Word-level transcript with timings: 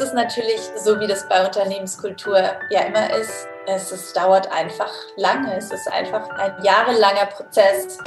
ist 0.00 0.14
natürlich 0.14 0.60
so, 0.82 0.98
wie 0.98 1.06
das 1.06 1.28
bei 1.28 1.44
Unternehmenskultur 1.44 2.38
ja 2.70 2.80
immer 2.82 3.14
ist. 3.14 3.46
Es 3.66 3.92
ist, 3.92 4.16
dauert 4.16 4.50
einfach 4.50 4.90
lange. 5.16 5.54
Es 5.56 5.70
ist 5.70 5.86
einfach 5.92 6.28
ein 6.30 6.52
jahrelanger 6.64 7.26
Prozess. 7.26 7.98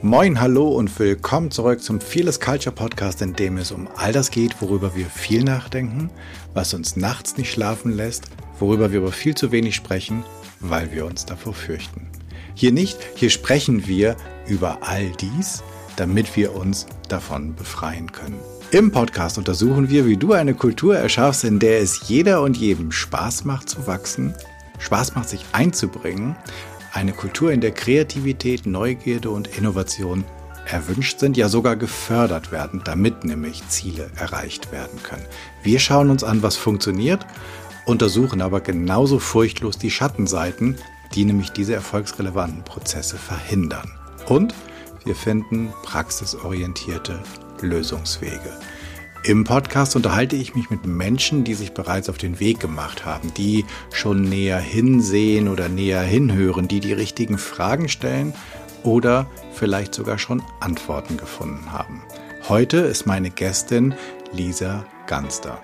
Moin, 0.00 0.40
hallo 0.40 0.68
und 0.68 0.96
willkommen 0.98 1.50
zurück 1.50 1.82
zum 1.82 2.00
Fearless 2.00 2.38
Culture 2.38 2.74
Podcast, 2.74 3.20
in 3.20 3.34
dem 3.34 3.56
es 3.56 3.72
um 3.72 3.88
all 3.96 4.12
das 4.12 4.30
geht, 4.30 4.60
worüber 4.62 4.94
wir 4.94 5.06
viel 5.06 5.42
nachdenken, 5.42 6.10
was 6.54 6.72
uns 6.74 6.96
nachts 6.96 7.36
nicht 7.36 7.50
schlafen 7.52 7.96
lässt, 7.96 8.24
worüber 8.58 8.92
wir 8.92 9.00
aber 9.00 9.12
viel 9.12 9.34
zu 9.34 9.50
wenig 9.50 9.74
sprechen, 9.74 10.24
weil 10.60 10.92
wir 10.92 11.04
uns 11.04 11.26
davor 11.26 11.52
fürchten. 11.52 12.08
Hier 12.54 12.72
nicht, 12.72 12.98
hier 13.16 13.30
sprechen 13.30 13.86
wir 13.88 14.16
über 14.46 14.78
all 14.82 15.10
dies, 15.20 15.62
damit 15.96 16.36
wir 16.36 16.54
uns 16.54 16.86
davon 17.08 17.54
befreien 17.54 18.12
können. 18.12 18.40
Im 18.72 18.90
Podcast 18.90 19.36
untersuchen 19.36 19.90
wir, 19.90 20.06
wie 20.06 20.16
du 20.16 20.32
eine 20.32 20.54
Kultur 20.54 20.96
erschaffst, 20.96 21.44
in 21.44 21.58
der 21.58 21.82
es 21.82 22.08
jeder 22.08 22.40
und 22.40 22.56
jedem 22.56 22.90
Spaß 22.90 23.44
macht 23.44 23.68
zu 23.68 23.86
wachsen, 23.86 24.34
Spaß 24.78 25.14
macht 25.14 25.28
sich 25.28 25.44
einzubringen, 25.52 26.36
eine 26.94 27.12
Kultur, 27.12 27.52
in 27.52 27.60
der 27.60 27.72
Kreativität, 27.72 28.64
Neugierde 28.64 29.28
und 29.28 29.58
Innovation 29.58 30.24
erwünscht 30.64 31.18
sind, 31.18 31.36
ja 31.36 31.50
sogar 31.50 31.76
gefördert 31.76 32.50
werden, 32.50 32.80
damit 32.82 33.24
nämlich 33.24 33.62
Ziele 33.68 34.10
erreicht 34.16 34.72
werden 34.72 35.02
können. 35.02 35.26
Wir 35.62 35.78
schauen 35.78 36.08
uns 36.08 36.24
an, 36.24 36.42
was 36.42 36.56
funktioniert, 36.56 37.26
untersuchen 37.84 38.40
aber 38.40 38.62
genauso 38.62 39.18
furchtlos 39.18 39.76
die 39.76 39.90
Schattenseiten, 39.90 40.78
die 41.14 41.26
nämlich 41.26 41.50
diese 41.50 41.74
erfolgsrelevanten 41.74 42.64
Prozesse 42.64 43.18
verhindern. 43.18 43.90
Und 44.28 44.54
wir 45.04 45.14
finden 45.14 45.74
praxisorientierte 45.82 47.20
Lösungswege. 47.62 48.58
Im 49.24 49.44
Podcast 49.44 49.94
unterhalte 49.94 50.34
ich 50.34 50.56
mich 50.56 50.68
mit 50.70 50.84
Menschen, 50.84 51.44
die 51.44 51.54
sich 51.54 51.72
bereits 51.72 52.08
auf 52.08 52.18
den 52.18 52.40
Weg 52.40 52.58
gemacht 52.58 53.04
haben, 53.04 53.32
die 53.34 53.64
schon 53.92 54.22
näher 54.22 54.58
hinsehen 54.58 55.46
oder 55.46 55.68
näher 55.68 56.02
hinhören, 56.02 56.66
die 56.66 56.80
die 56.80 56.92
richtigen 56.92 57.38
Fragen 57.38 57.88
stellen 57.88 58.34
oder 58.82 59.30
vielleicht 59.52 59.94
sogar 59.94 60.18
schon 60.18 60.42
Antworten 60.58 61.16
gefunden 61.16 61.70
haben. 61.70 62.02
Heute 62.48 62.78
ist 62.78 63.06
meine 63.06 63.30
Gästin 63.30 63.94
Lisa 64.32 64.84
Ganster. 65.06 65.60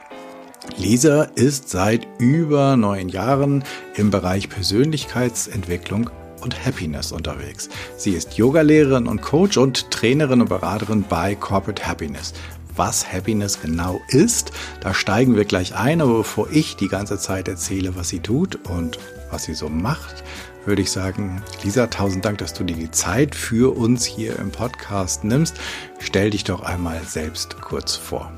Lisa 0.77 1.22
ist 1.34 1.68
seit 1.68 2.06
über 2.18 2.77
neun 2.77 3.08
Jahren 3.08 3.64
im 3.96 4.10
Bereich 4.10 4.48
Persönlichkeitsentwicklung 4.48 6.10
und 6.41 6.64
Happiness 6.64 7.12
unterwegs. 7.12 7.69
Sie 7.97 8.12
ist 8.12 8.34
Yogalehrerin 8.34 9.06
und 9.06 9.22
Coach 9.22 9.56
und 9.56 9.91
Trainerin 9.91 10.41
und 10.41 10.48
Beraterin 10.48 11.05
bei 11.08 11.34
Corporate 11.34 11.86
Happiness. 11.86 12.33
Was 12.77 13.12
Happiness 13.12 13.61
genau 13.61 14.00
ist, 14.08 14.53
da 14.80 14.95
steigen 14.95 15.34
wir 15.34 15.45
gleich 15.45 15.75
ein, 15.75 16.00
aber 16.00 16.19
bevor 16.19 16.48
ich 16.50 16.77
die 16.77 16.86
ganze 16.86 17.19
Zeit 17.19 17.48
erzähle, 17.48 17.97
was 17.97 18.08
sie 18.08 18.20
tut 18.20 18.56
und 18.69 18.98
was 19.30 19.45
sie 19.45 19.55
so 19.55 19.69
macht, 19.69 20.22
würde 20.64 20.83
ich 20.83 20.91
sagen, 20.91 21.42
Lisa, 21.64 21.86
tausend 21.89 22.25
Dank, 22.25 22.39
dass 22.39 22.52
du 22.55 22.62
dir 22.62 22.77
die 22.77 22.91
Zeit 22.91 23.34
für 23.34 23.77
uns 23.77 24.05
hier 24.05 24.39
im 24.39 24.52
Podcast 24.52 25.25
nimmst. 25.25 25.56
Stell 25.98 26.30
dich 26.30 26.45
doch 26.45 26.62
einmal 26.62 27.00
selbst 27.05 27.61
kurz 27.61 27.97
vor. 27.97 28.30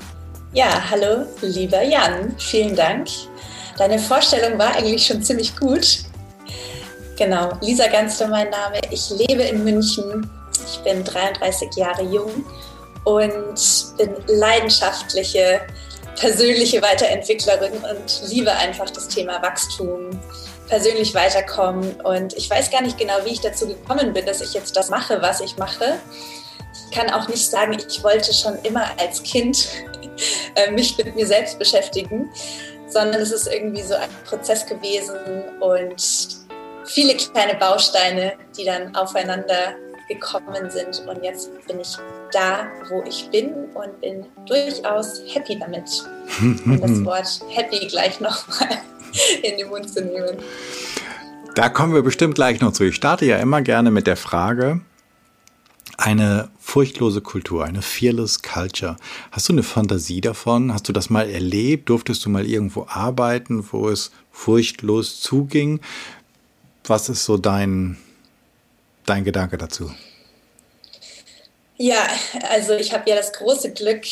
Ja, 0.52 0.90
hallo, 0.90 1.26
lieber 1.42 1.82
Jan, 1.82 2.34
vielen 2.38 2.74
Dank. 2.74 3.08
Deine 3.76 3.98
Vorstellung 3.98 4.58
war 4.58 4.74
eigentlich 4.74 5.06
schon 5.06 5.22
ziemlich 5.22 5.56
gut. 5.56 6.04
Genau, 7.20 7.52
Lisa 7.60 7.86
Ganster 7.86 8.28
mein 8.28 8.48
Name. 8.48 8.80
Ich 8.90 9.10
lebe 9.10 9.42
in 9.42 9.62
München. 9.62 10.26
Ich 10.66 10.78
bin 10.80 11.04
33 11.04 11.68
Jahre 11.76 12.02
jung 12.02 12.46
und 13.04 13.60
bin 13.98 14.16
leidenschaftliche 14.26 15.60
persönliche 16.18 16.80
Weiterentwicklerin 16.80 17.74
und 17.74 18.22
liebe 18.30 18.50
einfach 18.50 18.88
das 18.88 19.06
Thema 19.08 19.42
Wachstum, 19.42 20.18
persönlich 20.66 21.14
weiterkommen. 21.14 22.00
Und 22.00 22.32
ich 22.38 22.48
weiß 22.48 22.70
gar 22.70 22.80
nicht 22.80 22.96
genau, 22.96 23.16
wie 23.24 23.32
ich 23.32 23.40
dazu 23.42 23.68
gekommen 23.68 24.14
bin, 24.14 24.24
dass 24.24 24.40
ich 24.40 24.54
jetzt 24.54 24.74
das 24.74 24.88
mache, 24.88 25.20
was 25.20 25.42
ich 25.42 25.58
mache. 25.58 25.98
Ich 26.72 26.96
kann 26.96 27.10
auch 27.10 27.28
nicht 27.28 27.50
sagen, 27.50 27.76
ich 27.86 28.02
wollte 28.02 28.32
schon 28.32 28.58
immer 28.62 28.86
als 28.98 29.22
Kind 29.24 29.68
äh, 30.54 30.70
mich 30.70 30.96
mit 30.96 31.14
mir 31.14 31.26
selbst 31.26 31.58
beschäftigen, 31.58 32.30
sondern 32.86 33.20
es 33.20 33.30
ist 33.30 33.46
irgendwie 33.46 33.82
so 33.82 33.94
ein 33.94 34.08
Prozess 34.24 34.64
gewesen 34.64 35.18
und 35.60 36.39
viele 36.90 37.16
kleine 37.16 37.54
Bausteine, 37.54 38.32
die 38.56 38.64
dann 38.64 38.94
aufeinander 38.94 39.74
gekommen 40.08 40.70
sind. 40.70 41.06
Und 41.08 41.22
jetzt 41.22 41.50
bin 41.66 41.80
ich 41.80 41.96
da, 42.32 42.66
wo 42.88 43.02
ich 43.06 43.28
bin 43.30 43.52
und 43.74 44.00
bin 44.00 44.26
durchaus 44.46 45.22
happy 45.32 45.58
damit. 45.58 45.84
das 46.80 47.04
Wort 47.04 47.40
happy 47.48 47.86
gleich 47.86 48.20
nochmal 48.20 48.80
in 49.42 49.56
den 49.56 49.68
Mund 49.68 49.88
zu 49.88 50.04
nehmen. 50.04 50.38
Da 51.54 51.68
kommen 51.68 51.94
wir 51.94 52.02
bestimmt 52.02 52.34
gleich 52.34 52.60
noch 52.60 52.72
zu. 52.72 52.84
Ich 52.84 52.96
starte 52.96 53.24
ja 53.24 53.36
immer 53.38 53.62
gerne 53.62 53.90
mit 53.90 54.06
der 54.06 54.16
Frage, 54.16 54.80
eine 55.96 56.48
furchtlose 56.58 57.20
Kultur, 57.20 57.64
eine 57.64 57.82
fearless 57.82 58.42
culture. 58.42 58.96
Hast 59.32 59.48
du 59.48 59.52
eine 59.52 59.62
Fantasie 59.62 60.20
davon? 60.20 60.72
Hast 60.72 60.88
du 60.88 60.92
das 60.92 61.10
mal 61.10 61.28
erlebt? 61.28 61.88
Durftest 61.88 62.24
du 62.24 62.30
mal 62.30 62.46
irgendwo 62.46 62.86
arbeiten, 62.88 63.64
wo 63.70 63.88
es 63.88 64.10
furchtlos 64.30 65.20
zuging? 65.20 65.80
Was 66.90 67.08
ist 67.08 67.24
so 67.24 67.36
dein, 67.36 67.96
dein 69.06 69.22
Gedanke 69.22 69.56
dazu? 69.56 69.94
Ja, 71.76 72.04
also 72.48 72.74
ich 72.74 72.92
habe 72.92 73.08
ja 73.08 73.14
das 73.14 73.32
große 73.32 73.72
Glück, 73.74 74.04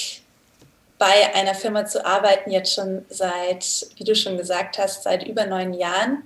bei 0.96 1.34
einer 1.34 1.56
Firma 1.56 1.86
zu 1.86 2.06
arbeiten, 2.06 2.52
jetzt 2.52 2.72
schon 2.72 3.04
seit, 3.08 3.88
wie 3.96 4.04
du 4.04 4.14
schon 4.14 4.36
gesagt 4.36 4.78
hast, 4.78 5.02
seit 5.02 5.26
über 5.26 5.44
neun 5.46 5.74
Jahren. 5.74 6.22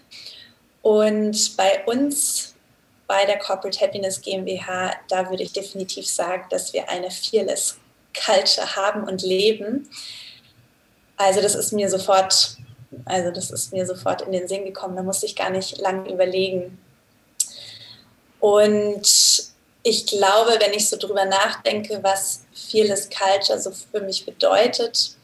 Und 0.82 1.56
bei 1.56 1.86
uns, 1.86 2.54
bei 3.06 3.24
der 3.24 3.38
Corporate 3.38 3.80
Happiness 3.80 4.20
GmbH, 4.20 4.94
da 5.08 5.30
würde 5.30 5.44
ich 5.44 5.54
definitiv 5.54 6.06
sagen, 6.06 6.44
dass 6.50 6.74
wir 6.74 6.86
eine 6.90 7.10
Fearless 7.10 7.78
Culture 8.12 8.76
haben 8.76 9.04
und 9.04 9.22
leben. 9.22 9.88
Also 11.16 11.40
das 11.40 11.54
ist 11.54 11.72
mir 11.72 11.88
sofort 11.88 12.58
also 13.04 13.30
das 13.30 13.50
ist 13.50 13.72
mir 13.72 13.86
sofort 13.86 14.22
in 14.22 14.32
den 14.32 14.48
Sinn 14.48 14.64
gekommen, 14.64 14.96
da 14.96 15.02
musste 15.02 15.26
ich 15.26 15.36
gar 15.36 15.50
nicht 15.50 15.78
lange 15.78 16.10
überlegen. 16.12 16.78
Und 18.40 19.06
ich 19.82 20.06
glaube, 20.06 20.58
wenn 20.60 20.72
ich 20.72 20.88
so 20.88 20.96
drüber 20.96 21.24
nachdenke, 21.24 21.98
was 22.02 22.44
Fearless 22.54 23.08
Culture 23.10 23.58
so 23.58 23.70
für 23.70 24.00
mich 24.00 24.24
bedeutet, 24.24 25.16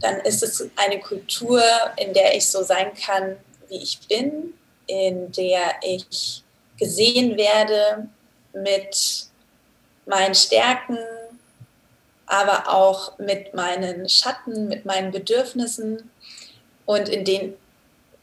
dann 0.00 0.20
ist 0.20 0.42
es 0.42 0.68
eine 0.76 1.00
Kultur, 1.00 1.62
in 1.96 2.12
der 2.12 2.36
ich 2.36 2.48
so 2.48 2.62
sein 2.62 2.92
kann, 2.94 3.36
wie 3.68 3.82
ich 3.82 4.00
bin, 4.08 4.54
in 4.86 5.32
der 5.32 5.74
ich 5.82 6.42
gesehen 6.78 7.36
werde 7.36 8.08
mit 8.52 9.26
meinen 10.06 10.34
Stärken, 10.34 10.98
aber 12.26 12.68
auch 12.72 13.18
mit 13.18 13.54
meinen 13.54 14.08
Schatten, 14.08 14.68
mit 14.68 14.84
meinen 14.84 15.10
Bedürfnissen 15.10 16.10
und 16.88 17.10
in, 17.10 17.26
den, 17.26 17.52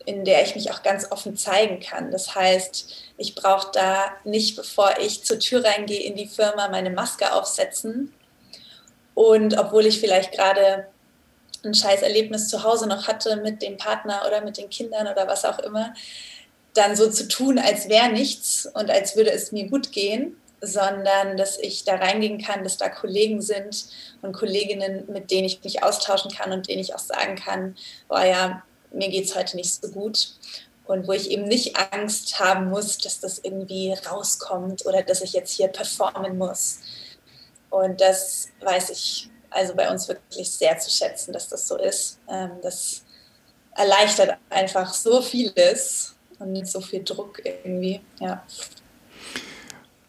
in 0.08 0.26
der 0.26 0.42
ich 0.42 0.56
mich 0.56 0.72
auch 0.72 0.81
ganz 0.81 1.12
offen 1.12 1.38
zeigen 1.38 1.80
kann. 1.80 2.09
Das 2.09 2.34
heißt, 2.34 2.92
ich 3.16 3.36
brauche 3.36 3.70
da 3.72 4.06
nicht, 4.24 4.56
bevor 4.56 4.96
ich 5.00 5.24
zur 5.24 5.38
Tür 5.38 5.64
reingehe 5.64 6.02
in 6.02 6.16
die 6.16 6.26
Firma, 6.26 6.68
meine 6.70 6.90
Maske 6.90 7.31
aufsetzen. 7.31 8.12
Und 9.14 9.56
obwohl 9.56 9.86
ich 9.86 10.00
vielleicht 10.00 10.31
gerade 10.31 10.88
ein 11.64 11.76
scheiß 11.76 12.02
Erlebnis 12.02 12.48
zu 12.48 12.64
Hause 12.64 12.88
noch 12.88 13.08
hatte 13.08 13.36
mit 13.36 13.62
dem 13.62 13.78
Partner 13.78 14.24
oder 14.26 14.42
mit 14.42 14.58
den 14.58 14.72
Kindern 14.72 15.06
oder 15.06 15.28
was 15.28 15.46
auch 15.46 15.59
immer, 15.59 15.94
dann 16.74 16.96
so 16.96 17.12
zu 17.12 17.28
tun, 17.28 17.59
als 17.59 17.88
wäre 17.88 18.09
nichts 18.09 18.66
und 18.66 18.90
als 18.90 19.16
würde 19.16 19.32
es 19.32 19.52
mir 19.52 19.70
gut 19.70 19.92
gehen, 19.92 20.38
sondern 20.66 21.38
dass 21.38 21.58
ich 21.58 21.84
da 21.84 21.96
reingehen 21.96 22.41
kann, 22.41 22.64
dass 22.64 22.78
da 22.78 22.90
Kollegen 22.90 23.41
sind 23.41 23.88
und 24.22 24.34
Kolleginnen, 24.34 25.06
mit 25.08 25.32
denen 25.32 25.46
ich 25.46 25.64
mich 25.64 25.84
austauschen 25.84 26.32
kann 26.32 26.52
und 26.52 26.67
denen 26.67 26.82
ich 26.82 26.96
auch 26.96 27.00
sagen 27.00 27.35
kann, 27.35 27.76
oh 28.09 28.17
ja, 28.17 28.64
mir 28.91 29.09
geht 29.09 29.26
es 29.26 29.35
heute 29.35 29.56
nicht 29.56 29.73
so 29.73 29.90
gut. 29.90 30.35
Und 30.85 31.08
wo 31.08 31.14
ich 31.14 31.32
eben 31.32 31.46
nicht 31.46 31.76
Angst 31.94 32.40
haben 32.40 32.70
muss, 32.70 32.97
dass 33.00 33.20
das 33.20 33.40
irgendwie 33.40 33.94
rauskommt 33.94 34.85
oder 34.85 35.02
dass 35.02 35.22
ich 35.22 35.34
jetzt 35.34 35.52
hier 35.52 35.67
performen 35.67 36.38
muss. 36.38 36.79
Und 37.70 38.02
das 38.02 38.50
weiß 38.61 38.91
ich 38.91 39.29
also 39.50 39.73
bei 39.73 39.90
uns 39.90 40.08
wirklich 40.08 40.52
sehr 40.52 40.78
zu 40.78 40.91
schätzen, 40.91 41.34
dass 41.34 41.50
das 41.50 41.68
so 41.68 41.78
ist. 41.78 42.20
Ähm, 42.29 42.52
das 42.61 43.03
erleichtert 43.76 44.38
einfach 44.50 44.94
so 44.94 45.22
vieles 45.22 46.16
und 46.40 46.68
so 46.68 46.82
viel 46.82 47.03
Druck 47.03 47.41
irgendwie. 47.44 48.02
Ja. 48.20 48.44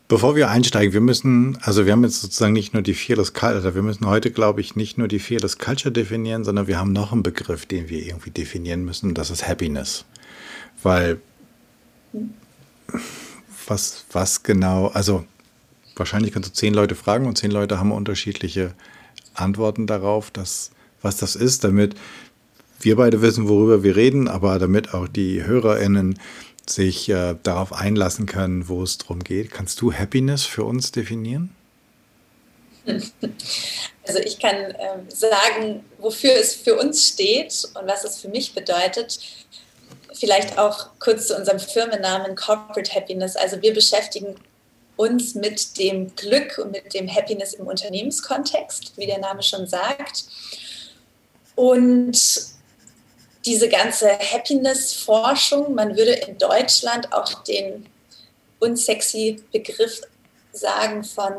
Bevor 0.08 0.36
wir 0.36 0.48
einsteigen, 0.50 0.92
wir 0.92 1.00
müssen, 1.00 1.58
also 1.62 1.84
wir 1.84 1.92
haben 1.92 2.04
jetzt 2.04 2.20
sozusagen 2.20 2.52
nicht 2.52 2.74
nur 2.74 2.82
die 2.82 2.94
Fearless 2.94 3.32
Culture, 3.32 3.74
wir 3.74 3.82
müssen 3.82 4.06
heute, 4.06 4.30
glaube 4.30 4.60
ich, 4.60 4.76
nicht 4.76 4.98
nur 4.98 5.08
die 5.08 5.18
Fearless 5.18 5.58
Culture 5.58 5.90
definieren, 5.90 6.44
sondern 6.44 6.68
wir 6.68 6.78
haben 6.78 6.92
noch 6.92 7.10
einen 7.10 7.24
Begriff, 7.24 7.66
den 7.66 7.88
wir 7.88 8.06
irgendwie 8.06 8.30
definieren 8.30 8.84
müssen, 8.84 9.14
das 9.14 9.30
ist 9.30 9.48
Happiness. 9.48 10.04
Weil 10.80 11.20
was, 13.66 14.04
was 14.12 14.44
genau, 14.44 14.88
also 14.88 15.24
wahrscheinlich 15.96 16.32
kannst 16.32 16.50
du 16.50 16.54
zehn 16.54 16.72
Leute 16.72 16.94
fragen 16.94 17.26
und 17.26 17.36
zehn 17.36 17.50
Leute 17.50 17.80
haben 17.80 17.90
unterschiedliche 17.90 18.74
Antworten 19.34 19.88
darauf, 19.88 20.30
dass, 20.30 20.70
was 21.02 21.16
das 21.16 21.34
ist, 21.34 21.64
damit 21.64 21.96
wir 22.80 22.96
beide 22.96 23.22
wissen, 23.22 23.48
worüber 23.48 23.82
wir 23.82 23.96
reden, 23.96 24.28
aber 24.28 24.58
damit 24.60 24.94
auch 24.94 25.08
die 25.08 25.42
HörerInnen 25.42 26.18
sich 26.68 27.08
äh, 27.08 27.36
darauf 27.42 27.72
einlassen 27.72 28.26
können, 28.26 28.68
wo 28.68 28.82
es 28.82 28.98
darum 28.98 29.22
geht. 29.22 29.50
Kannst 29.50 29.80
du 29.80 29.92
Happiness 29.92 30.44
für 30.44 30.64
uns 30.64 30.92
definieren? 30.92 31.54
Also 34.08 34.20
ich 34.20 34.38
kann 34.38 34.54
ähm, 34.54 35.08
sagen, 35.08 35.84
wofür 35.98 36.30
es 36.34 36.54
für 36.54 36.76
uns 36.78 37.08
steht 37.08 37.68
und 37.74 37.88
was 37.88 38.04
es 38.04 38.18
für 38.18 38.28
mich 38.28 38.54
bedeutet. 38.54 39.18
Vielleicht 40.14 40.58
auch 40.58 40.90
kurz 41.00 41.26
zu 41.26 41.36
unserem 41.36 41.58
Firmennamen 41.58 42.36
Corporate 42.36 42.94
Happiness. 42.94 43.34
Also 43.34 43.60
wir 43.62 43.74
beschäftigen 43.74 44.36
uns 44.94 45.34
mit 45.34 45.76
dem 45.78 46.14
Glück 46.14 46.58
und 46.58 46.70
mit 46.70 46.94
dem 46.94 47.12
Happiness 47.12 47.54
im 47.54 47.66
Unternehmenskontext, 47.66 48.92
wie 48.96 49.06
der 49.06 49.18
Name 49.18 49.42
schon 49.42 49.66
sagt. 49.66 50.24
Und 51.56 52.16
diese 53.46 53.68
ganze 53.68 54.10
Happiness-Forschung, 54.18 55.74
man 55.74 55.96
würde 55.96 56.12
in 56.12 56.36
Deutschland 56.36 57.12
auch 57.12 57.44
den 57.44 57.86
unsexy 58.58 59.42
Begriff 59.52 60.02
sagen 60.52 61.04
von 61.04 61.32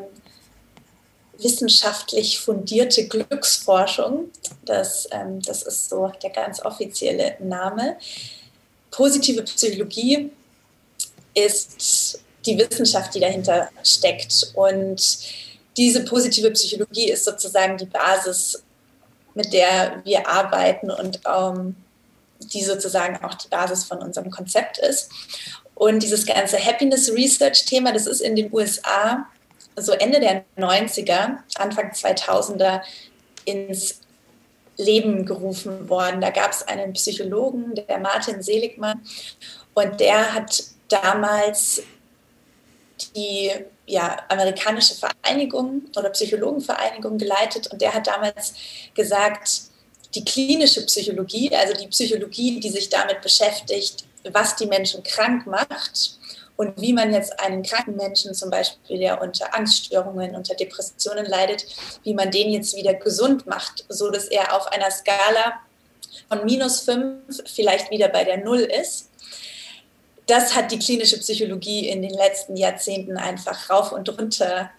wissenschaftlich 1.39 2.39
fundierte 2.39 3.07
Glücksforschung. 3.07 4.31
Das, 4.65 5.07
ähm, 5.11 5.41
das 5.41 5.63
ist 5.63 5.89
so 5.89 6.11
der 6.23 6.29
ganz 6.31 6.63
offizielle 6.63 7.35
Name. 7.39 7.97
Positive 8.89 9.43
Psychologie 9.43 10.31
ist 11.33 12.19
die 12.45 12.57
Wissenschaft, 12.57 13.13
die 13.13 13.19
dahinter 13.19 13.69
steckt. 13.83 14.51
Und 14.55 15.19
diese 15.75 16.03
positive 16.05 16.49
Psychologie 16.51 17.11
ist 17.11 17.25
sozusagen 17.25 17.77
die 17.77 17.85
Basis, 17.85 18.63
mit 19.35 19.53
der 19.53 20.01
wir 20.03 20.27
arbeiten 20.27 20.89
und 20.89 21.19
ähm, 21.27 21.75
die 22.39 22.63
sozusagen 22.63 23.23
auch 23.23 23.33
die 23.35 23.47
Basis 23.47 23.83
von 23.83 23.99
unserem 23.99 24.31
Konzept 24.31 24.77
ist. 24.77 25.11
Und 25.75 26.01
dieses 26.01 26.25
ganze 26.25 26.57
Happiness 26.57 27.11
Research 27.11 27.65
Thema, 27.65 27.91
das 27.91 28.07
ist 28.07 28.21
in 28.21 28.35
den 28.35 28.51
USA 28.53 29.27
so 29.75 29.91
Ende 29.91 30.19
der 30.19 30.43
90er, 30.57 31.37
Anfang 31.57 31.91
2000er 31.91 32.81
ins 33.45 34.01
Leben 34.77 35.25
gerufen 35.25 35.89
worden. 35.89 36.21
Da 36.21 36.31
gab 36.31 36.51
es 36.51 36.63
einen 36.63 36.93
Psychologen, 36.93 37.75
der 37.75 37.99
Martin 37.99 38.41
Seligmann, 38.41 39.01
und 39.73 39.99
der 39.99 40.33
hat 40.33 40.63
damals 40.89 41.83
die 43.15 43.51
ja, 43.85 44.17
amerikanische 44.27 44.95
Vereinigung 44.95 45.83
oder 45.95 46.09
Psychologenvereinigung 46.09 47.17
geleitet 47.17 47.67
und 47.67 47.81
der 47.81 47.93
hat 47.93 48.07
damals 48.07 48.53
gesagt, 48.95 49.66
die 50.15 50.23
klinische 50.23 50.85
Psychologie, 50.85 51.53
also 51.55 51.73
die 51.73 51.87
Psychologie, 51.87 52.59
die 52.59 52.69
sich 52.69 52.89
damit 52.89 53.21
beschäftigt, 53.21 54.05
was 54.31 54.55
die 54.55 54.65
Menschen 54.65 55.03
krank 55.03 55.45
macht 55.45 56.17
und 56.55 56.79
wie 56.81 56.93
man 56.93 57.13
jetzt 57.13 57.39
einen 57.39 57.63
kranken 57.63 57.95
Menschen 57.95 58.33
zum 58.33 58.49
Beispiel, 58.49 58.97
der 58.97 59.21
unter 59.21 59.55
Angststörungen, 59.55 60.35
unter 60.35 60.55
Depressionen 60.55 61.25
leidet, 61.25 61.65
wie 62.03 62.13
man 62.13 62.31
den 62.31 62.51
jetzt 62.51 62.75
wieder 62.75 62.95
gesund 62.95 63.45
macht, 63.45 63.85
so 63.89 64.09
dass 64.09 64.25
er 64.25 64.55
auf 64.55 64.67
einer 64.67 64.91
Skala 64.91 65.59
von 66.29 66.43
minus 66.45 66.81
fünf 66.81 67.43
vielleicht 67.45 67.91
wieder 67.91 68.09
bei 68.09 68.23
der 68.23 68.37
Null 68.37 68.59
ist. 68.59 69.09
Das 70.25 70.55
hat 70.55 70.71
die 70.71 70.79
klinische 70.79 71.19
Psychologie 71.19 71.87
in 71.87 72.01
den 72.01 72.13
letzten 72.13 72.57
Jahrzehnten 72.57 73.17
einfach 73.17 73.69
rauf 73.69 73.91
und 73.91 74.09
runter 74.17 74.71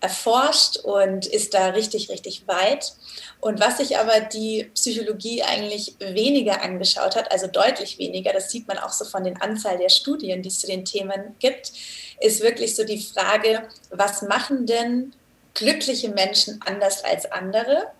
erforscht 0.00 0.76
und 0.78 1.26
ist 1.26 1.54
da 1.54 1.68
richtig, 1.68 2.10
richtig 2.10 2.46
weit. 2.46 2.92
Und 3.40 3.60
was 3.60 3.78
sich 3.78 3.98
aber 3.98 4.20
die 4.20 4.70
Psychologie 4.74 5.42
eigentlich 5.42 5.94
weniger 5.98 6.62
angeschaut 6.62 7.16
hat, 7.16 7.32
also 7.32 7.46
deutlich 7.46 7.98
weniger, 7.98 8.32
das 8.32 8.50
sieht 8.50 8.68
man 8.68 8.78
auch 8.78 8.92
so 8.92 9.04
von 9.04 9.24
den 9.24 9.40
Anzahl 9.40 9.78
der 9.78 9.88
Studien, 9.88 10.42
die 10.42 10.48
es 10.48 10.60
zu 10.60 10.66
den 10.66 10.84
Themen 10.84 11.34
gibt, 11.38 11.72
ist 12.20 12.42
wirklich 12.42 12.76
so 12.76 12.84
die 12.84 13.02
Frage, 13.02 13.68
was 13.90 14.22
machen 14.22 14.66
denn 14.66 15.12
glückliche 15.54 16.10
Menschen 16.10 16.60
anders 16.64 17.02
als 17.02 17.30
andere? 17.32 17.90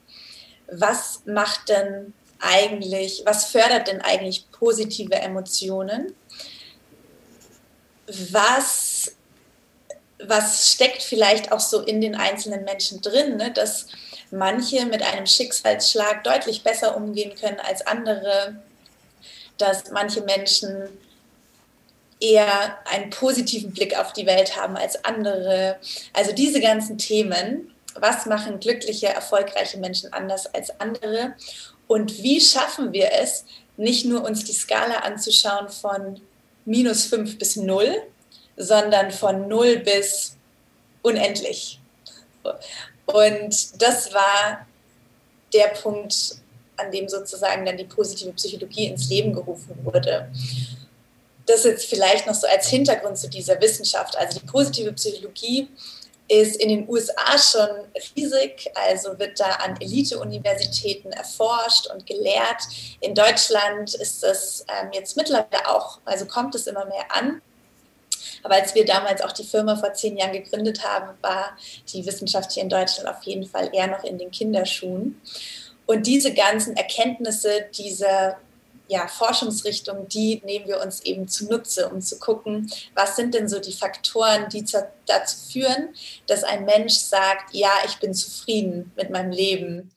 Was 0.71 1.23
macht 1.25 1.69
denn 1.69 2.13
eigentlich, 2.39 3.23
was 3.25 3.47
fördert 3.47 3.89
denn 3.89 4.03
eigentlich 4.03 4.51
positive 4.51 5.15
Emotionen? 5.15 6.15
Was 8.07 9.16
was 10.25 10.73
steckt 10.73 11.03
vielleicht 11.03 11.53
auch 11.53 11.61
so 11.61 11.81
in 11.81 12.01
den 12.01 12.15
einzelnen 12.15 12.65
Menschen 12.65 13.03
drin, 13.03 13.37
ne? 13.37 13.51
dass 13.53 13.87
manche 14.31 14.87
mit 14.87 15.03
einem 15.03 15.27
Schicksalsschlag 15.27 16.25
deutlich 16.25 16.63
besser 16.63 16.97
umgehen 16.97 17.35
können 17.39 17.61
als 17.61 17.87
andere, 17.87 18.57
dass 19.59 19.91
manche 19.91 20.23
Menschen 20.23 20.89
eher 22.21 22.79
einen 22.87 23.11
positiven 23.11 23.73
Blick 23.73 23.99
auf 23.99 24.13
die 24.13 24.27
Welt 24.27 24.57
haben 24.57 24.77
als 24.77 25.05
andere. 25.05 25.79
Also 26.15 26.33
diese 26.33 26.61
ganzen 26.61 26.97
Themen, 26.97 27.75
was 27.95 28.27
machen 28.27 28.59
glückliche, 28.59 29.09
erfolgreiche 29.09 29.79
Menschen 29.79 30.13
anders 30.13 30.47
als 30.55 30.81
andere 30.81 31.35
und 31.87 32.23
wie 32.23 32.41
schaffen 32.41 32.93
wir 32.93 33.13
es, 33.13 33.45
nicht 33.77 34.07
nur 34.07 34.25
uns 34.25 34.45
die 34.45 34.55
Skala 34.55 35.01
anzuschauen 35.01 35.69
von 35.69 36.21
minus 36.65 37.05
5 37.05 37.39
bis 37.39 37.57
0, 37.57 38.03
sondern 38.57 39.11
von 39.11 39.49
null 39.49 39.79
bis 39.79 40.37
unendlich. 41.03 41.81
Und 43.07 43.83
das 43.83 44.13
war 44.13 44.67
der 45.53 45.69
Punkt, 45.69 46.37
an 46.77 46.91
dem 46.91 47.09
sozusagen 47.09 47.65
dann 47.65 47.77
die 47.77 47.85
positive 47.85 48.33
Psychologie 48.33 48.87
ins 48.87 49.09
Leben 49.09 49.33
gerufen 49.33 49.79
wurde. 49.85 50.31
Das 51.47 51.65
jetzt 51.65 51.87
vielleicht 51.87 52.27
noch 52.27 52.35
so 52.35 52.47
als 52.47 52.69
Hintergrund 52.69 53.17
zu 53.17 53.29
dieser 53.29 53.61
Wissenschaft. 53.61 54.17
Also 54.17 54.41
die 54.41 54.47
positive 54.47 54.93
Psychologie 54.93 55.69
ist 56.29 56.57
in 56.57 56.69
den 56.69 56.89
USA 56.89 57.39
schon 57.39 57.69
riesig, 58.17 58.69
also 58.75 59.17
wird 59.19 59.39
da 59.39 59.47
an 59.47 59.81
Elite-Universitäten 59.81 61.13
erforscht 61.13 61.87
und 61.87 62.05
gelehrt. 62.05 62.63
In 63.01 63.15
Deutschland 63.15 63.95
ist 63.95 64.25
das 64.25 64.65
ähm, 64.69 64.91
jetzt 64.93 65.17
mittlerweile 65.17 65.69
auch, 65.69 66.01
also 66.05 66.27
kommt 66.27 66.55
es 66.57 66.67
immer 66.67 66.85
mehr 66.87 67.07
an. 67.11 67.41
Aber 68.47 68.55
als 68.55 68.77
wir 68.77 68.85
damals 68.85 69.23
auch 69.23 69.33
die 69.33 69.43
Firma 69.43 69.75
vor 69.75 69.93
zehn 69.93 70.17
Jahren 70.17 70.31
gegründet 70.31 70.85
haben, 70.85 71.19
war 71.21 71.57
die 71.93 72.07
Wissenschaft 72.07 72.53
hier 72.53 72.63
in 72.63 72.69
Deutschland 72.69 73.09
auf 73.09 73.25
jeden 73.25 73.45
Fall 73.45 73.71
eher 73.73 73.89
noch 73.89 74.05
in 74.05 74.19
den 74.19 74.31
Kinderschuhen. 74.31 75.21
Und 75.85 76.07
diese 76.07 76.33
ganzen 76.33 76.77
Erkenntnisse, 76.77 77.67
diese 77.77 78.37
ja, 78.87 79.09
Forschungsrichtung, 79.09 80.07
die 80.07 80.41
nehmen 80.45 80.69
wir 80.69 80.81
uns 80.81 81.01
eben 81.01 81.27
zunutze, 81.27 81.89
um 81.89 82.01
zu 82.01 82.21
gucken, 82.21 82.71
was 82.95 83.17
sind 83.17 83.35
denn 83.35 83.49
so 83.49 83.59
die 83.59 83.73
Faktoren, 83.73 84.49
die 84.49 84.65
zu, 84.65 84.89
dazu 85.07 85.37
führen, 85.51 85.89
dass 86.29 86.45
ein 86.45 86.67
Mensch 86.67 86.95
sagt, 86.95 87.53
ja, 87.53 87.73
ich 87.85 87.97
bin 87.97 88.15
zufrieden 88.15 88.93
mit 88.95 89.11
meinem 89.11 89.33
Leben, 89.33 89.91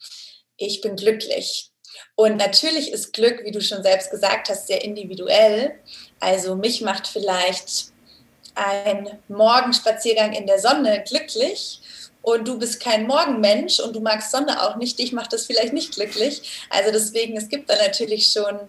ich 0.57 0.81
bin 0.81 0.95
glücklich. 0.95 1.69
Und 2.15 2.38
natürlich 2.38 2.91
ist 2.91 3.13
Glück, 3.13 3.43
wie 3.43 3.51
du 3.51 3.62
schon 3.62 3.83
selbst 3.83 4.09
gesagt 4.09 4.50
hast, 4.50 4.65
sehr 4.65 4.83
individuell. 4.83 5.75
Also 6.19 6.55
mich 6.55 6.81
macht 6.81 7.05
vielleicht 7.05 7.93
ein 8.59 9.19
Morgenspaziergang 9.27 10.33
in 10.33 10.45
der 10.45 10.59
Sonne 10.59 11.03
glücklich 11.07 11.81
und 12.21 12.47
du 12.47 12.59
bist 12.59 12.79
kein 12.79 13.07
Morgenmensch 13.07 13.79
und 13.79 13.95
du 13.95 14.01
magst 14.01 14.31
Sonne 14.31 14.61
auch 14.61 14.75
nicht, 14.75 14.99
dich 14.99 15.13
macht 15.13 15.33
das 15.33 15.45
vielleicht 15.45 15.73
nicht 15.73 15.93
glücklich. 15.95 16.65
Also 16.69 16.91
deswegen, 16.91 17.37
es 17.37 17.47
gibt 17.47 17.69
da 17.69 17.75
natürlich 17.75 18.31
schon, 18.31 18.59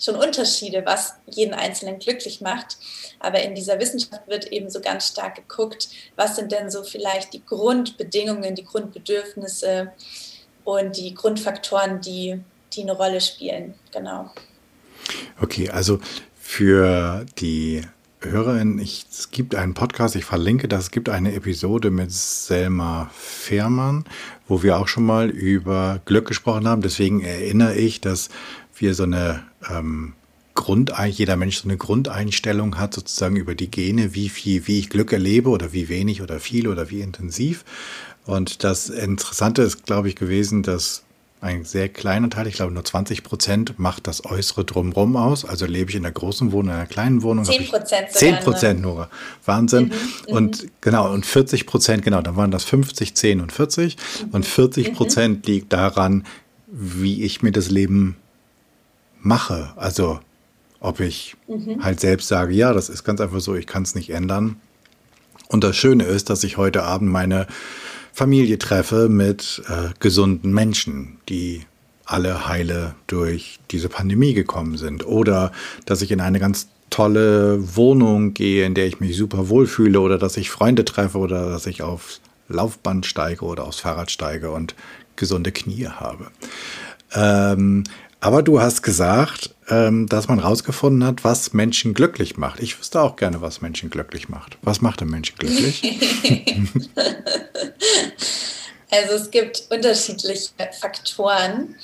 schon 0.00 0.16
Unterschiede, 0.16 0.82
was 0.84 1.14
jeden 1.26 1.54
Einzelnen 1.54 1.98
glücklich 1.98 2.40
macht. 2.40 2.78
Aber 3.20 3.42
in 3.42 3.54
dieser 3.54 3.78
Wissenschaft 3.78 4.26
wird 4.26 4.46
eben 4.52 4.70
so 4.70 4.80
ganz 4.80 5.08
stark 5.08 5.36
geguckt, 5.36 5.88
was 6.16 6.36
sind 6.36 6.50
denn 6.52 6.70
so 6.70 6.82
vielleicht 6.82 7.34
die 7.34 7.44
Grundbedingungen, 7.44 8.54
die 8.54 8.64
Grundbedürfnisse 8.64 9.92
und 10.64 10.96
die 10.96 11.14
Grundfaktoren, 11.14 12.00
die, 12.00 12.40
die 12.72 12.82
eine 12.82 12.92
Rolle 12.92 13.20
spielen. 13.20 13.74
Genau. 13.92 14.30
Okay, 15.40 15.68
also 15.70 16.00
für 16.40 17.26
die 17.38 17.82
Hörerin, 18.30 18.78
ich, 18.78 19.06
es 19.10 19.30
gibt 19.30 19.54
einen 19.54 19.74
Podcast, 19.74 20.16
ich 20.16 20.24
verlinke 20.24 20.68
das, 20.68 20.84
es 20.84 20.90
gibt 20.90 21.08
eine 21.08 21.34
Episode 21.34 21.90
mit 21.90 22.12
Selma 22.12 23.10
Fehrmann, 23.14 24.04
wo 24.48 24.62
wir 24.62 24.78
auch 24.78 24.88
schon 24.88 25.06
mal 25.06 25.30
über 25.30 26.00
Glück 26.04 26.26
gesprochen 26.28 26.68
haben. 26.68 26.82
Deswegen 26.82 27.20
erinnere 27.22 27.76
ich, 27.76 28.00
dass 28.00 28.28
wir 28.76 28.94
so 28.94 29.04
eine 29.04 29.42
ähm, 29.70 30.14
Grund, 30.54 30.92
jeder 31.08 31.36
Mensch 31.36 31.58
so 31.58 31.68
eine 31.68 31.76
Grundeinstellung 31.76 32.78
hat, 32.78 32.94
sozusagen 32.94 33.36
über 33.36 33.54
die 33.54 33.70
Gene, 33.70 34.14
wie 34.14 34.28
viel, 34.28 34.66
wie 34.66 34.80
ich 34.80 34.90
Glück 34.90 35.12
erlebe 35.12 35.50
oder 35.50 35.72
wie 35.72 35.88
wenig 35.88 36.22
oder 36.22 36.40
viel 36.40 36.68
oder 36.68 36.90
wie 36.90 37.02
intensiv. 37.02 37.64
Und 38.24 38.64
das 38.64 38.88
Interessante 38.88 39.62
ist, 39.62 39.86
glaube 39.86 40.08
ich, 40.08 40.16
gewesen, 40.16 40.62
dass 40.62 41.05
ein 41.40 41.64
sehr 41.64 41.88
kleiner 41.88 42.30
Teil, 42.30 42.46
ich 42.46 42.54
glaube 42.54 42.72
nur 42.72 42.84
20 42.84 43.22
Prozent 43.22 43.78
macht 43.78 44.06
das 44.06 44.24
äußere 44.24 44.64
Drumherum 44.64 45.16
aus. 45.16 45.44
Also 45.44 45.66
lebe 45.66 45.90
ich 45.90 45.96
in 45.96 46.04
einer 46.04 46.12
großen 46.12 46.50
Wohnung, 46.50 46.70
in 46.70 46.76
einer 46.76 46.86
kleinen 46.86 47.22
Wohnung. 47.22 47.44
10 47.44 47.66
Prozent. 47.68 48.10
10 48.10 48.36
Prozent 48.36 48.80
nur. 48.80 49.08
Wahnsinn. 49.44 49.92
Mhm, 50.28 50.34
und 50.34 50.62
mhm. 50.62 50.70
genau, 50.80 51.12
und 51.12 51.26
40 51.26 51.66
Prozent, 51.66 52.02
genau, 52.02 52.22
dann 52.22 52.36
waren 52.36 52.50
das 52.50 52.64
50, 52.64 53.14
10 53.14 53.40
und 53.40 53.52
40. 53.52 53.96
Mhm. 53.96 54.30
Und 54.32 54.46
40 54.46 54.94
Prozent 54.94 55.46
mhm. 55.46 55.52
liegt 55.52 55.72
daran, 55.72 56.24
wie 56.68 57.22
ich 57.22 57.42
mir 57.42 57.52
das 57.52 57.70
Leben 57.70 58.16
mache. 59.20 59.72
Also 59.76 60.20
ob 60.80 61.00
ich 61.00 61.36
mhm. 61.48 61.84
halt 61.84 62.00
selbst 62.00 62.28
sage, 62.28 62.54
ja, 62.54 62.72
das 62.72 62.88
ist 62.88 63.04
ganz 63.04 63.20
einfach 63.20 63.40
so, 63.40 63.54
ich 63.54 63.66
kann 63.66 63.82
es 63.82 63.94
nicht 63.94 64.10
ändern. 64.10 64.56
Und 65.48 65.64
das 65.64 65.76
Schöne 65.76 66.04
ist, 66.04 66.30
dass 66.30 66.44
ich 66.44 66.56
heute 66.56 66.82
Abend 66.82 67.10
meine 67.10 67.46
Familie 68.16 68.58
treffe 68.58 69.10
mit 69.10 69.62
äh, 69.68 69.90
gesunden 70.00 70.50
Menschen, 70.50 71.18
die 71.28 71.66
alle 72.06 72.48
heile 72.48 72.94
durch 73.08 73.58
diese 73.70 73.90
Pandemie 73.90 74.32
gekommen 74.32 74.78
sind. 74.78 75.04
Oder 75.04 75.52
dass 75.84 76.00
ich 76.00 76.10
in 76.10 76.22
eine 76.22 76.40
ganz 76.40 76.68
tolle 76.88 77.76
Wohnung 77.76 78.32
gehe, 78.32 78.64
in 78.64 78.72
der 78.72 78.86
ich 78.86 79.00
mich 79.00 79.18
super 79.18 79.50
wohlfühle 79.50 80.00
oder 80.00 80.16
dass 80.16 80.38
ich 80.38 80.48
Freunde 80.48 80.86
treffe 80.86 81.18
oder 81.18 81.50
dass 81.50 81.66
ich 81.66 81.82
aufs 81.82 82.22
Laufband 82.48 83.04
steige 83.04 83.44
oder 83.44 83.64
aufs 83.64 83.80
Fahrrad 83.80 84.10
steige 84.10 84.50
und 84.50 84.74
gesunde 85.16 85.52
Knie 85.52 85.88
habe. 85.88 86.28
Ähm, 87.12 87.84
aber 88.20 88.42
du 88.42 88.62
hast 88.62 88.80
gesagt, 88.80 89.54
ähm, 89.68 90.06
dass 90.06 90.28
man 90.28 90.40
herausgefunden 90.40 91.04
hat, 91.04 91.24
was 91.24 91.52
Menschen 91.52 91.94
glücklich 91.94 92.36
macht. 92.36 92.60
Ich 92.60 92.78
wüsste 92.78 93.00
auch 93.00 93.16
gerne, 93.16 93.40
was 93.40 93.60
Menschen 93.60 93.90
glücklich 93.90 94.28
macht. 94.28 94.58
Was 94.62 94.80
macht 94.80 95.02
ein 95.02 95.08
Menschen 95.08 95.36
glücklich? 95.38 95.82
also 98.90 99.14
es 99.14 99.30
gibt 99.30 99.64
unterschiedliche 99.70 100.50
Faktoren. 100.80 101.76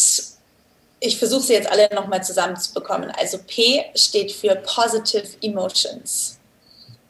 ich 1.01 1.19
versuche 1.19 1.43
sie 1.43 1.53
jetzt 1.55 1.71
alle 1.71 1.89
nochmal 1.95 2.25
zusammenzubekommen. 2.25 3.11
Also 3.11 3.39
P 3.47 3.85
steht 3.95 4.33
für 4.33 4.57
Positive 4.57 5.27
Emotions. 5.43 6.39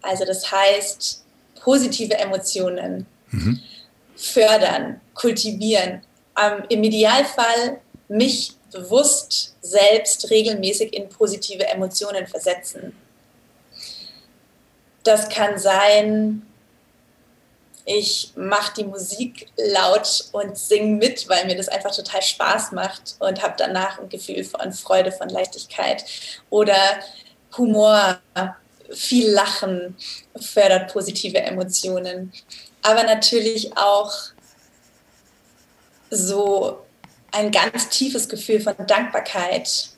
Also 0.02 0.25
das 0.25 0.50
heißt 0.50 1.25
positive 1.61 2.14
Emotionen 2.14 3.07
mhm. 3.31 3.61
fördern, 4.16 5.00
kultivieren. 5.14 6.02
Ähm, 6.40 6.64
Im 6.69 6.85
Idealfall 6.85 7.81
mich 8.09 8.52
bewusst 8.71 9.57
selbst 9.62 10.31
regelmäßig 10.31 10.93
in 10.93 11.09
positive 11.09 11.66
Emotionen 11.66 12.26
versetzen. 12.26 12.97
Das 15.02 15.28
kann 15.28 15.59
sein, 15.59 16.46
ich 17.88 18.33
mache 18.35 18.75
die 18.78 18.85
Musik 18.85 19.47
laut 19.57 20.25
und 20.33 20.59
singe 20.59 20.97
mit, 20.97 21.28
weil 21.28 21.47
mir 21.47 21.57
das 21.57 21.69
einfach 21.69 21.95
total 21.95 22.21
Spaß 22.21 22.73
macht 22.73 23.14
und 23.21 23.40
habe 23.43 23.55
danach 23.57 24.00
ein 24.00 24.09
Gefühl 24.09 24.43
von 24.43 24.73
Freude, 24.73 25.12
von 25.12 25.28
Leichtigkeit. 25.28 26.05
Oder 26.50 26.76
Humor, 27.57 28.19
viel 28.90 29.31
Lachen 29.31 29.97
fördert 30.35 30.93
positive 30.93 31.38
Emotionen. 31.38 32.33
Aber 32.83 33.05
natürlich 33.05 33.76
auch 33.76 34.12
so 36.11 36.85
ein 37.31 37.52
ganz 37.52 37.88
tiefes 37.88 38.28
Gefühl 38.28 38.61
von 38.61 38.75
Dankbarkeit. 38.85 39.90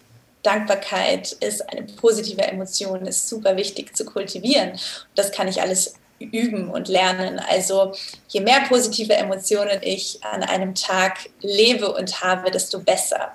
Dankbarkeit 0.42 1.32
ist 1.32 1.66
eine 1.70 1.84
positive 1.84 2.42
Emotion, 2.42 3.06
ist 3.06 3.30
super 3.30 3.56
wichtig 3.56 3.96
zu 3.96 4.04
kultivieren. 4.04 4.78
das 5.14 5.32
kann 5.32 5.48
ich 5.48 5.62
alles 5.62 5.94
üben 6.18 6.70
und 6.70 6.88
lernen. 6.88 7.38
Also 7.38 7.92
je 8.28 8.40
mehr 8.40 8.62
positive 8.68 9.14
Emotionen 9.14 9.80
ich 9.82 10.22
an 10.24 10.42
einem 10.42 10.74
Tag 10.74 11.30
lebe 11.40 11.92
und 11.92 12.20
habe, 12.22 12.50
desto 12.50 12.80
besser. 12.80 13.32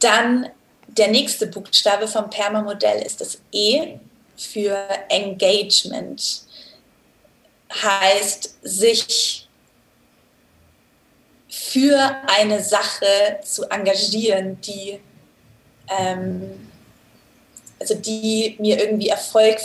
Dann 0.00 0.48
der 0.88 1.08
nächste 1.08 1.46
Buchstabe 1.46 2.06
vom 2.06 2.28
Perma-Modell 2.28 3.02
ist 3.02 3.20
das 3.20 3.40
E 3.52 3.98
für 4.36 4.76
Engagement. 5.08 6.42
Heißt, 7.82 8.58
sich 8.62 9.48
für 11.48 12.16
eine 12.26 12.62
Sache 12.62 13.40
zu 13.44 13.64
engagieren, 13.70 14.60
die 14.60 15.00
ähm, 15.88 16.71
also 17.82 17.94
die 17.96 18.56
mir 18.60 18.78
irgendwie 18.78 19.08
Erfolg 19.08 19.58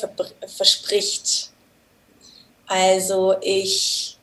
verspricht. 0.48 1.52
Also 2.66 3.38
ich, 3.42 4.18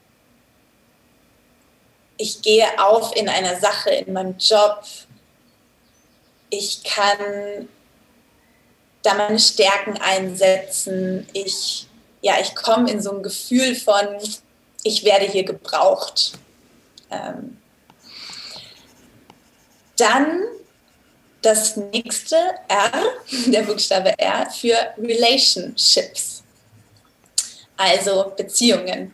ich 2.17 2.43
gehe 2.43 2.67
auf 2.83 3.15
in 3.15 3.29
einer 3.29 3.61
Sache, 3.61 3.91
in 3.91 4.13
meinem 4.13 4.37
Job. 4.39 4.83
Ich 6.51 6.83
kann 6.83 7.69
da 9.03 9.15
meine 9.15 9.39
Stärken 9.39 9.97
einsetzen. 9.99 11.29
Ich, 11.33 11.87
ja, 12.21 12.35
ich 12.41 12.57
komme 12.57 12.91
in 12.91 13.01
so 13.01 13.13
ein 13.13 13.23
Gefühl 13.23 13.77
von, 13.77 14.19
ich 14.83 15.05
werde 15.05 15.27
hier 15.27 15.45
gebraucht. 15.45 16.33
Ähm, 17.13 17.59
dann 19.97 20.43
das 21.45 21.77
nächste 21.77 22.37
R, 22.69 22.93
der 23.47 23.63
Buchstabe 23.63 24.19
R, 24.19 24.49
für 24.51 24.77
Relationships, 24.99 26.43
also 27.77 28.33
Beziehungen. 28.37 29.13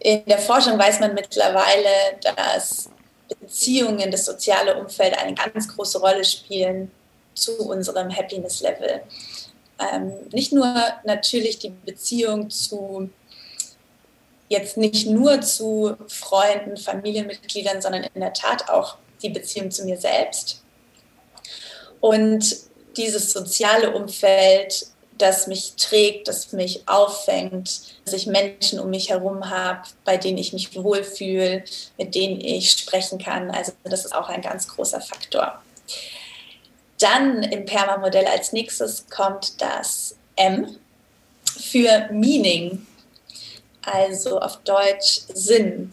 In 0.00 0.24
der 0.26 0.38
Forschung 0.38 0.78
weiß 0.78 1.00
man 1.00 1.14
mittlerweile, 1.14 1.88
dass 2.36 2.88
Beziehungen, 3.40 4.10
das 4.10 4.24
soziale 4.24 4.76
Umfeld 4.76 5.18
eine 5.18 5.34
ganz 5.34 5.68
große 5.68 5.98
Rolle 5.98 6.24
spielen 6.24 6.90
zu 7.34 7.58
unserem 7.68 8.14
Happiness-Level. 8.14 9.02
Ähm, 9.92 10.12
nicht 10.32 10.52
nur 10.52 10.72
natürlich 11.04 11.58
die 11.58 11.70
Beziehung 11.70 12.48
zu, 12.50 13.10
jetzt 14.48 14.76
nicht 14.76 15.08
nur 15.08 15.40
zu 15.40 15.96
Freunden, 16.08 16.76
Familienmitgliedern, 16.76 17.82
sondern 17.82 18.04
in 18.14 18.20
der 18.20 18.32
Tat 18.32 18.70
auch 18.70 18.96
die 19.22 19.30
Beziehung 19.30 19.70
zu 19.70 19.84
mir 19.84 19.96
selbst. 19.96 20.62
Und 22.00 22.56
dieses 22.96 23.32
soziale 23.32 23.94
Umfeld, 23.94 24.86
das 25.16 25.46
mich 25.46 25.74
trägt, 25.76 26.28
das 26.28 26.52
mich 26.52 26.82
auffängt, 26.86 27.80
dass 28.04 28.14
ich 28.14 28.26
Menschen 28.26 28.78
um 28.78 28.90
mich 28.90 29.10
herum 29.10 29.50
habe, 29.50 29.82
bei 30.04 30.16
denen 30.16 30.38
ich 30.38 30.52
mich 30.52 30.74
wohlfühle, 30.74 31.64
mit 31.96 32.14
denen 32.14 32.40
ich 32.40 32.70
sprechen 32.70 33.18
kann. 33.18 33.50
Also 33.50 33.72
das 33.84 34.04
ist 34.04 34.14
auch 34.14 34.28
ein 34.28 34.42
ganz 34.42 34.68
großer 34.68 35.00
Faktor. 35.00 35.60
Dann 36.98 37.42
im 37.44 37.64
Perma-Modell 37.64 38.26
als 38.26 38.52
nächstes 38.52 39.06
kommt 39.08 39.60
das 39.60 40.16
M 40.36 40.76
für 41.44 42.08
Meaning, 42.12 42.86
also 43.82 44.40
auf 44.40 44.58
Deutsch 44.58 45.22
Sinn 45.32 45.92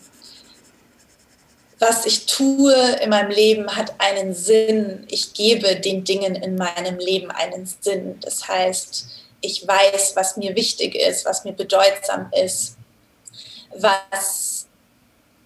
was 1.80 2.06
ich 2.06 2.26
tue 2.26 2.74
in 3.02 3.10
meinem 3.10 3.32
Leben 3.32 3.76
hat 3.76 3.94
einen 4.00 4.34
Sinn. 4.34 5.06
Ich 5.10 5.34
gebe 5.34 5.76
den 5.76 6.04
Dingen 6.04 6.36
in 6.36 6.56
meinem 6.56 7.00
Leben 7.00 7.32
einen 7.32 7.66
Sinn. 7.66 8.20
Das 8.22 8.48
heißt, 8.48 9.08
ich 9.42 9.68
weiß, 9.68 10.16
was 10.16 10.38
mir 10.38 10.56
wichtig 10.56 10.96
ist, 10.96 11.26
was 11.26 11.44
mir 11.44 11.54
bedeutsam 11.54 12.32
ist, 12.32 12.78
was 13.78 14.68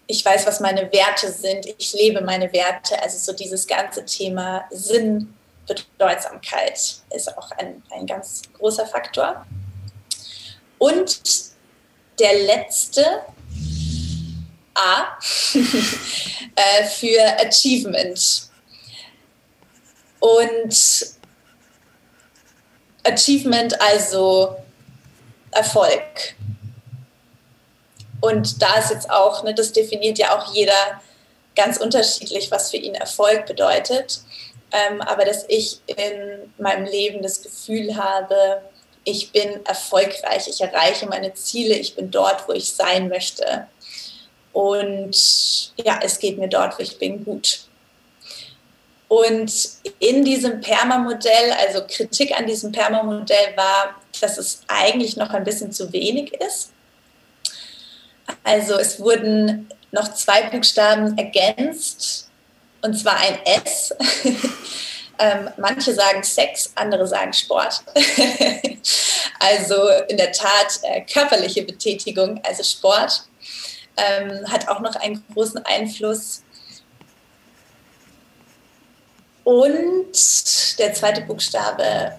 ich 0.06 0.24
weiß, 0.24 0.44
was 0.46 0.58
meine 0.58 0.92
Werte 0.92 1.30
sind. 1.30 1.66
Ich 1.78 1.92
lebe 1.92 2.20
meine 2.20 2.52
Werte. 2.52 3.00
Also 3.00 3.18
so 3.18 3.32
dieses 3.32 3.66
ganze 3.66 4.04
Thema 4.04 4.64
Sinn, 4.70 5.34
Bedeutsamkeit 5.66 6.96
ist 7.14 7.38
auch 7.38 7.50
ein, 7.52 7.82
ein 7.90 8.06
ganz 8.06 8.42
großer 8.58 8.86
Faktor. 8.86 9.46
Und 10.78 11.20
der 12.18 12.34
letzte 12.34 13.04
A 14.74 15.18
äh, 15.54 16.84
für 16.84 17.22
Achievement. 17.40 18.48
Und 20.20 21.06
Achievement 23.04 23.80
also 23.80 24.56
Erfolg. 25.50 26.36
Und 28.20 28.60
da 28.60 28.76
ist 28.76 28.90
jetzt 28.90 29.10
auch, 29.10 29.42
ne, 29.44 29.54
das 29.54 29.72
definiert 29.72 30.18
ja 30.18 30.38
auch 30.38 30.54
jeder 30.54 31.00
ganz 31.56 31.78
unterschiedlich, 31.78 32.50
was 32.50 32.70
für 32.70 32.76
ihn 32.76 32.94
Erfolg 32.94 33.46
bedeutet. 33.46 34.20
ähm, 34.72 35.00
aber 35.02 35.24
dass 35.24 35.44
ich 35.48 35.80
in 35.86 36.52
meinem 36.58 36.84
Leben 36.84 37.22
das 37.22 37.42
Gefühl 37.42 37.96
habe, 37.96 38.62
ich 39.04 39.32
bin 39.32 39.64
erfolgreich, 39.66 40.46
ich 40.46 40.60
erreiche 40.60 41.06
meine 41.06 41.34
Ziele, 41.34 41.74
ich 41.74 41.96
bin 41.96 42.10
dort, 42.10 42.46
wo 42.46 42.52
ich 42.52 42.72
sein 42.72 43.08
möchte. 43.08 43.66
Und 44.52 45.72
ja, 45.76 46.00
es 46.02 46.18
geht 46.18 46.38
mir 46.38 46.48
dort, 46.48 46.78
wo 46.78 46.82
ich 46.82 46.98
bin, 46.98 47.24
gut. 47.24 47.60
Und 49.08 49.52
in 49.98 50.24
diesem 50.24 50.60
Perma-Modell, 50.60 51.52
also 51.52 51.82
Kritik 51.88 52.38
an 52.38 52.46
diesem 52.46 52.70
Perma-Modell 52.70 53.56
war, 53.56 53.96
dass 54.20 54.38
es 54.38 54.62
eigentlich 54.68 55.16
noch 55.16 55.30
ein 55.30 55.42
bisschen 55.42 55.72
zu 55.72 55.92
wenig 55.92 56.32
ist. 56.34 56.70
Also 58.44 58.74
es 58.74 59.00
wurden 59.00 59.68
noch 59.90 60.14
zwei 60.14 60.42
Buchstaben 60.44 61.18
ergänzt, 61.18 62.28
und 62.82 62.94
zwar 62.94 63.16
ein 63.16 63.38
S. 63.44 63.94
ähm, 65.18 65.50
manche 65.58 65.92
sagen 65.92 66.22
Sex, 66.22 66.72
andere 66.74 67.06
sagen 67.06 67.32
Sport. 67.32 67.82
also 69.40 69.88
in 70.08 70.16
der 70.16 70.32
Tat 70.32 70.80
äh, 70.82 71.02
körperliche 71.02 71.62
Betätigung, 71.62 72.40
also 72.44 72.62
Sport, 72.62 73.24
ähm, 73.96 74.50
hat 74.50 74.68
auch 74.68 74.80
noch 74.80 74.96
einen 74.96 75.22
großen 75.32 75.64
Einfluss. 75.64 76.42
Und 79.44 80.78
der 80.78 80.94
zweite 80.94 81.22
Buchstabe 81.22 82.12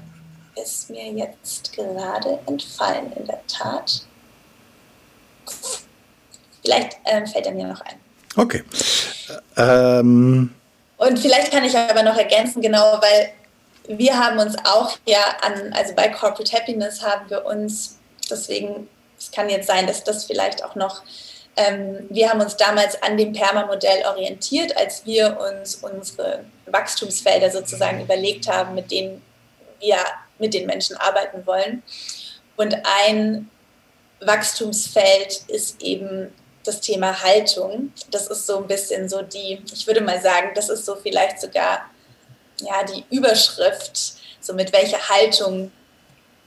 ist 0.62 0.90
mir 0.90 1.12
jetzt 1.12 1.74
gerade 1.74 2.40
entfallen, 2.46 3.14
in 3.14 3.26
der 3.26 3.42
Tat. 3.48 4.06
Vielleicht 6.64 6.98
ähm, 7.06 7.26
fällt 7.26 7.46
er 7.46 7.54
mir 7.54 7.68
noch 7.68 7.82
ein. 7.82 7.96
Okay. 8.36 8.64
Ähm. 9.58 10.54
Und 10.98 11.20
vielleicht 11.20 11.52
kann 11.52 11.64
ich 11.64 11.76
aber 11.76 12.04
noch 12.04 12.18
ergänzen, 12.18 12.62
genau, 12.62 13.00
weil 13.02 13.34
wir 13.88 14.18
haben 14.18 14.38
uns 14.38 14.56
auch 14.64 14.98
ja 15.06 15.38
an, 15.42 15.74
also 15.74 15.96
bei 15.96 16.10
Corporate 16.10 16.52
Happiness 16.56 17.02
haben 17.02 17.30
wir 17.30 17.46
uns, 17.46 17.98
deswegen, 18.30 18.88
es 19.18 19.32
kann 19.32 19.50
jetzt 19.50 19.68
sein, 19.68 19.88
dass 19.88 20.04
das 20.04 20.26
vielleicht 20.26 20.64
auch 20.64 20.76
noch, 20.76 21.02
ähm, 21.56 22.08
wir 22.10 22.30
haben 22.30 22.42
uns 22.42 22.56
damals 22.56 23.02
an 23.02 23.18
dem 23.18 23.34
Perma-Modell 23.34 24.06
orientiert, 24.06 24.76
als 24.78 25.06
wir 25.06 25.38
uns 25.40 25.76
unsere 25.76 26.46
Wachstumsfelder 26.66 27.52
sozusagen 27.52 28.02
überlegt 28.02 28.48
haben, 28.48 28.76
mit 28.76 28.92
denen 28.92 29.22
wir 29.80 29.98
mit 30.40 30.54
den 30.54 30.66
Menschen 30.66 30.96
arbeiten 30.98 31.46
wollen. 31.46 31.84
Und 32.56 32.76
ein 33.04 33.50
Wachstumsfeld 34.22 35.44
ist 35.48 35.82
eben 35.82 36.34
das 36.64 36.80
Thema 36.80 37.22
Haltung. 37.24 37.92
Das 38.12 38.28
ist 38.28 38.46
so 38.46 38.58
ein 38.58 38.68
bisschen 38.68 39.10
so 39.10 39.22
die, 39.22 39.62
ich 39.74 39.88
würde 39.88 40.02
mal 40.02 40.22
sagen, 40.22 40.52
das 40.56 40.70
ist 40.70 40.86
so 40.86 40.96
vielleicht 40.96 41.42
sogar 41.42 41.90
ja, 42.62 42.84
die 42.84 43.04
Überschrift, 43.16 44.14
so 44.40 44.54
mit 44.54 44.72
welcher 44.72 45.10
Haltung 45.10 45.72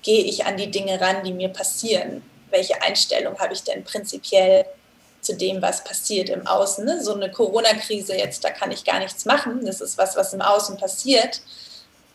gehe 0.02 0.24
ich 0.24 0.44
an 0.44 0.56
die 0.56 0.70
Dinge 0.70 1.00
ran, 1.00 1.24
die 1.24 1.32
mir 1.32 1.48
passieren. 1.48 2.22
Welche 2.50 2.80
Einstellung 2.82 3.38
habe 3.38 3.54
ich 3.54 3.64
denn 3.64 3.82
prinzipiell 3.82 4.64
zu 5.24 5.36
dem, 5.36 5.62
was 5.62 5.84
passiert 5.84 6.28
im 6.28 6.46
Außen? 6.46 6.84
Ne? 6.84 7.02
So 7.02 7.14
eine 7.14 7.30
Corona-Krise 7.30 8.14
jetzt, 8.14 8.44
da 8.44 8.50
kann 8.50 8.70
ich 8.70 8.84
gar 8.84 8.98
nichts 8.98 9.24
machen. 9.24 9.64
Das 9.64 9.80
ist 9.80 9.98
was, 9.98 10.16
was 10.16 10.32
im 10.32 10.42
Außen 10.42 10.76
passiert. 10.76 11.40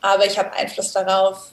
Aber 0.02 0.26
ich 0.26 0.38
habe 0.38 0.54
Einfluss 0.54 0.92
darauf, 0.94 1.52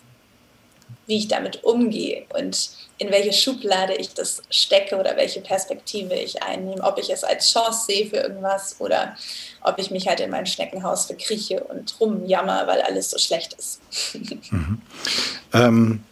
wie 1.06 1.18
ich 1.18 1.28
damit 1.28 1.64
umgehe. 1.64 2.26
Und 2.34 2.70
in 2.98 3.10
welche 3.10 3.32
Schublade 3.32 3.94
ich 3.94 4.14
das 4.14 4.42
stecke 4.50 4.96
oder 4.96 5.16
welche 5.16 5.40
Perspektive 5.40 6.14
ich 6.14 6.42
einnehme, 6.42 6.82
ob 6.82 6.98
ich 6.98 7.10
es 7.10 7.24
als 7.24 7.52
Chance 7.52 7.86
sehe 7.86 8.06
für 8.06 8.16
irgendwas 8.16 8.76
oder 8.78 9.16
ob 9.62 9.78
ich 9.78 9.90
mich 9.90 10.08
halt 10.08 10.20
in 10.20 10.30
mein 10.30 10.46
Schneckenhaus 10.46 11.06
verkrieche 11.06 11.62
und 11.64 11.94
rumjammer, 12.00 12.66
weil 12.66 12.80
alles 12.82 13.10
so 13.10 13.18
schlecht 13.18 13.54
ist. 13.54 13.80
Mhm. 14.50 14.80
Ähm, 15.52 16.04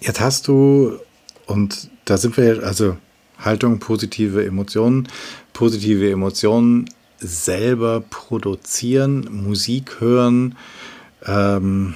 jetzt 0.00 0.20
hast 0.20 0.46
du, 0.48 1.00
und 1.46 1.88
da 2.04 2.16
sind 2.16 2.36
wir, 2.36 2.62
also 2.62 2.96
Haltung, 3.38 3.78
positive 3.78 4.44
Emotionen, 4.44 5.08
positive 5.52 6.10
Emotionen 6.10 6.88
selber 7.18 8.00
produzieren, 8.00 9.28
Musik 9.30 10.00
hören, 10.00 10.56
ähm, 11.24 11.94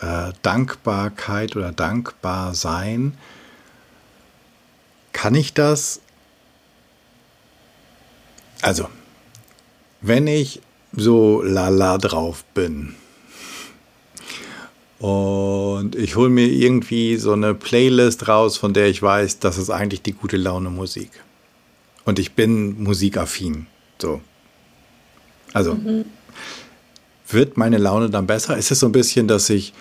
äh, 0.00 0.32
Dankbarkeit 0.42 1.56
oder 1.56 1.72
dankbar 1.72 2.54
sein, 2.54 3.14
kann 5.12 5.34
ich 5.34 5.54
das? 5.54 6.00
Also, 8.62 8.88
wenn 10.00 10.26
ich 10.26 10.60
so 10.92 11.42
lala 11.42 11.98
drauf 11.98 12.44
bin 12.54 12.94
und 15.02 15.96
ich 15.96 16.14
hole 16.14 16.30
mir 16.30 16.46
irgendwie 16.46 17.16
so 17.16 17.32
eine 17.32 17.54
Playlist 17.54 18.28
raus, 18.28 18.56
von 18.56 18.72
der 18.72 18.86
ich 18.86 19.02
weiß, 19.02 19.40
das 19.40 19.58
ist 19.58 19.68
eigentlich 19.68 20.02
die 20.02 20.12
gute 20.12 20.36
Laune 20.36 20.70
Musik. 20.70 21.10
Und 22.04 22.20
ich 22.20 22.34
bin 22.34 22.80
musikaffin. 22.80 23.66
So. 24.00 24.20
Also, 25.52 25.74
mhm. 25.74 26.04
wird 27.26 27.56
meine 27.56 27.78
Laune 27.78 28.10
dann 28.10 28.28
besser? 28.28 28.56
Ist 28.56 28.70
es 28.70 28.78
so 28.78 28.86
ein 28.86 28.92
bisschen, 28.92 29.26
dass 29.26 29.50
ich 29.50 29.72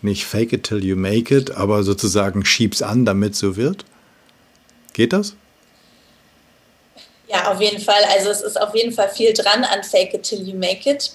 nicht 0.00 0.24
fake 0.24 0.54
it 0.54 0.62
till 0.62 0.82
you 0.82 0.96
make 0.96 1.36
it, 1.36 1.50
aber 1.50 1.82
sozusagen 1.82 2.46
schieb's 2.46 2.80
an, 2.80 3.04
damit 3.04 3.36
so 3.36 3.56
wird? 3.56 3.84
Geht 4.94 5.12
das? 5.12 5.36
Ja, 7.28 7.52
auf 7.52 7.60
jeden 7.60 7.80
Fall. 7.82 8.02
Also 8.14 8.30
es 8.30 8.40
ist 8.40 8.58
auf 8.58 8.74
jeden 8.74 8.92
Fall 8.92 9.10
viel 9.10 9.34
dran 9.34 9.64
an 9.64 9.84
fake 9.84 10.14
it 10.14 10.22
till 10.22 10.40
you 10.48 10.56
make 10.56 10.90
it. 10.90 11.14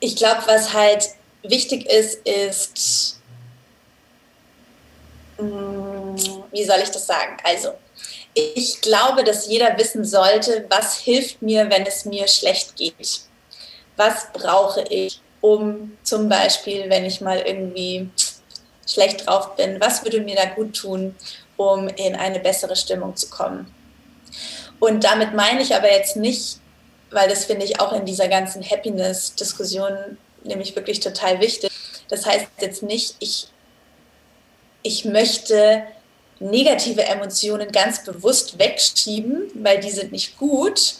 Ich 0.00 0.16
glaube, 0.16 0.42
was 0.46 0.72
halt 0.72 1.08
wichtig 1.42 1.86
ist, 1.86 2.26
ist, 2.26 3.20
mm, 5.38 6.16
wie 6.52 6.64
soll 6.64 6.78
ich 6.82 6.90
das 6.90 7.06
sagen? 7.06 7.36
Also, 7.42 7.72
ich 8.34 8.80
glaube, 8.80 9.24
dass 9.24 9.48
jeder 9.48 9.76
wissen 9.78 10.04
sollte, 10.04 10.66
was 10.68 10.98
hilft 10.98 11.42
mir, 11.42 11.68
wenn 11.70 11.84
es 11.86 12.04
mir 12.04 12.28
schlecht 12.28 12.76
geht. 12.76 13.22
Was 13.96 14.32
brauche 14.32 14.82
ich? 14.82 15.20
um 15.40 15.96
zum 16.02 16.28
Beispiel, 16.28 16.88
wenn 16.88 17.04
ich 17.04 17.20
mal 17.20 17.38
irgendwie 17.38 18.10
schlecht 18.86 19.26
drauf 19.26 19.54
bin, 19.56 19.80
was 19.80 20.04
würde 20.04 20.20
mir 20.20 20.36
da 20.36 20.46
gut 20.46 20.76
tun, 20.76 21.14
um 21.56 21.88
in 21.88 22.16
eine 22.16 22.40
bessere 22.40 22.76
Stimmung 22.76 23.16
zu 23.16 23.28
kommen. 23.28 23.72
Und 24.80 25.04
damit 25.04 25.34
meine 25.34 25.62
ich 25.62 25.74
aber 25.74 25.90
jetzt 25.90 26.16
nicht, 26.16 26.57
weil 27.10 27.28
das 27.28 27.44
finde 27.44 27.64
ich 27.64 27.80
auch 27.80 27.92
in 27.92 28.04
dieser 28.04 28.28
ganzen 28.28 28.62
Happiness-Diskussion 28.62 30.18
nämlich 30.44 30.74
wirklich 30.76 31.00
total 31.00 31.40
wichtig. 31.40 31.70
Das 32.08 32.26
heißt 32.26 32.46
jetzt 32.60 32.82
nicht, 32.82 33.16
ich, 33.18 33.48
ich 34.82 35.04
möchte 35.04 35.82
negative 36.40 37.04
Emotionen 37.04 37.72
ganz 37.72 38.04
bewusst 38.04 38.58
wegschieben, 38.58 39.50
weil 39.54 39.80
die 39.80 39.90
sind 39.90 40.12
nicht 40.12 40.38
gut, 40.38 40.98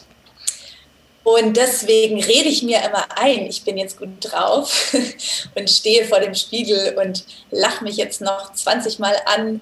und 1.23 1.57
deswegen 1.57 2.23
rede 2.23 2.49
ich 2.49 2.63
mir 2.63 2.81
immer 2.83 3.05
ein, 3.15 3.45
ich 3.45 3.63
bin 3.63 3.77
jetzt 3.77 3.99
gut 3.99 4.09
drauf 4.19 4.95
und 5.55 5.69
stehe 5.69 6.05
vor 6.05 6.19
dem 6.19 6.33
Spiegel 6.33 6.97
und 6.97 7.23
lache 7.51 7.83
mich 7.83 7.97
jetzt 7.97 8.21
noch 8.21 8.53
20 8.53 8.97
Mal 8.97 9.15
an, 9.25 9.61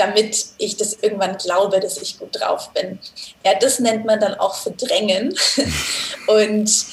damit 0.00 0.46
ich 0.58 0.76
das 0.76 0.94
irgendwann 0.94 1.36
glaube, 1.36 1.78
dass 1.80 2.00
ich 2.00 2.18
gut 2.18 2.40
drauf 2.40 2.70
bin. 2.72 2.98
Ja, 3.44 3.54
das 3.58 3.78
nennt 3.78 4.04
man 4.06 4.18
dann 4.18 4.34
auch 4.34 4.54
Verdrängen. 4.54 5.34
Und 6.26 6.86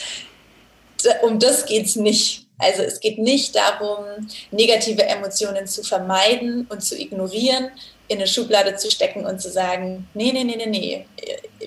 um 1.22 1.40
das 1.40 1.66
geht 1.66 1.86
es 1.86 1.96
nicht. 1.96 2.46
Also 2.60 2.82
es 2.82 3.00
geht 3.00 3.20
nicht 3.20 3.56
darum, 3.56 4.28
negative 4.52 5.04
Emotionen 5.04 5.68
zu 5.68 5.84
vermeiden 5.84 6.66
und 6.70 6.84
zu 6.84 7.00
ignorieren, 7.00 7.70
in 8.08 8.18
eine 8.18 8.26
Schublade 8.26 8.76
zu 8.78 8.90
stecken 8.90 9.24
und 9.28 9.40
zu 9.40 9.52
sagen, 9.52 10.10
nee, 10.16 10.32
nee, 10.32 10.44
nee, 10.44 10.56
nee, 10.56 10.66
nee, 10.66 11.06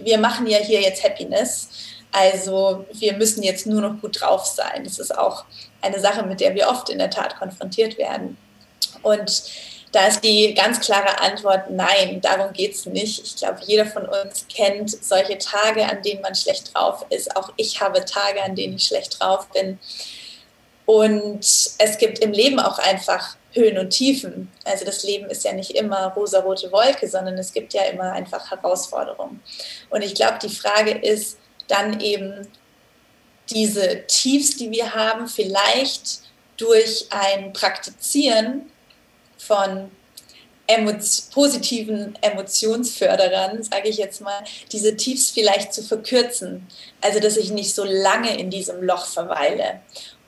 wir 0.03 0.19
machen 0.19 0.49
ja 0.49 0.59
hier 0.59 0.81
jetzt 0.81 1.05
Happiness 1.05 1.69
also 2.13 2.87
wir 2.93 3.15
müssen 3.15 3.43
jetzt 3.43 3.67
nur 3.67 3.81
noch 3.81 4.01
gut 4.01 4.21
drauf 4.21 4.45
sein. 4.45 4.85
Das 4.85 4.99
ist 4.99 5.17
auch 5.17 5.45
eine 5.81 6.01
Sache, 6.01 6.25
mit 6.25 6.41
der 6.41 6.55
wir 6.55 6.69
oft 6.69 6.89
in 6.89 6.99
der 6.99 7.11
Tat 7.11 7.39
konfrontiert 7.39 7.99
werden. 7.99 8.37
Und 9.03 9.43
da 9.93 10.07
ist 10.07 10.23
die 10.23 10.55
ganz 10.55 10.81
klare 10.81 11.21
Antwort 11.21 11.71
nein, 11.71 12.21
darum 12.21 12.53
geht 12.53 12.75
es 12.75 12.87
nicht. 12.87 13.25
Ich 13.25 13.37
glaube, 13.37 13.59
jeder 13.67 13.87
von 13.87 14.07
uns 14.07 14.47
kennt 14.49 14.91
solche 14.91 15.37
Tage, 15.39 15.85
an 15.85 16.03
denen 16.03 16.21
man 16.21 16.35
schlecht 16.35 16.75
drauf 16.75 17.05
ist. 17.11 17.37
Auch 17.37 17.53
ich 17.57 17.81
habe 17.81 18.05
Tage, 18.05 18.43
an 18.43 18.55
denen 18.55 18.77
ich 18.77 18.85
schlecht 18.85 19.21
drauf 19.21 19.49
bin. 19.49 19.79
Und 20.87 21.41
es 21.41 21.99
gibt 21.99 22.21
im 22.21 22.33
Leben 22.33 22.61
auch 22.61 22.79
einfach 22.79 23.37
Höhen 23.53 23.79
und 23.79 23.91
Tiefen. 23.91 24.51
Also 24.65 24.85
das 24.85 25.03
Leben 25.03 25.27
ist 25.27 25.45
ja 25.45 25.53
nicht 25.53 25.73
immer 25.73 26.09
rosa-rote 26.15 26.71
Wolke, 26.71 27.09
sondern 27.09 27.37
es 27.39 27.53
gibt 27.53 27.75
ja 27.75 27.83
immer 27.85 28.13
einfach 28.13 28.51
Herausforderungen. 28.51 29.43
Und 29.89 30.03
ich 30.03 30.15
glaube, 30.15 30.39
die 30.41 30.55
Frage 30.55 30.93
ist, 30.93 31.39
dann 31.67 32.01
eben 32.01 32.47
diese 33.51 34.07
Tiefs, 34.07 34.57
die 34.57 34.71
wir 34.71 34.95
haben, 34.95 35.27
vielleicht 35.27 36.21
durch 36.57 37.07
ein 37.11 37.53
Praktizieren 37.53 38.71
von 39.41 39.91
positiven 41.33 42.17
Emotionsförderern, 42.21 43.63
sage 43.63 43.89
ich 43.89 43.97
jetzt 43.97 44.21
mal, 44.21 44.45
diese 44.71 44.97
Tiefs 44.97 45.31
vielleicht 45.31 45.75
zu 45.75 45.83
verkürzen. 45.83 46.69
Also, 47.01 47.19
dass 47.19 47.37
ich 47.37 47.51
nicht 47.51 47.75
so 47.75 47.85
lange 47.85 48.39
in 48.39 48.51
diesem 48.51 48.83
Loch 48.83 49.07
verweile 49.07 49.81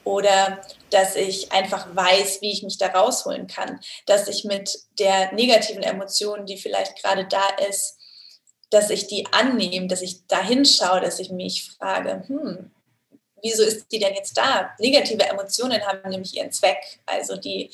oder 0.05 0.61
dass 0.90 1.14
ich 1.14 1.53
einfach 1.53 1.94
weiß, 1.94 2.40
wie 2.40 2.53
ich 2.53 2.64
mich 2.64 2.77
da 2.77 2.88
rausholen 2.88 3.46
kann, 3.46 3.79
dass 4.07 4.27
ich 4.27 4.44
mit 4.44 4.81
der 4.98 5.33
negativen 5.33 5.83
Emotion, 5.83 6.44
die 6.44 6.57
vielleicht 6.57 7.01
gerade 7.01 7.25
da 7.27 7.44
ist, 7.68 7.98
dass 8.70 8.90
ich 8.90 9.07
die 9.07 9.27
annehme, 9.31 9.87
dass 9.87 10.03
ich 10.03 10.27
da 10.27 10.42
hinschaue, 10.42 11.01
dass 11.01 11.20
ich 11.20 11.31
mich 11.31 11.70
frage, 11.79 12.25
hm, 12.27 12.70
wieso 13.42 13.64
ist 13.64 13.87
die 13.90 13.98
denn 13.98 14.14
jetzt 14.14 14.37
da? 14.38 14.70
Negative 14.78 15.24
Emotionen 15.24 15.85
haben 15.85 16.09
nämlich 16.09 16.37
ihren 16.37 16.52
Zweck. 16.52 16.78
Also 17.05 17.37
die, 17.37 17.70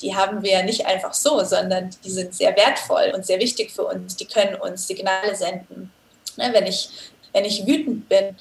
die 0.00 0.14
haben 0.14 0.42
wir 0.42 0.62
nicht 0.64 0.84
einfach 0.84 1.14
so, 1.14 1.42
sondern 1.44 1.90
die 2.04 2.10
sind 2.10 2.34
sehr 2.34 2.54
wertvoll 2.56 3.12
und 3.14 3.24
sehr 3.24 3.38
wichtig 3.38 3.70
für 3.70 3.84
uns. 3.84 4.16
Die 4.16 4.26
können 4.26 4.56
uns 4.56 4.86
Signale 4.86 5.34
senden. 5.34 5.92
Ne, 6.36 6.50
wenn, 6.52 6.66
ich, 6.66 6.88
wenn 7.32 7.44
ich 7.44 7.66
wütend 7.66 8.08
bin, 8.08 8.36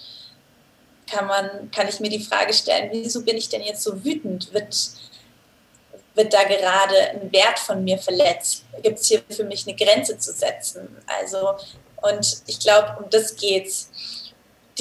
kann, 1.10 1.28
man, 1.28 1.70
kann 1.72 1.88
ich 1.88 2.00
mir 2.00 2.10
die 2.10 2.24
Frage 2.24 2.54
stellen, 2.54 2.90
wieso 2.92 3.24
bin 3.24 3.38
ich 3.38 3.50
denn 3.50 3.62
jetzt 3.62 3.84
so 3.84 4.04
wütend? 4.04 4.52
Wird, 4.54 4.76
wird 6.16 6.34
da 6.34 6.44
gerade 6.44 6.96
ein 7.12 7.32
Wert 7.32 7.60
von 7.60 7.84
mir 7.84 7.98
verletzt? 7.98 8.64
Gibt 8.82 9.00
es 9.00 9.08
hier 9.08 9.22
für 9.30 9.44
mich 9.44 9.68
eine 9.68 9.76
Grenze 9.76 10.18
zu 10.18 10.32
setzen? 10.32 10.98
Also, 11.06 11.56
und 12.02 12.44
ich 12.48 12.60
glaube, 12.60 12.98
um 13.04 13.10
das 13.10 13.36
geht's 13.36 13.92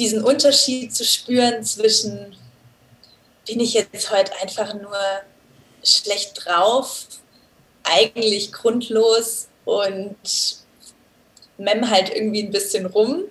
diesen 0.01 0.23
Unterschied 0.23 0.95
zu 0.95 1.05
spüren 1.05 1.63
zwischen, 1.63 2.35
bin 3.45 3.59
ich 3.59 3.75
jetzt 3.75 4.09
heute 4.09 4.31
einfach 4.41 4.73
nur 4.73 4.97
schlecht 5.83 6.43
drauf, 6.43 7.05
eigentlich 7.83 8.51
grundlos 8.51 9.47
und 9.63 10.15
mem 11.59 11.87
halt 11.87 12.09
irgendwie 12.09 12.41
ein 12.41 12.49
bisschen 12.49 12.87
rum 12.87 13.25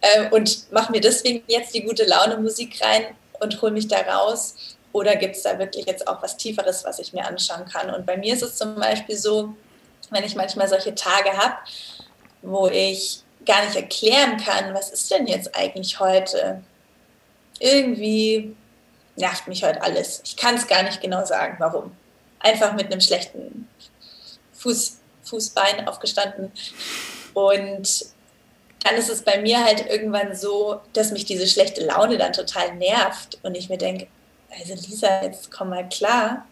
äh, 0.00 0.30
und 0.30 0.72
mache 0.72 0.92
mir 0.92 1.02
deswegen 1.02 1.44
jetzt 1.46 1.74
die 1.74 1.82
gute 1.82 2.04
Laune 2.06 2.38
Musik 2.38 2.80
rein 2.82 3.14
und 3.40 3.60
hole 3.60 3.72
mich 3.72 3.86
da 3.86 3.98
raus. 4.00 4.54
Oder 4.92 5.16
gibt 5.16 5.36
es 5.36 5.42
da 5.42 5.58
wirklich 5.58 5.84
jetzt 5.84 6.08
auch 6.08 6.22
was 6.22 6.38
Tieferes, 6.38 6.84
was 6.84 6.98
ich 7.00 7.12
mir 7.12 7.26
anschauen 7.26 7.66
kann? 7.66 7.90
Und 7.94 8.06
bei 8.06 8.16
mir 8.16 8.32
ist 8.32 8.42
es 8.42 8.56
zum 8.56 8.76
Beispiel 8.76 9.16
so, 9.16 9.54
wenn 10.08 10.24
ich 10.24 10.36
manchmal 10.36 10.68
solche 10.68 10.94
Tage 10.94 11.36
habe, 11.36 11.56
wo 12.40 12.68
ich 12.68 13.21
gar 13.44 13.64
nicht 13.64 13.76
erklären 13.76 14.36
kann, 14.36 14.74
was 14.74 14.90
ist 14.90 15.10
denn 15.10 15.26
jetzt 15.26 15.54
eigentlich 15.56 16.00
heute? 16.00 16.62
Irgendwie 17.58 18.56
nervt 19.16 19.48
mich 19.48 19.62
heute 19.64 19.82
alles. 19.82 20.22
Ich 20.24 20.36
kann 20.36 20.54
es 20.54 20.66
gar 20.66 20.82
nicht 20.82 21.00
genau 21.00 21.24
sagen, 21.24 21.56
warum. 21.58 21.92
Einfach 22.40 22.72
mit 22.74 22.86
einem 22.86 23.00
schlechten 23.00 23.68
Fuß, 24.54 24.98
Fußbein 25.24 25.86
aufgestanden. 25.86 26.50
Und 27.34 28.06
dann 28.84 28.94
ist 28.96 29.10
es 29.10 29.22
bei 29.22 29.40
mir 29.40 29.64
halt 29.64 29.86
irgendwann 29.88 30.34
so, 30.34 30.80
dass 30.92 31.12
mich 31.12 31.24
diese 31.24 31.46
schlechte 31.46 31.84
Laune 31.84 32.18
dann 32.18 32.32
total 32.32 32.74
nervt 32.76 33.38
und 33.42 33.56
ich 33.56 33.68
mir 33.68 33.78
denke, 33.78 34.08
also 34.50 34.74
Lisa, 34.74 35.22
jetzt 35.22 35.50
komm 35.50 35.70
mal 35.70 35.88
klar, 35.88 36.46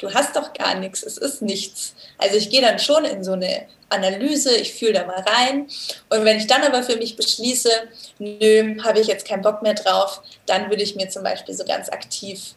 du 0.00 0.12
hast 0.12 0.34
doch 0.34 0.52
gar 0.52 0.74
nichts, 0.74 1.02
es 1.02 1.18
ist 1.18 1.42
nichts. 1.42 1.94
Also 2.18 2.36
ich 2.36 2.50
gehe 2.50 2.62
dann 2.62 2.78
schon 2.78 3.04
in 3.04 3.22
so 3.22 3.32
eine 3.32 3.66
Analyse, 3.90 4.56
ich 4.56 4.74
fühle 4.74 4.94
da 4.94 5.06
mal 5.06 5.20
rein. 5.20 5.68
Und 6.08 6.24
wenn 6.24 6.38
ich 6.38 6.46
dann 6.46 6.62
aber 6.62 6.82
für 6.82 6.96
mich 6.96 7.16
beschließe, 7.16 7.70
nö, 8.18 8.82
habe 8.82 9.00
ich 9.00 9.06
jetzt 9.06 9.26
keinen 9.26 9.42
Bock 9.42 9.62
mehr 9.62 9.74
drauf, 9.74 10.22
dann 10.46 10.70
würde 10.70 10.82
ich 10.82 10.96
mir 10.96 11.08
zum 11.08 11.22
Beispiel 11.22 11.54
so 11.54 11.64
ganz 11.64 11.88
aktiv 11.88 12.54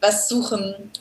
was 0.00 0.28
suchen, 0.28 0.92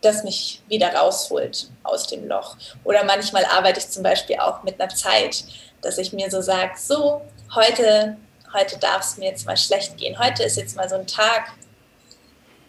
das 0.00 0.24
mich 0.24 0.62
wieder 0.68 0.92
rausholt 0.94 1.68
aus 1.84 2.08
dem 2.08 2.26
Loch. 2.26 2.56
Oder 2.82 3.04
manchmal 3.04 3.44
arbeite 3.44 3.78
ich 3.78 3.88
zum 3.88 4.02
Beispiel 4.02 4.36
auch 4.40 4.64
mit 4.64 4.80
einer 4.80 4.92
Zeit, 4.92 5.44
dass 5.80 5.98
ich 5.98 6.12
mir 6.12 6.28
so 6.30 6.40
sage, 6.40 6.72
so, 6.76 7.22
heute, 7.54 8.16
heute 8.52 8.78
darf 8.78 9.02
es 9.02 9.16
mir 9.16 9.30
jetzt 9.30 9.46
mal 9.46 9.56
schlecht 9.56 9.96
gehen. 9.96 10.18
Heute 10.18 10.42
ist 10.42 10.56
jetzt 10.56 10.76
mal 10.76 10.88
so 10.88 10.96
ein 10.96 11.06
Tag, 11.06 11.52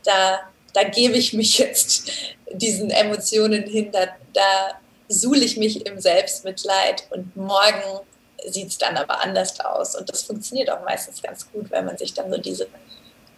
da, 0.03 0.41
da 0.73 0.83
gebe 0.83 1.15
ich 1.15 1.33
mich 1.33 1.57
jetzt 1.59 2.11
diesen 2.51 2.89
Emotionen 2.89 3.63
hin, 3.63 3.89
da, 3.91 4.07
da 4.33 4.79
suhle 5.07 5.43
ich 5.43 5.57
mich 5.57 5.85
im 5.85 5.99
Selbstmitleid 5.99 7.07
und 7.11 7.35
morgen 7.35 7.99
sieht 8.47 8.69
es 8.69 8.77
dann 8.77 8.97
aber 8.97 9.23
anders 9.23 9.59
aus. 9.59 9.95
Und 9.95 10.09
das 10.09 10.23
funktioniert 10.23 10.69
auch 10.69 10.83
meistens 10.83 11.21
ganz 11.21 11.49
gut, 11.51 11.71
wenn 11.71 11.85
man 11.85 11.97
sich 11.97 12.13
dann 12.13 12.29
so 12.29 12.37
diese, 12.37 12.67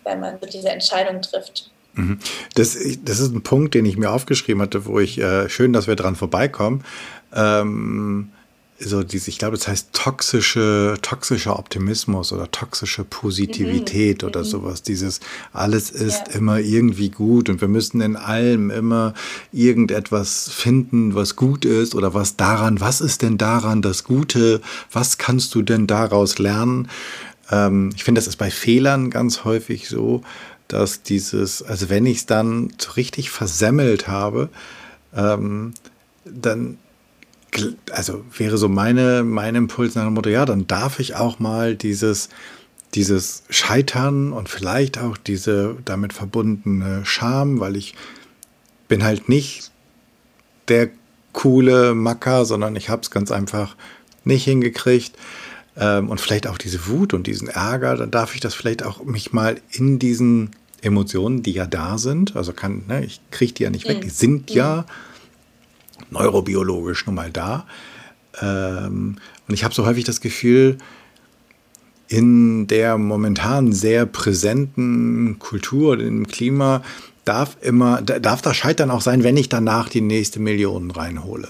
wenn 0.03 0.19
man 0.19 0.39
so 0.41 0.47
diese 0.47 0.69
Entscheidung 0.69 1.21
trifft. 1.21 1.69
Mhm. 1.93 2.19
Das, 2.55 2.77
das 3.03 3.19
ist 3.19 3.33
ein 3.33 3.43
Punkt, 3.43 3.73
den 3.73 3.85
ich 3.85 3.97
mir 3.97 4.11
aufgeschrieben 4.11 4.61
hatte, 4.61 4.85
wo 4.85 4.99
ich, 4.99 5.17
äh, 5.17 5.49
schön, 5.49 5.73
dass 5.73 5.87
wir 5.87 5.95
dran 5.95 6.15
vorbeikommen. 6.15 6.83
Ähm, 7.33 8.31
so 8.77 9.03
diese, 9.03 9.29
ich 9.29 9.37
glaube, 9.37 9.55
das 9.55 9.67
heißt 9.67 9.93
toxische, 9.93 10.97
toxischer 11.01 11.57
Optimismus 11.57 12.33
oder 12.33 12.51
toxische 12.51 13.05
Positivität 13.05 14.21
mhm. 14.21 14.27
oder 14.27 14.41
mhm. 14.41 14.45
sowas. 14.45 14.83
Dieses 14.83 15.21
alles 15.53 15.91
ist 15.91 16.27
ja. 16.27 16.33
immer 16.35 16.59
irgendwie 16.59 17.09
gut 17.09 17.49
und 17.49 17.61
wir 17.61 17.69
müssen 17.69 18.01
in 18.01 18.17
allem 18.17 18.69
immer 18.69 19.13
irgendetwas 19.53 20.49
finden, 20.51 21.15
was 21.15 21.37
gut 21.37 21.63
ist 21.63 21.95
oder 21.95 22.13
was 22.13 22.35
daran, 22.35 22.81
was 22.81 22.99
ist 22.99 23.21
denn 23.21 23.37
daran 23.37 23.81
das 23.81 24.03
Gute? 24.03 24.61
Was 24.91 25.17
kannst 25.17 25.55
du 25.55 25.61
denn 25.61 25.87
daraus 25.87 26.37
lernen? 26.37 26.89
Ähm, 27.51 27.91
ich 27.95 28.03
finde, 28.03 28.19
das 28.19 28.27
ist 28.27 28.37
bei 28.37 28.51
Fehlern 28.51 29.09
ganz 29.09 29.45
häufig 29.45 29.87
so, 29.87 30.21
dass 30.67 31.01
dieses, 31.01 31.61
also 31.63 31.89
wenn 31.89 32.05
ich 32.05 32.17
es 32.17 32.25
dann 32.25 32.73
so 32.77 32.91
richtig 32.93 33.29
versemmelt 33.29 34.09
habe, 34.09 34.49
ähm, 35.15 35.73
dann 36.25 36.77
also 37.91 38.23
wäre 38.37 38.57
so 38.57 38.69
meine, 38.69 39.23
mein 39.23 39.55
Impuls 39.55 39.95
nach 39.95 40.03
dem 40.03 40.13
Motto, 40.13 40.29
ja, 40.29 40.45
dann 40.45 40.67
darf 40.67 40.99
ich 40.99 41.15
auch 41.15 41.39
mal 41.39 41.75
dieses, 41.75 42.29
dieses 42.93 43.43
Scheitern 43.49 44.31
und 44.31 44.49
vielleicht 44.49 44.97
auch 44.99 45.17
diese 45.17 45.77
damit 45.85 46.13
verbundene 46.13 47.05
Scham, 47.05 47.59
weil 47.59 47.75
ich 47.75 47.95
bin 48.87 49.03
halt 49.03 49.29
nicht 49.29 49.71
der 50.67 50.89
coole 51.33 51.93
Macker, 51.93 52.45
sondern 52.45 52.75
ich 52.75 52.89
habe 52.89 53.01
es 53.01 53.11
ganz 53.11 53.31
einfach 53.31 53.75
nicht 54.23 54.45
hingekriegt. 54.45 55.15
Ähm, 55.77 56.09
und 56.09 56.21
vielleicht 56.21 56.47
auch 56.47 56.57
diese 56.57 56.87
Wut 56.87 57.13
und 57.13 57.27
diesen 57.27 57.49
Ärger, 57.49 57.97
dann 57.97 58.09
darf 58.09 58.33
ich 58.33 58.39
das 58.39 58.53
vielleicht 58.53 58.83
auch 58.83 59.03
mich 59.03 59.33
mal 59.33 59.59
in 59.71 59.99
diesen 59.99 60.51
Emotionen, 60.81 61.43
die 61.43 61.51
ja 61.51 61.65
da 61.65 61.97
sind, 61.97 62.35
also 62.35 62.53
kann, 62.53 62.83
ne, 62.87 63.03
ich 63.03 63.19
kriege 63.31 63.53
die 63.53 63.63
ja 63.63 63.69
nicht 63.69 63.87
weg, 63.87 64.01
die 64.01 64.09
sind 64.09 64.51
ja 64.51 64.85
neurobiologisch 66.11 67.05
nun 67.05 67.15
mal 67.15 67.31
da. 67.31 67.65
Ähm, 68.41 69.17
und 69.47 69.53
ich 69.53 69.63
habe 69.63 69.73
so 69.73 69.85
häufig 69.85 70.03
das 70.03 70.21
Gefühl, 70.21 70.77
in 72.07 72.67
der 72.67 72.97
momentan 72.97 73.73
sehr 73.73 74.05
präsenten 74.05 75.39
Kultur, 75.39 75.99
im 75.99 76.27
Klima, 76.27 76.83
darf 77.25 77.57
immer, 77.61 78.01
darf 78.01 78.41
das 78.41 78.55
Scheitern 78.55 78.91
auch 78.91 79.01
sein, 79.01 79.23
wenn 79.23 79.37
ich 79.37 79.49
danach 79.49 79.89
die 79.89 80.01
nächste 80.01 80.39
Million 80.39 80.91
reinhole. 80.91 81.49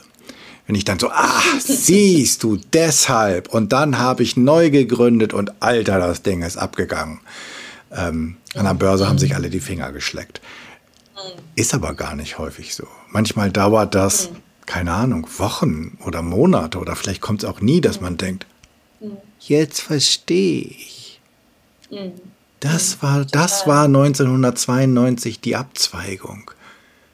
Wenn 0.68 0.76
ich 0.76 0.86
dann 0.86 0.98
so, 0.98 1.10
ah, 1.10 1.44
siehst 1.60 2.44
du, 2.44 2.58
deshalb. 2.74 3.54
Und 3.54 3.72
dann 3.72 4.00
habe 4.00 4.24
ich 4.24 4.36
neu 4.36 4.72
gegründet 4.72 5.34
und 5.34 5.62
alter, 5.62 6.00
das 6.00 6.24
Ding 6.24 6.42
ist 6.42 6.58
abgegangen. 6.58 7.20
Ähm, 7.92 8.38
an 8.56 8.66
der 8.66 8.74
Börse 8.74 9.08
haben 9.08 9.20
sich 9.20 9.36
alle 9.36 9.50
die 9.50 9.60
Finger 9.60 9.92
geschleckt. 9.92 10.42
Ist 11.56 11.74
aber 11.74 11.94
gar 11.94 12.16
nicht 12.16 12.40
häufig 12.40 12.74
so. 12.74 12.88
Manchmal 13.10 13.52
dauert 13.52 13.94
das, 13.94 14.32
mhm. 14.32 14.38
Keine 14.66 14.94
Ahnung, 14.94 15.28
Wochen 15.38 15.98
oder 16.06 16.22
Monate 16.22 16.80
oder 16.80 16.96
vielleicht 16.96 17.22
kommt 17.22 17.44
es 17.44 17.50
auch 17.50 17.62
nie, 17.62 17.82
dass 17.82 18.02
man 18.02 18.18
denkt, 18.18 18.46
mhm. 19.00 19.18
jetzt 19.40 19.82
verstehe 19.82 20.64
ich. 20.64 21.22
Mhm. 21.90 22.14
Das 22.60 23.02
war, 23.04 23.26
das 23.26 23.68
war 23.68 23.86
1992 23.86 25.40
die 25.40 25.56
Abzweigung. 25.56 26.52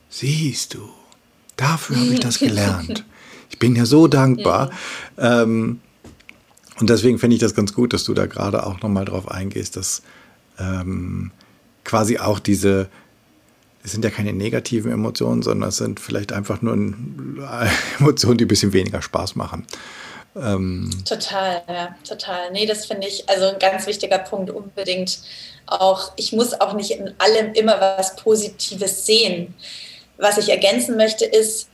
Siehst 0.10 0.76
du, 0.76 0.90
dafür 1.58 1.98
habe 1.98 2.14
ich 2.14 2.20
das 2.20 2.40
gelernt. 2.40 3.06
Ich 3.50 3.60
bin 3.60 3.76
ja 3.76 3.86
so 3.86 4.08
dankbar. 4.08 4.72
Ähm, 5.18 5.82
und 6.80 6.90
deswegen 6.90 7.20
finde 7.20 7.36
ich 7.36 7.42
das 7.42 7.54
ganz 7.54 7.74
gut, 7.74 7.94
dass 7.94 8.06
du 8.06 8.14
da 8.14 8.26
gerade 8.26 8.66
auch 8.66 8.82
nochmal 8.82 9.06
drauf 9.06 9.30
eingehst, 9.30 9.76
dass 9.76 10.02
ähm, 10.58 11.32
quasi 11.84 12.18
auch 12.18 12.40
diese, 12.40 12.90
es 13.84 13.92
sind 13.92 14.06
ja 14.06 14.12
keine 14.12 14.34
negativen 14.34 14.92
Emotionen, 14.92 15.42
sondern 15.42 15.70
es 15.70 15.78
sind 15.78 16.00
vielleicht 16.00 16.32
einfach 16.34 16.62
nur 16.62 16.74
Emotionen, 18.00 18.38
die 18.38 18.46
ein 18.46 18.48
bisschen 18.48 18.74
weniger 18.74 19.02
Spaß 19.02 19.36
machen. 19.36 19.66
Ähm 20.36 20.90
total, 21.06 21.62
ja, 21.68 21.96
total. 22.08 22.52
Nee, 22.52 22.66
das 22.66 22.86
finde 22.86 23.08
ich 23.08 23.28
also 23.28 23.48
ein 23.48 23.60
ganz 23.60 23.88
wichtiger 23.88 24.20
Punkt 24.20 24.50
unbedingt. 24.50 25.20
Auch 25.66 26.14
ich 26.16 26.32
muss 26.32 26.60
auch 26.60 26.74
nicht 26.74 26.92
in 26.92 27.14
allem 27.18 27.54
immer 27.54 27.80
was 27.80 28.16
Positives 28.16 29.06
sehen. 29.06 29.54
Was 30.18 30.38
ich 30.38 30.50
ergänzen 30.50 30.96
möchte, 30.96 31.26
ist, 31.26 31.70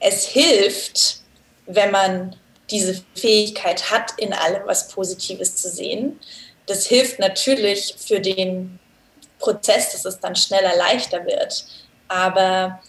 es 0.00 0.26
hilft, 0.26 1.20
wenn 1.66 1.90
man 1.90 2.34
diese 2.70 3.02
Fähigkeit 3.14 3.90
hat, 3.90 4.12
in 4.16 4.32
allem 4.32 4.62
was 4.66 4.88
Positives 4.88 5.56
zu 5.56 5.68
sehen. 5.68 6.18
Das 6.66 6.86
hilft 6.86 7.18
natürlich 7.18 7.94
für 7.98 8.20
den 8.20 8.79
Prozess, 9.40 9.92
dass 9.92 10.04
es 10.04 10.20
dann 10.20 10.36
schneller, 10.36 10.76
leichter 10.76 11.24
wird. 11.26 11.64
Aber 12.08 12.80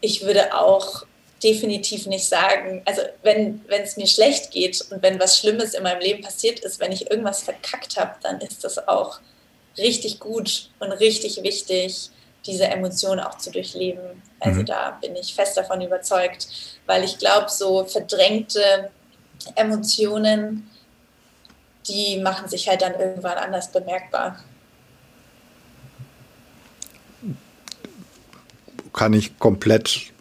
ich 0.00 0.22
würde 0.22 0.54
auch 0.54 1.04
definitiv 1.42 2.06
nicht 2.06 2.26
sagen, 2.26 2.82
also 2.86 3.02
wenn 3.22 3.62
es 3.68 3.96
mir 3.98 4.06
schlecht 4.06 4.50
geht 4.50 4.80
und 4.90 5.02
wenn 5.02 5.20
was 5.20 5.38
Schlimmes 5.38 5.74
in 5.74 5.82
meinem 5.82 6.00
Leben 6.00 6.22
passiert 6.22 6.60
ist, 6.60 6.80
wenn 6.80 6.92
ich 6.92 7.10
irgendwas 7.10 7.42
verkackt 7.42 7.98
habe, 7.98 8.14
dann 8.22 8.40
ist 8.40 8.64
das 8.64 8.88
auch 8.88 9.20
richtig 9.76 10.20
gut 10.20 10.70
und 10.78 10.92
richtig 10.92 11.42
wichtig, 11.42 12.10
diese 12.46 12.64
Emotionen 12.64 13.20
auch 13.20 13.38
zu 13.38 13.50
durchleben. 13.50 14.22
Also 14.40 14.60
mhm. 14.60 14.66
da 14.66 14.98
bin 15.00 15.16
ich 15.16 15.34
fest 15.34 15.56
davon 15.56 15.80
überzeugt, 15.80 16.48
weil 16.86 17.04
ich 17.04 17.18
glaube, 17.18 17.50
so 17.50 17.84
verdrängte 17.84 18.90
Emotionen, 19.54 20.70
die 21.88 22.18
machen 22.18 22.48
sich 22.48 22.68
halt 22.68 22.82
dann 22.82 22.98
irgendwann 22.98 23.36
anders 23.36 23.70
bemerkbar. 23.70 24.42
Kann 28.94 29.12
ich 29.12 29.38
komplett 29.38 30.12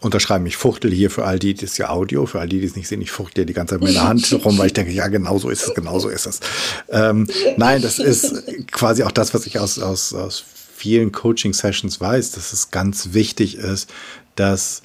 unterschreiben. 0.00 0.46
Ich 0.46 0.56
fuchtel 0.56 0.90
hier 0.90 1.10
für 1.10 1.24
all 1.24 1.38
die, 1.38 1.54
das 1.54 1.64
ist 1.64 1.78
ja 1.78 1.90
Audio, 1.90 2.26
für 2.26 2.40
all 2.40 2.48
die, 2.48 2.60
die 2.60 2.66
es 2.66 2.76
nicht 2.76 2.88
sehen, 2.88 3.02
ich 3.02 3.10
fuchtel 3.10 3.44
die 3.44 3.52
ganze 3.52 3.74
Zeit 3.74 3.82
mit 3.82 3.94
der 3.94 4.08
Hand 4.08 4.32
rum, 4.44 4.56
weil 4.58 4.68
ich 4.68 4.72
denke, 4.72 4.92
ja, 4.92 5.08
genau 5.08 5.38
so 5.38 5.50
ist 5.50 5.66
es, 5.66 5.74
genau 5.74 5.98
so 5.98 6.08
ist 6.08 6.26
es. 6.26 6.40
Ähm, 6.88 7.26
nein, 7.56 7.82
das 7.82 7.98
ist 7.98 8.44
quasi 8.70 9.02
auch 9.02 9.12
das, 9.12 9.34
was 9.34 9.46
ich 9.46 9.58
aus, 9.58 9.78
aus, 9.78 10.14
aus 10.14 10.42
vielen 10.74 11.12
Coaching-Sessions 11.12 12.00
weiß, 12.00 12.32
dass 12.32 12.52
es 12.52 12.70
ganz 12.70 13.12
wichtig 13.12 13.56
ist, 13.56 13.90
dass 14.36 14.82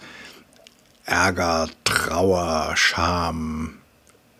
Ärger, 1.05 1.69
Trauer, 1.85 2.73
Scham, 2.75 3.75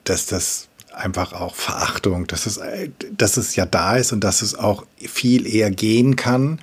dass 0.04 0.26
das 0.26 0.68
einfach 0.94 1.34
auch 1.34 1.56
Verachtung, 1.56 2.28
dass 2.28 2.46
es, 2.46 2.60
dass 3.16 3.38
es 3.38 3.56
ja 3.56 3.66
da 3.66 3.96
ist 3.96 4.12
und 4.12 4.24
dass 4.24 4.42
es 4.42 4.56
auch 4.56 4.86
viel 4.98 5.48
eher 5.48 5.72
gehen 5.72 6.16
kann, 6.16 6.60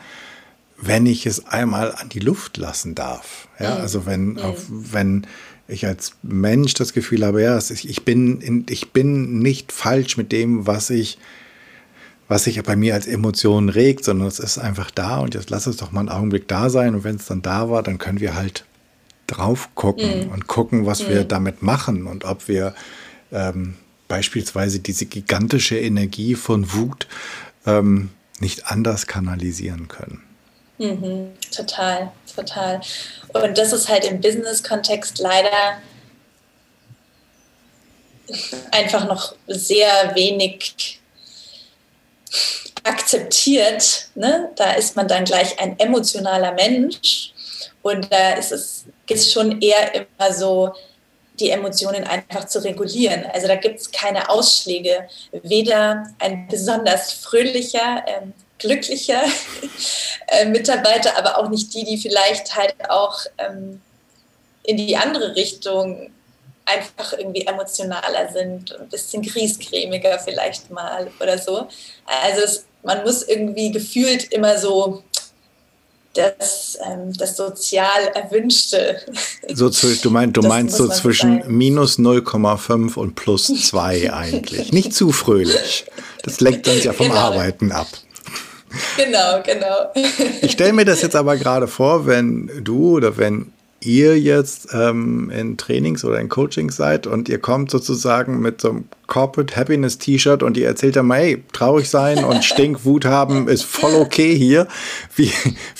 wenn 0.82 1.06
ich 1.06 1.26
es 1.26 1.46
einmal 1.46 1.94
an 1.94 2.08
die 2.08 2.18
Luft 2.18 2.56
lassen 2.56 2.94
darf. 2.94 3.48
Ja, 3.58 3.76
also 3.76 4.04
wenn, 4.04 4.34
mhm. 4.34 4.54
wenn 4.68 5.26
ich 5.68 5.86
als 5.86 6.14
Mensch 6.22 6.74
das 6.74 6.92
Gefühl 6.92 7.24
habe, 7.24 7.40
ja, 7.40 7.56
ich 7.58 8.04
bin, 8.04 8.40
in, 8.40 8.66
ich 8.68 8.90
bin 8.90 9.38
nicht 9.38 9.70
falsch 9.70 10.16
mit 10.16 10.32
dem, 10.32 10.66
was 10.66 10.90
ich, 10.90 11.18
was 12.26 12.44
sich 12.44 12.60
bei 12.62 12.74
mir 12.74 12.94
als 12.94 13.06
Emotion 13.06 13.68
regt, 13.68 14.04
sondern 14.04 14.26
es 14.26 14.40
ist 14.40 14.58
einfach 14.58 14.90
da 14.90 15.18
und 15.18 15.34
jetzt 15.34 15.50
lass 15.50 15.68
es 15.68 15.76
doch 15.76 15.92
mal 15.92 16.00
einen 16.00 16.08
Augenblick 16.08 16.48
da 16.48 16.68
sein 16.68 16.96
und 16.96 17.04
wenn 17.04 17.16
es 17.16 17.26
dann 17.26 17.42
da 17.42 17.70
war, 17.70 17.84
dann 17.84 17.98
können 17.98 18.20
wir 18.20 18.34
halt 18.34 18.64
drauf 19.28 19.70
gucken 19.76 20.26
mhm. 20.26 20.32
und 20.32 20.48
gucken, 20.48 20.84
was 20.84 21.08
wir 21.08 21.22
mhm. 21.22 21.28
damit 21.28 21.62
machen 21.62 22.08
und 22.08 22.24
ob 22.24 22.48
wir 22.48 22.74
ähm, 23.30 23.74
beispielsweise 24.08 24.80
diese 24.80 25.06
gigantische 25.06 25.78
Energie 25.78 26.34
von 26.34 26.72
Wut 26.72 27.06
ähm, 27.66 28.10
nicht 28.40 28.66
anders 28.66 29.06
kanalisieren 29.06 29.86
können. 29.86 30.22
Mhm, 30.78 31.32
total, 31.54 32.12
total. 32.34 32.80
Und 33.32 33.56
das 33.56 33.72
ist 33.72 33.88
halt 33.88 34.04
im 34.04 34.20
Business-Kontext 34.20 35.18
leider 35.18 35.80
einfach 38.70 39.06
noch 39.06 39.34
sehr 39.46 40.14
wenig 40.14 41.00
akzeptiert. 42.82 44.08
Ne? 44.14 44.50
Da 44.56 44.72
ist 44.72 44.96
man 44.96 45.06
dann 45.06 45.24
gleich 45.24 45.58
ein 45.60 45.78
emotionaler 45.78 46.52
Mensch 46.52 47.32
und 47.82 48.12
da 48.12 48.32
ist 48.34 48.52
es 48.52 48.84
ist 49.12 49.32
schon 49.32 49.60
eher 49.60 49.94
immer 49.94 50.32
so, 50.32 50.72
die 51.38 51.50
Emotionen 51.50 52.04
einfach 52.04 52.46
zu 52.46 52.62
regulieren. 52.64 53.26
Also 53.32 53.46
da 53.46 53.56
gibt 53.56 53.80
es 53.80 53.90
keine 53.90 54.28
Ausschläge. 54.28 55.08
Weder 55.42 56.06
ein 56.18 56.46
besonders 56.48 57.12
fröhlicher, 57.12 58.04
ähm, 58.06 58.32
glücklicher 58.62 59.22
äh, 60.28 60.46
Mitarbeiter, 60.46 61.16
aber 61.18 61.38
auch 61.38 61.48
nicht 61.50 61.74
die, 61.74 61.84
die 61.84 61.98
vielleicht 61.98 62.56
halt 62.56 62.74
auch 62.88 63.20
ähm, 63.38 63.80
in 64.64 64.76
die 64.76 64.96
andere 64.96 65.34
Richtung 65.36 66.10
einfach 66.64 67.12
irgendwie 67.12 67.46
emotionaler 67.46 68.30
sind, 68.32 68.78
ein 68.78 68.88
bisschen 68.88 69.22
griesgrämiger 69.22 70.18
vielleicht 70.18 70.70
mal 70.70 71.10
oder 71.20 71.36
so. 71.38 71.68
Also 72.06 72.42
es, 72.42 72.64
man 72.82 73.02
muss 73.02 73.22
irgendwie 73.24 73.72
gefühlt 73.72 74.32
immer 74.32 74.58
so 74.58 75.02
das, 76.14 76.78
ähm, 76.84 77.12
das 77.14 77.36
sozial 77.36 78.08
Erwünschte. 78.14 79.00
So, 79.54 79.68
du, 79.68 80.10
mein, 80.10 80.32
du 80.32 80.40
meinst 80.42 80.76
so 80.76 80.88
zwischen 80.88 81.42
sein. 81.42 81.52
minus 81.52 81.98
0,5 81.98 82.94
und 82.94 83.16
plus 83.16 83.46
2 83.48 84.12
eigentlich. 84.14 84.72
Nicht 84.72 84.94
zu 84.94 85.10
fröhlich. 85.10 85.84
Das 86.22 86.40
lenkt 86.40 86.68
uns 86.68 86.84
ja 86.84 86.92
vom 86.92 87.08
genau. 87.08 87.18
Arbeiten 87.18 87.72
ab. 87.72 87.88
Genau, 88.96 89.42
genau. 89.44 89.92
Ich 90.42 90.52
stelle 90.52 90.72
mir 90.72 90.84
das 90.84 91.02
jetzt 91.02 91.16
aber 91.16 91.36
gerade 91.36 91.68
vor, 91.68 92.06
wenn 92.06 92.50
du 92.62 92.96
oder 92.96 93.16
wenn 93.16 93.52
ihr 93.84 94.18
jetzt 94.18 94.68
ähm, 94.72 95.30
in 95.30 95.56
Trainings 95.56 96.04
oder 96.04 96.20
in 96.20 96.28
Coachings 96.28 96.76
seid 96.76 97.06
und 97.06 97.28
ihr 97.28 97.38
kommt 97.38 97.70
sozusagen 97.70 98.40
mit 98.40 98.60
so 98.60 98.70
einem 98.70 98.84
Corporate 99.06 99.56
Happiness 99.56 99.98
T-Shirt 99.98 100.42
und 100.42 100.56
ihr 100.56 100.66
erzählt 100.66 100.96
dann 100.96 101.06
mal, 101.06 101.18
hey, 101.20 101.44
traurig 101.52 101.88
sein 101.88 102.24
und 102.24 102.44
Stinkwut 102.44 103.04
haben 103.04 103.48
ist 103.48 103.64
voll 103.64 103.94
okay 103.94 104.36
hier. 104.36 104.68
Wie, 105.16 105.32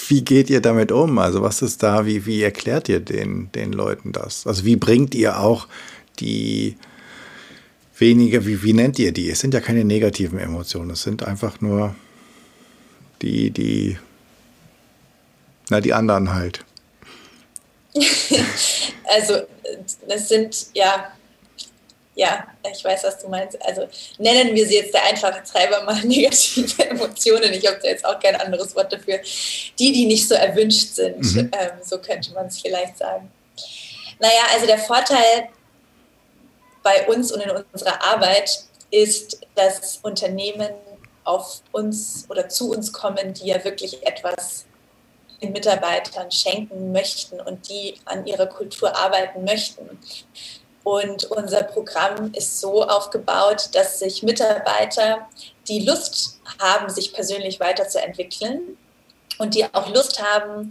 wie 0.08 0.22
geht 0.22 0.50
ihr 0.50 0.60
damit 0.60 0.92
um? 0.92 1.18
Also 1.18 1.42
was 1.42 1.62
ist 1.62 1.82
da, 1.82 2.04
wie, 2.06 2.26
wie 2.26 2.42
erklärt 2.42 2.88
ihr 2.88 3.00
den, 3.00 3.50
den 3.52 3.72
Leuten 3.72 4.12
das? 4.12 4.46
Also 4.46 4.64
wie 4.64 4.76
bringt 4.76 5.14
ihr 5.14 5.38
auch 5.38 5.66
die 6.18 6.76
weniger, 7.98 8.44
wie, 8.46 8.62
wie 8.62 8.72
nennt 8.72 8.98
ihr 8.98 9.12
die? 9.12 9.30
Es 9.30 9.40
sind 9.40 9.54
ja 9.54 9.60
keine 9.60 9.84
negativen 9.84 10.38
Emotionen, 10.38 10.90
es 10.90 11.02
sind 11.02 11.22
einfach 11.22 11.60
nur 11.60 11.94
die, 13.22 13.50
die, 13.50 13.98
na, 15.70 15.80
die 15.80 15.92
anderen 15.92 16.34
halt. 16.34 16.64
also, 19.04 19.42
das 20.08 20.28
sind 20.28 20.66
ja, 20.74 21.12
ja, 22.14 22.46
ich 22.70 22.84
weiß, 22.84 23.04
was 23.04 23.18
du 23.18 23.28
meinst. 23.28 23.60
Also 23.64 23.88
nennen 24.18 24.54
wir 24.54 24.66
sie 24.66 24.76
jetzt 24.76 24.92
der 24.92 25.04
einfache 25.04 25.42
Treiber 25.44 25.82
mal 25.84 26.00
negative 26.04 26.88
Emotionen. 26.88 27.52
Ich 27.52 27.66
habe 27.66 27.78
da 27.82 27.88
jetzt 27.88 28.04
auch 28.04 28.18
kein 28.20 28.36
anderes 28.36 28.74
Wort 28.74 28.92
dafür. 28.92 29.20
Die, 29.78 29.92
die 29.92 30.06
nicht 30.06 30.28
so 30.28 30.34
erwünscht 30.34 30.94
sind, 30.94 31.20
mhm. 31.34 31.50
ähm, 31.52 31.70
so 31.82 31.98
könnte 31.98 32.32
man 32.32 32.46
es 32.46 32.60
vielleicht 32.60 32.98
sagen. 32.98 33.30
Naja, 34.18 34.42
also 34.52 34.66
der 34.66 34.78
Vorteil 34.78 35.48
bei 36.82 37.06
uns 37.06 37.32
und 37.32 37.40
in 37.40 37.50
unserer 37.50 38.02
Arbeit 38.04 38.64
ist, 38.90 39.40
dass 39.54 39.98
Unternehmen 40.02 40.70
auf 41.24 41.62
uns 41.72 42.26
oder 42.28 42.48
zu 42.48 42.70
uns 42.70 42.92
kommen, 42.92 43.34
die 43.34 43.46
ja 43.46 43.64
wirklich 43.64 44.04
etwas 44.06 44.66
den 45.42 45.52
Mitarbeitern 45.52 46.30
schenken 46.30 46.92
möchten 46.92 47.40
und 47.40 47.68
die 47.68 47.94
an 48.04 48.26
ihrer 48.26 48.46
Kultur 48.46 48.96
arbeiten 48.96 49.44
möchten. 49.44 49.98
Und 50.84 51.24
unser 51.24 51.62
Programm 51.62 52.32
ist 52.34 52.60
so 52.60 52.84
aufgebaut, 52.84 53.68
dass 53.72 53.98
sich 53.98 54.22
Mitarbeiter, 54.22 55.28
die 55.68 55.80
Lust 55.80 56.40
haben, 56.60 56.90
sich 56.90 57.12
persönlich 57.12 57.60
weiterzuentwickeln 57.60 58.76
und 59.38 59.54
die 59.54 59.64
auch 59.72 59.88
Lust 59.92 60.22
haben, 60.22 60.70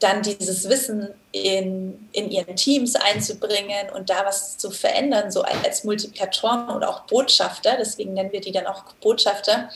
dann 0.00 0.22
dieses 0.22 0.68
Wissen 0.68 1.08
in, 1.32 2.08
in 2.12 2.30
ihren 2.30 2.56
Teams 2.56 2.94
einzubringen 2.94 3.90
und 3.94 4.10
da 4.10 4.24
was 4.24 4.56
zu 4.56 4.70
verändern, 4.70 5.30
so 5.30 5.42
als 5.42 5.84
Multiplikatoren 5.84 6.68
und 6.68 6.84
auch 6.84 7.00
Botschafter, 7.06 7.76
deswegen 7.78 8.14
nennen 8.14 8.32
wir 8.32 8.40
die 8.40 8.52
dann 8.52 8.66
auch 8.66 8.84
Botschafter, 9.00 9.68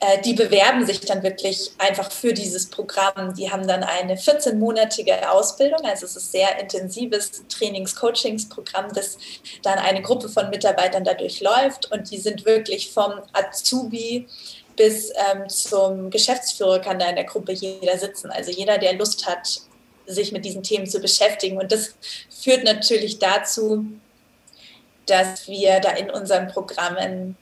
äh, 0.00 0.20
die 0.22 0.34
bewerben 0.34 0.86
sich 0.86 1.00
dann 1.00 1.22
wirklich 1.22 1.72
einfach 1.78 2.12
für 2.12 2.32
dieses 2.32 2.70
Programm. 2.70 3.34
Die 3.34 3.50
haben 3.50 3.66
dann 3.66 3.82
eine 3.82 4.14
14-monatige 4.14 5.26
Ausbildung, 5.26 5.80
also 5.84 6.06
es 6.06 6.14
ist 6.14 6.28
ein 6.28 6.30
sehr 6.30 6.60
intensives 6.60 7.42
Trainings-Coachings-Programm, 7.48 8.92
das 8.94 9.18
dann 9.62 9.78
eine 9.78 10.02
Gruppe 10.02 10.28
von 10.28 10.50
Mitarbeitern 10.50 11.02
dadurch 11.02 11.40
läuft 11.40 11.90
und 11.90 12.10
die 12.10 12.18
sind 12.18 12.44
wirklich 12.44 12.92
vom 12.92 13.12
Azubi 13.32 14.28
bis 14.78 15.10
ähm, 15.10 15.48
zum 15.48 16.08
Geschäftsführer 16.08 16.78
kann 16.78 16.98
da 16.98 17.10
in 17.10 17.16
der 17.16 17.24
Gruppe 17.24 17.52
jeder 17.52 17.98
sitzen. 17.98 18.30
Also 18.30 18.50
jeder, 18.52 18.78
der 18.78 18.94
Lust 18.94 19.26
hat, 19.26 19.60
sich 20.06 20.32
mit 20.32 20.44
diesen 20.44 20.62
Themen 20.62 20.86
zu 20.86 21.00
beschäftigen. 21.00 21.58
Und 21.58 21.70
das 21.70 21.94
führt 22.30 22.64
natürlich 22.64 23.18
dazu, 23.18 23.84
dass 25.04 25.48
wir 25.48 25.80
da 25.80 25.90
in 25.90 26.10
unseren 26.10 26.48
Programmen 26.48 27.36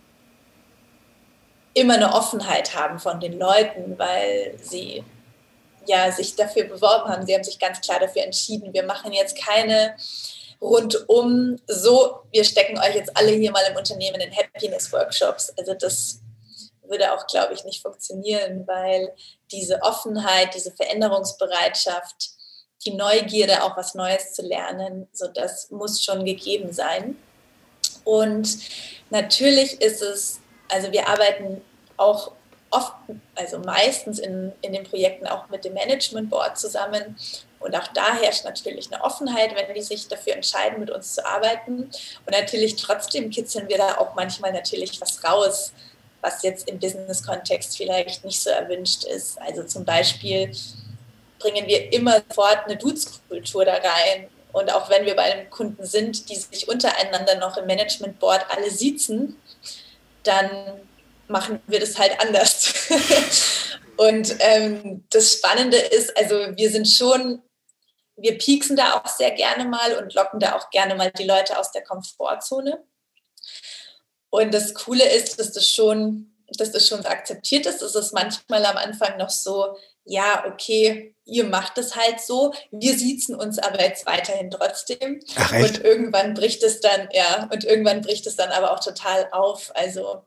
immer 1.75 1.94
eine 1.94 2.12
Offenheit 2.12 2.75
haben 2.75 2.99
von 2.99 3.20
den 3.20 3.38
Leuten, 3.38 3.99
weil 3.99 4.55
sie 4.61 5.05
ja 5.87 6.11
sich 6.11 6.35
dafür 6.35 6.64
beworben 6.64 7.11
haben. 7.11 7.27
Sie 7.27 7.35
haben 7.35 7.44
sich 7.44 7.59
ganz 7.59 7.81
klar 7.81 8.01
dafür 8.01 8.22
entschieden. 8.22 8.72
Wir 8.72 8.83
machen 8.83 9.12
jetzt 9.12 9.38
keine 9.38 9.94
rundum 10.61 11.59
so, 11.66 12.20
wir 12.33 12.44
stecken 12.44 12.79
euch 12.79 12.94
jetzt 12.94 13.14
alle 13.14 13.33
hier 13.33 13.53
mal 13.53 13.62
im 13.70 13.77
Unternehmen 13.77 14.20
in 14.20 14.35
Happiness 14.35 14.90
Workshops. 14.90 15.53
Also 15.59 15.75
das 15.75 16.20
würde 16.88 17.12
auch, 17.12 17.27
glaube 17.27 17.55
ich, 17.55 17.64
nicht 17.64 17.83
funktionieren, 17.83 18.66
weil 18.66 19.12
diese 19.51 19.81
Offenheit, 19.83 20.55
diese 20.55 20.72
Veränderungsbereitschaft, 20.72 22.31
die 22.85 22.94
Neugierde, 22.94 23.62
auch 23.62 23.77
was 23.77 23.94
Neues 23.94 24.33
zu 24.33 24.42
lernen, 24.42 25.09
so 25.12 25.27
das 25.29 25.70
muss 25.70 26.03
schon 26.03 26.25
gegeben 26.25 26.72
sein. 26.72 27.16
Und 28.05 28.59
natürlich 29.11 29.81
ist 29.81 30.03
es, 30.03 30.40
also 30.68 30.92
wir 30.92 31.09
arbeiten 31.09 31.62
auch 31.96 32.33
oft, 32.70 32.92
also 33.35 33.59
meistens 33.59 34.18
in, 34.18 34.53
in 34.61 34.72
den 34.72 34.85
Projekten 34.85 35.27
auch 35.27 35.49
mit 35.49 35.64
dem 35.64 35.75
Management 35.75 36.31
Board 36.31 36.59
zusammen. 36.59 37.16
Und 37.59 37.75
auch 37.75 37.88
da 37.88 38.14
herrscht 38.14 38.44
natürlich 38.44 38.92
eine 38.92 39.03
Offenheit, 39.03 39.55
wenn 39.55 39.75
die 39.75 39.83
sich 39.83 40.09
dafür 40.09 40.35
entscheiden, 40.35 40.79
mit 40.79 40.90
uns 40.90 41.14
zu 41.14 41.25
arbeiten. 41.25 41.85
Und 41.85 42.31
natürlich 42.31 42.77
trotzdem 42.77 43.31
kitzeln 43.31 43.68
wir 43.68 43.79
da 43.79 43.99
auch 43.99 44.14
manchmal 44.14 44.53
natürlich 44.53 45.01
was 45.01 45.22
raus, 45.25 45.72
was 46.26 46.42
jetzt 46.42 46.68
im 46.68 46.80
Business-Kontext 46.80 47.76
vielleicht 47.76 48.24
nicht 48.24 48.40
so 48.40 48.50
erwünscht 48.50 49.04
ist. 49.04 49.40
Also 49.40 49.62
zum 49.62 49.84
Beispiel 49.84 50.50
bringen 51.38 51.66
wir 51.66 51.92
immer 51.92 52.22
sofort 52.28 52.64
eine 52.64 52.76
Dudes-Kultur 52.76 53.64
da 53.64 53.74
rein. 53.74 54.28
Und 54.52 54.72
auch 54.72 54.90
wenn 54.90 55.06
wir 55.06 55.14
bei 55.14 55.22
einem 55.22 55.50
Kunden 55.50 55.86
sind, 55.86 56.28
die 56.28 56.34
sich 56.34 56.68
untereinander 56.68 57.36
noch 57.36 57.56
im 57.56 57.66
Management 57.66 58.18
Board 58.18 58.44
alle 58.48 58.70
siezen, 58.70 59.36
dann 60.24 60.80
machen 61.28 61.62
wir 61.66 61.78
das 61.78 61.96
halt 61.98 62.20
anders. 62.20 62.74
und 63.96 64.34
ähm, 64.40 65.04
das 65.10 65.34
Spannende 65.34 65.76
ist, 65.76 66.16
also 66.16 66.34
wir 66.56 66.70
sind 66.70 66.88
schon, 66.88 67.42
wir 68.16 68.36
pieksen 68.36 68.76
da 68.76 68.94
auch 68.94 69.06
sehr 69.06 69.30
gerne 69.32 69.66
mal 69.66 69.96
und 69.98 70.14
locken 70.14 70.40
da 70.40 70.56
auch 70.56 70.70
gerne 70.70 70.94
mal 70.96 71.12
die 71.12 71.26
Leute 71.26 71.58
aus 71.58 71.70
der 71.70 71.84
Komfortzone. 71.84 72.82
Und 74.37 74.53
das 74.53 74.75
Coole 74.75 75.11
ist, 75.14 75.40
dass 75.40 75.53
das 75.53 75.66
schon, 75.66 76.31
dass 76.59 76.70
das 76.70 76.87
schon 76.87 77.07
akzeptiert 77.07 77.64
ist. 77.64 77.81
Es 77.81 77.94
ist 77.94 78.12
manchmal 78.12 78.66
am 78.66 78.77
Anfang 78.77 79.16
noch 79.16 79.31
so, 79.31 79.79
ja, 80.05 80.44
okay, 80.46 81.14
ihr 81.25 81.44
macht 81.44 81.79
es 81.79 81.96
halt 81.96 82.20
so, 82.20 82.53
wir 82.70 82.99
siezen 82.99 83.35
uns 83.35 83.59
aber 83.59 83.81
jetzt 83.81 84.05
weiterhin 84.05 84.51
trotzdem. 84.51 85.22
Ach, 85.37 85.53
echt? 85.55 85.79
Und 85.79 85.85
irgendwann 85.87 86.35
bricht 86.35 86.62
es 86.62 86.81
dann, 86.81 87.09
ja, 87.12 87.49
und 87.51 87.64
irgendwann 87.64 88.03
bricht 88.03 88.27
es 88.27 88.37
dann 88.37 88.51
aber 88.51 88.72
auch 88.72 88.81
total 88.81 89.27
auf. 89.33 89.72
Also 89.75 90.22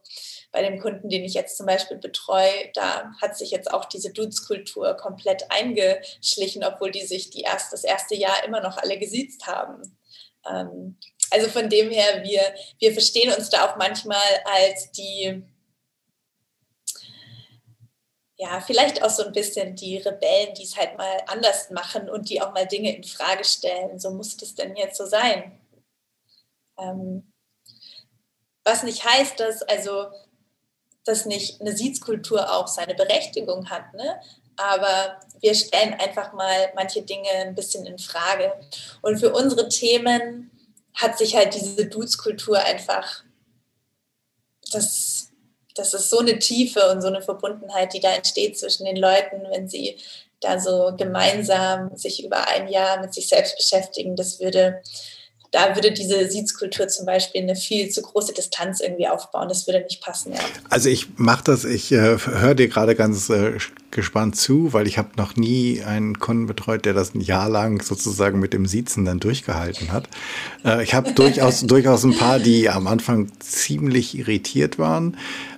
bei 0.52 0.64
dem 0.64 0.80
Kunden, 0.80 1.10
den 1.10 1.24
ich 1.24 1.36
jetzt 1.36 1.56
zum 1.56 1.68
Beispiel 1.68 1.98
betreue, 1.98 2.72
da 2.74 3.12
hat 3.22 3.38
sich 3.38 3.52
jetzt 3.52 3.72
auch 3.72 3.86
diese 3.86 4.12
Dudes-Kultur 4.12 4.96
komplett 4.96 5.52
eingeschlichen, 5.52 6.64
obwohl 6.64 6.90
die 6.90 7.06
sich 7.06 7.30
die 7.30 7.42
erst, 7.42 7.74
das 7.74 7.84
erste 7.84 8.16
Jahr 8.16 8.44
immer 8.44 8.62
noch 8.62 8.78
alle 8.78 8.98
gesiezt 8.98 9.46
haben. 9.46 10.00
Ähm, 10.50 10.98
also 11.32 11.50
von 11.50 11.70
dem 11.70 11.90
her, 11.92 12.24
wir, 12.24 12.42
wir 12.80 12.94
verstehen 12.94 13.34
uns 13.34 13.50
da 13.50 13.70
auch 13.70 13.78
manchmal 13.78 14.22
als 14.46 14.92
die, 14.92 15.44
ja, 18.38 18.62
vielleicht 18.62 19.04
auch 19.04 19.10
so 19.10 19.26
ein 19.26 19.34
bisschen 19.34 19.76
die 19.76 19.98
Rebellen, 19.98 20.54
die 20.56 20.64
es 20.64 20.78
halt 20.78 20.98
mal 20.98 21.18
anders 21.28 21.70
machen 21.72 22.10
und 22.10 22.30
die 22.30 22.42
auch 22.42 22.54
mal 22.54 22.66
Dinge 22.66 22.96
in 22.96 23.04
Frage 23.04 23.44
stellen. 23.44 24.00
So 24.00 24.12
muss 24.12 24.38
das 24.38 24.56
denn 24.56 24.76
jetzt 24.76 24.98
so 24.98 25.06
sein. 25.06 25.60
Ähm, 26.78 27.32
was 28.64 28.84
nicht 28.84 29.04
heißt, 29.04 29.40
dass 29.40 29.62
also 29.64 30.08
dass 31.06 31.26
nicht 31.26 31.60
eine 31.60 31.76
Sitzkultur 31.76 32.54
auch 32.54 32.68
seine 32.68 32.94
Berechtigung 32.94 33.70
hat, 33.70 33.94
ne? 33.94 34.22
aber 34.60 35.20
wir 35.40 35.56
stellen 35.56 35.94
einfach 35.94 36.34
mal 36.34 36.72
manche 36.76 37.02
Dinge 37.02 37.30
ein 37.30 37.56
bisschen 37.56 37.86
in 37.86 37.98
Frage. 37.98 38.54
Und 39.02 39.18
für 39.18 39.34
unsere 39.34 39.70
Themen 39.70 40.52
hat 41.02 41.18
sich 41.18 41.36
halt 41.36 41.54
diese 41.54 41.88
Dudes-Kultur 41.88 42.60
einfach, 42.60 43.24
das 44.72 45.30
das 45.80 45.94
ist 45.94 46.10
so 46.10 46.20
eine 46.20 46.38
Tiefe 46.40 46.92
und 46.92 47.02
so 47.02 47.08
eine 47.08 47.22
Verbundenheit, 47.22 47.94
die 47.94 48.00
da 48.00 48.14
entsteht 48.14 48.60
zwischen 48.60 48.86
den 48.86 48.98
Leuten, 48.98 49.44
wenn 49.50 49.68
sie 49.68 49.98
da 50.42 50.60
so 50.60 50.94
gemeinsam 50.98 51.96
sich 51.96 52.24
über 52.24 52.48
ein 52.48 52.68
Jahr 52.68 53.00
mit 53.02 53.14
sich 53.14 53.28
selbst 53.28 53.58
beschäftigen. 53.58 54.16
Das 54.16 54.40
würde, 54.40 54.82
da 55.52 55.76
würde 55.76 55.92
diese 55.92 56.30
Sitzkultur 56.30 56.88
zum 56.88 57.06
Beispiel 57.06 57.42
eine 57.42 57.56
viel 57.56 57.90
zu 57.90 58.02
große 58.02 58.34
Distanz 58.34 58.82
irgendwie 58.82 59.08
aufbauen. 59.08 59.50
Das 59.50 59.66
würde 59.66 59.82
nicht 59.82 60.02
passen. 60.02 60.34
Ja. 60.34 60.40
Also 60.70 60.90
ich 60.90 61.08
mache 61.18 61.44
das, 61.44 61.66
ich 61.66 61.92
äh, 61.92 62.18
höre 62.18 62.54
dir 62.54 62.68
gerade 62.68 62.96
ganz 62.96 63.30
äh, 63.30 63.58
gespannt 63.90 64.36
zu, 64.36 64.74
weil 64.74 64.86
ich 64.86 65.00
habe 65.00 65.10
noch 65.18 65.36
nie 65.36 65.82
einen 65.82 66.20
Kunden 66.20 66.46
betreut, 66.46 66.86
der 66.86 66.94
das 66.94 67.16
ein 67.16 67.22
Jahr 67.22 67.50
lang 67.50 67.82
sozusagen 67.82 68.40
mit 68.40 68.54
dem 68.54 68.68
Siezen 68.68 69.06
dann 69.06 69.20
durchgehalten 69.20 69.92
hat. 69.92 70.08
Äh, 70.64 70.84
ich 70.84 70.94
habe 70.94 71.14
durchaus, 71.14 71.62
durchaus 71.68 72.04
ein 72.04 72.16
paar, 72.16 72.40
die 72.40 72.70
am 72.70 72.86
Anfang 72.86 73.32
ziemlich 73.40 74.16
irritiert 74.16 74.78
waren. 74.78 75.18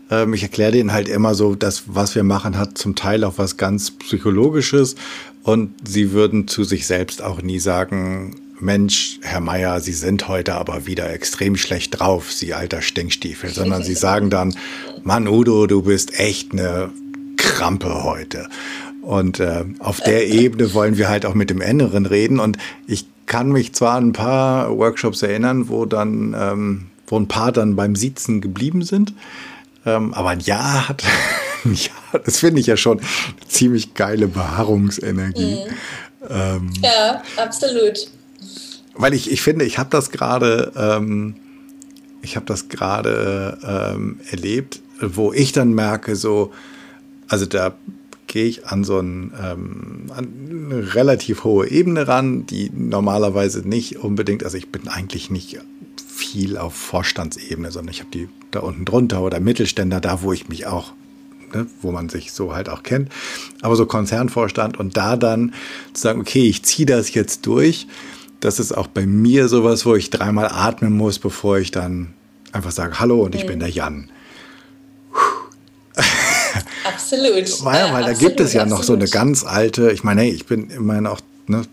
Ähm, 0.10 0.34
ich 0.34 0.44
erkläre 0.44 0.72
denen 0.72 0.94
halt 0.94 1.10
immer 1.10 1.36
so, 1.36 1.56
dass 1.56 1.84
was 1.88 2.16
wir 2.16 2.24
machen 2.24 2.58
hat 2.58 2.78
zum 2.78 2.96
Teil 2.96 3.26
auch 3.26 3.38
was 3.38 3.58
ganz 3.58 3.92
Psychologisches 3.92 4.96
und 5.44 5.88
sie 5.88 6.12
würden 6.12 6.48
zu 6.48 6.64
sich 6.64 6.88
selbst 6.88 7.22
auch 7.22 7.42
nie 7.42 7.60
sagen, 7.60 8.36
Mensch, 8.62 9.20
Herr 9.22 9.40
Meier, 9.40 9.80
Sie 9.80 9.94
sind 9.94 10.28
heute 10.28 10.56
aber 10.56 10.86
wieder 10.86 11.12
extrem 11.12 11.58
schlecht 11.58 12.00
drauf, 12.00 12.32
Sie 12.32 12.54
alter 12.54 12.82
Stinkstiefel, 12.82 13.50
sondern 13.54 13.84
Sie 13.84 13.96
sagen 13.96 14.30
dann, 14.30 14.56
Mann, 15.04 15.28
Udo, 15.28 15.68
du 15.68 15.82
bist 15.82 16.20
echt 16.20 16.54
eine 16.54 16.92
Krampe 17.38 18.04
heute. 18.04 18.48
Und 19.02 19.40
äh, 19.40 19.66
auf 19.80 20.00
der 20.02 20.28
Ebene 20.30 20.74
wollen 20.74 20.98
wir 20.98 21.10
halt 21.10 21.26
auch 21.26 21.34
mit 21.34 21.50
dem 21.50 21.62
Inneren 21.62 22.06
reden. 22.06 22.40
Und 22.40 22.58
ich 22.88 23.06
kann 23.26 23.50
mich 23.52 23.74
zwar 23.74 23.96
an 23.96 24.10
ein 24.10 24.14
paar 24.14 24.78
Workshops 24.78 25.24
erinnern, 25.24 25.70
wo 25.70 25.86
dann, 25.86 26.36
ähm, 26.38 26.88
wo 27.08 27.18
ein 27.18 27.28
paar 27.28 27.52
dann 27.52 27.76
beim 27.76 27.96
Sitzen 27.96 28.42
geblieben 28.42 28.84
sind. 28.84 29.14
Ähm, 29.86 30.14
aber 30.14 30.30
ein 30.30 30.40
Jahr 30.40 30.88
hat, 30.88 31.04
Jahr, 31.64 32.22
das 32.24 32.40
finde 32.40 32.62
ich 32.62 32.68
ja 32.68 32.78
schon 32.78 33.00
eine 33.00 33.48
ziemlich 33.48 33.96
geile 33.96 34.28
Beharrungsenergie. 34.28 35.56
Mhm. 35.56 36.30
Ähm, 36.30 36.74
ja, 36.84 37.24
absolut. 37.38 38.08
Weil 39.02 39.16
ich, 39.16 39.32
ich 39.32 39.42
finde, 39.42 39.66
ich 39.66 39.80
habe 39.80 39.90
das 39.90 40.12
gerade, 40.12 40.72
ähm, 40.76 41.34
ich 42.22 42.38
ähm, 42.38 44.20
erlebt, 44.30 44.80
wo 45.02 45.34
ich 45.34 45.52
dann 45.54 45.74
merke, 45.74 46.16
so, 46.16 46.52
also 47.28 47.48
da 47.48 47.74
gehe 48.28 48.46
ich 48.46 48.68
an 48.68 48.84
so 48.84 49.00
ein, 49.00 49.34
ähm, 49.42 50.04
an 50.16 50.28
eine 50.70 50.94
relativ 50.94 51.44
hohe 51.44 51.68
Ebene 51.68 52.08
ran, 52.08 52.46
die 52.46 52.70
normalerweise 52.70 53.68
nicht 53.68 53.98
unbedingt, 53.98 54.44
also 54.44 54.56
ich 54.58 54.72
bin 54.72 54.88
eigentlich 54.88 55.32
nicht 55.32 55.60
viel 56.06 56.60
auf 56.60 56.76
Vorstandsebene, 56.76 57.72
sondern 57.72 57.92
ich 57.92 58.02
habe 58.02 58.12
die 58.12 58.30
da 58.52 58.60
unten 58.60 58.86
drunter 58.86 59.24
oder 59.24 59.40
Mittelständler, 59.40 60.00
da 60.00 60.22
wo 60.22 60.32
ich 60.32 60.48
mich 60.48 60.68
auch, 60.68 60.94
ne, 61.56 61.66
wo 61.82 61.92
man 61.92 62.10
sich 62.10 62.34
so 62.34 62.54
halt 62.54 62.70
auch 62.70 62.84
kennt, 62.84 63.10
aber 63.64 63.76
so 63.76 63.88
Konzernvorstand 63.88 64.80
und 64.80 64.96
da 64.96 65.18
dann 65.18 65.56
zu 65.94 66.04
sagen, 66.04 66.22
okay, 66.22 66.48
ich 66.48 66.62
ziehe 66.62 66.86
das 66.86 67.16
jetzt 67.16 67.48
durch, 67.48 67.88
das 68.42 68.60
ist 68.60 68.74
auch 68.74 68.88
bei 68.88 69.06
mir 69.06 69.48
sowas, 69.48 69.86
wo 69.86 69.96
ich 69.96 70.10
dreimal 70.10 70.48
atmen 70.48 70.94
muss, 70.94 71.20
bevor 71.20 71.60
ich 71.60 71.72
dann 71.72 72.14
einfach 72.52 72.72
sage, 72.72 73.00
hallo 73.00 73.22
und 73.22 73.34
ich 73.36 73.44
mhm. 73.44 73.48
bin 73.48 73.60
der 73.60 73.70
Jan. 73.70 74.10
Absolut. 76.84 77.64
Weil, 77.64 77.94
weil 77.94 78.04
da 78.04 78.14
gibt 78.14 78.40
es 78.40 78.54
ja 78.54 78.64
absolut. 78.64 78.80
noch 78.80 78.86
so 78.86 78.94
eine 78.94 79.08
ganz 79.08 79.44
alte, 79.44 79.92
ich 79.92 80.04
meine, 80.04 80.22
hey, 80.22 80.32
ich 80.32 80.46
bin 80.46 80.70
immerhin 80.70 81.08
auch 81.08 81.22
ne, 81.48 81.64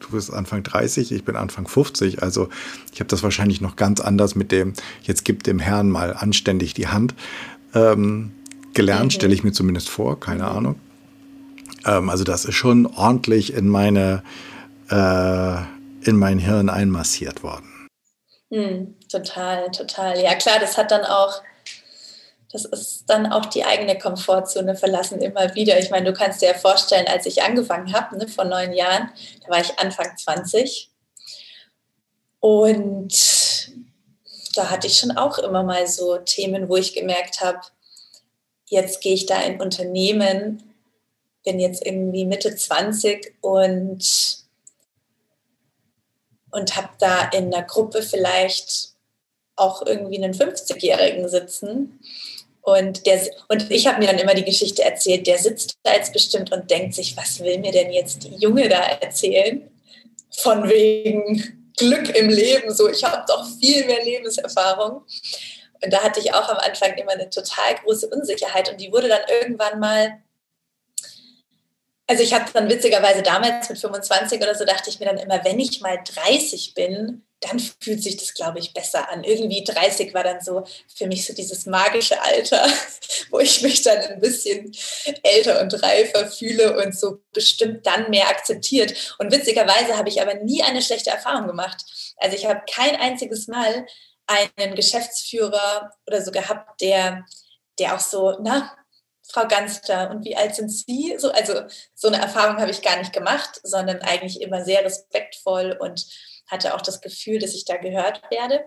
du 0.00 0.10
bist 0.10 0.32
Anfang 0.32 0.62
30, 0.62 1.12
ich 1.12 1.24
bin 1.24 1.36
Anfang 1.36 1.66
50. 1.66 2.22
Also 2.22 2.48
ich 2.92 3.00
habe 3.00 3.08
das 3.08 3.22
wahrscheinlich 3.22 3.60
noch 3.60 3.76
ganz 3.76 4.00
anders 4.00 4.34
mit 4.34 4.52
dem, 4.52 4.74
jetzt 5.02 5.24
gib 5.24 5.42
dem 5.44 5.58
Herrn 5.58 5.88
mal 5.90 6.14
anständig 6.14 6.74
die 6.74 6.88
Hand, 6.88 7.14
ähm, 7.74 8.32
gelernt, 8.74 9.06
mhm. 9.06 9.10
stelle 9.10 9.34
ich 9.34 9.44
mir 9.44 9.52
zumindest 9.52 9.88
vor, 9.88 10.20
keine 10.20 10.48
Ahnung. 10.48 10.76
Ähm, 11.86 12.10
also 12.10 12.24
das 12.24 12.44
ist 12.44 12.54
schon 12.54 12.86
ordentlich 12.86 13.54
in 13.54 13.68
meine, 13.68 14.22
äh, 14.88 15.56
in 16.06 16.16
mein 16.16 16.38
Hirn 16.38 16.68
einmassiert 16.68 17.42
worden. 17.42 17.88
Mhm, 18.50 18.96
total, 19.08 19.70
total. 19.70 20.20
Ja 20.20 20.34
klar, 20.34 20.58
das 20.60 20.76
hat 20.76 20.90
dann 20.90 21.04
auch 21.04 21.42
das 22.52 22.66
ist 22.66 23.04
dann 23.06 23.32
auch 23.32 23.46
die 23.46 23.64
eigene 23.64 23.98
Komfortzone 23.98 24.76
verlassen 24.76 25.22
immer 25.22 25.54
wieder. 25.54 25.78
Ich 25.78 25.90
meine, 25.90 26.04
du 26.04 26.12
kannst 26.12 26.42
dir 26.42 26.48
ja 26.48 26.54
vorstellen, 26.54 27.06
als 27.08 27.24
ich 27.24 27.42
angefangen 27.42 27.94
habe, 27.94 28.18
ne, 28.18 28.28
vor 28.28 28.44
neun 28.44 28.74
Jahren, 28.74 29.10
da 29.42 29.48
war 29.48 29.60
ich 29.60 29.78
Anfang 29.78 30.14
20. 30.16 30.90
Und 32.40 33.14
da 34.54 34.70
hatte 34.70 34.86
ich 34.86 34.98
schon 34.98 35.12
auch 35.12 35.38
immer 35.38 35.62
mal 35.62 35.86
so 35.86 36.18
Themen, 36.18 36.68
wo 36.68 36.76
ich 36.76 36.92
gemerkt 36.92 37.40
habe, 37.40 37.60
jetzt 38.66 39.00
gehe 39.00 39.14
ich 39.14 39.24
da 39.24 39.40
in 39.40 39.60
Unternehmen, 39.60 40.62
bin 41.44 41.58
jetzt 41.58 41.84
irgendwie 41.86 42.26
Mitte 42.26 42.54
20 42.54 43.34
und, 43.40 44.41
und 46.52 46.76
habe 46.76 46.90
da 47.00 47.28
in 47.30 47.52
einer 47.52 47.64
Gruppe 47.64 48.02
vielleicht 48.02 48.90
auch 49.56 49.84
irgendwie 49.84 50.22
einen 50.22 50.34
50-Jährigen 50.34 51.28
sitzen 51.28 51.98
und, 52.62 53.06
der, 53.06 53.20
und 53.48 53.70
ich 53.72 53.88
habe 53.88 53.98
mir 53.98 54.06
dann 54.06 54.18
immer 54.18 54.34
die 54.34 54.44
Geschichte 54.44 54.84
erzählt, 54.84 55.26
der 55.26 55.36
sitzt 55.36 55.74
da 55.82 55.94
jetzt 55.94 56.12
bestimmt 56.12 56.52
und 56.52 56.70
denkt 56.70 56.94
sich, 56.94 57.16
was 57.16 57.40
will 57.40 57.58
mir 57.58 57.72
denn 57.72 57.92
jetzt 57.92 58.22
die 58.22 58.36
Junge 58.36 58.68
da 58.68 58.80
erzählen? 59.00 59.68
Von 60.30 60.68
wegen 60.68 61.72
Glück 61.76 62.16
im 62.16 62.28
Leben, 62.28 62.72
so 62.72 62.88
ich 62.88 63.02
habe 63.02 63.24
doch 63.26 63.44
viel 63.60 63.84
mehr 63.84 64.04
Lebenserfahrung. 64.04 65.02
Und 65.84 65.92
da 65.92 66.04
hatte 66.04 66.20
ich 66.20 66.32
auch 66.32 66.48
am 66.48 66.58
Anfang 66.58 66.94
immer 66.94 67.12
eine 67.12 67.28
total 67.28 67.74
große 67.82 68.08
Unsicherheit 68.08 68.70
und 68.70 68.80
die 68.80 68.92
wurde 68.92 69.08
dann 69.08 69.22
irgendwann 69.28 69.80
mal 69.80 70.22
Also 72.06 72.22
ich 72.22 72.34
habe 72.34 72.50
dann 72.52 72.68
witzigerweise 72.68 73.22
damals 73.22 73.68
mit 73.68 73.78
25 73.78 74.40
oder 74.40 74.54
so 74.54 74.64
dachte 74.64 74.90
ich 74.90 74.98
mir 74.98 75.06
dann 75.06 75.18
immer, 75.18 75.44
wenn 75.44 75.60
ich 75.60 75.80
mal 75.80 75.98
30 76.04 76.74
bin, 76.74 77.24
dann 77.42 77.58
fühlt 77.58 78.02
sich 78.02 78.16
das, 78.16 78.34
glaube 78.34 78.58
ich, 78.58 78.72
besser 78.72 79.10
an. 79.10 79.24
Irgendwie 79.24 79.64
30 79.64 80.14
war 80.14 80.22
dann 80.22 80.40
so 80.40 80.64
für 80.94 81.06
mich 81.06 81.26
so 81.26 81.34
dieses 81.34 81.66
magische 81.66 82.20
Alter, 82.20 82.66
wo 83.30 83.40
ich 83.40 83.62
mich 83.62 83.82
dann 83.82 83.98
ein 83.98 84.20
bisschen 84.20 84.72
älter 85.22 85.60
und 85.60 85.82
reifer 85.82 86.28
fühle 86.28 86.76
und 86.78 86.96
so 86.96 87.20
bestimmt 87.32 87.86
dann 87.86 88.10
mehr 88.10 88.28
akzeptiert. 88.28 89.16
Und 89.18 89.32
witzigerweise 89.32 89.96
habe 89.96 90.08
ich 90.08 90.20
aber 90.20 90.34
nie 90.34 90.62
eine 90.62 90.82
schlechte 90.82 91.10
Erfahrung 91.10 91.46
gemacht. 91.46 91.84
Also 92.18 92.36
ich 92.36 92.46
habe 92.46 92.62
kein 92.70 92.96
einziges 92.96 93.48
Mal 93.48 93.86
einen 94.26 94.74
Geschäftsführer 94.74 95.90
oder 96.06 96.22
so 96.22 96.30
gehabt, 96.30 96.80
der, 96.80 97.24
der 97.78 97.94
auch 97.94 98.00
so, 98.00 98.38
na, 98.40 98.72
Frau 99.28 99.46
Ganster, 99.46 100.10
und 100.10 100.24
wie 100.24 100.36
alt 100.36 100.54
sind 100.54 100.68
Sie? 100.68 101.16
So, 101.18 101.30
also 101.30 101.62
so 101.94 102.08
eine 102.08 102.18
Erfahrung 102.18 102.58
habe 102.58 102.70
ich 102.70 102.82
gar 102.82 102.98
nicht 102.98 103.12
gemacht, 103.12 103.60
sondern 103.62 104.00
eigentlich 104.00 104.40
immer 104.40 104.64
sehr 104.64 104.84
respektvoll 104.84 105.76
und 105.80 106.06
hatte 106.48 106.74
auch 106.74 106.82
das 106.82 107.00
Gefühl, 107.00 107.38
dass 107.38 107.54
ich 107.54 107.64
da 107.64 107.76
gehört 107.76 108.22
werde 108.30 108.64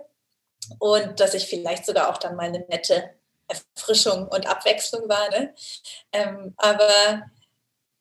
und 0.80 1.20
dass 1.20 1.34
ich 1.34 1.48
vielleicht 1.48 1.86
sogar 1.86 2.10
auch 2.10 2.18
dann 2.18 2.36
mal 2.36 2.48
eine 2.48 2.66
nette 2.68 3.12
Erfrischung 3.48 4.28
und 4.28 4.48
Abwechslung 4.48 5.08
war. 5.08 5.30
Ne? 5.30 5.54
Ähm, 6.12 6.54
aber 6.58 7.30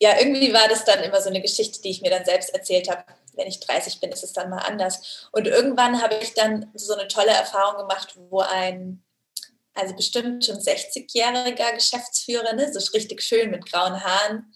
ja, 0.01 0.19
irgendwie 0.19 0.53
war 0.53 0.69
das 0.69 0.85
dann 0.85 1.03
immer 1.03 1.21
so 1.21 1.29
eine 1.29 1.43
Geschichte, 1.43 1.81
die 1.83 1.91
ich 1.91 2.03
mir 2.03 2.11
dann 2.11 2.25
selbst 2.25 2.55
erzählt 2.55 2.91
habe. 2.91 3.05
Wenn 3.35 3.47
ich 3.47 3.61
30 3.61 4.01
bin, 4.01 4.11
ist 4.11 4.25
es 4.25 4.33
dann 4.33 4.51
mal 4.51 4.59
anders. 4.59 5.29
Und 5.33 5.47
irgendwann 5.47 6.01
habe 6.01 6.15
ich 6.17 6.35
dann 6.35 6.71
so 6.75 6.95
eine 6.95 7.09
tolle 7.09 7.33
Erfahrung 7.33 7.79
gemacht, 7.79 8.15
wo 8.31 8.41
ein, 8.41 9.04
also 9.75 9.95
bestimmt 9.95 10.45
schon 10.45 10.57
60-jähriger 10.57 11.75
Geschäftsführer, 11.75 12.53
ne, 12.55 12.72
so 12.72 12.81
richtig 12.93 13.22
schön 13.22 13.51
mit 13.51 13.70
grauen 13.70 14.03
Haaren, 14.03 14.53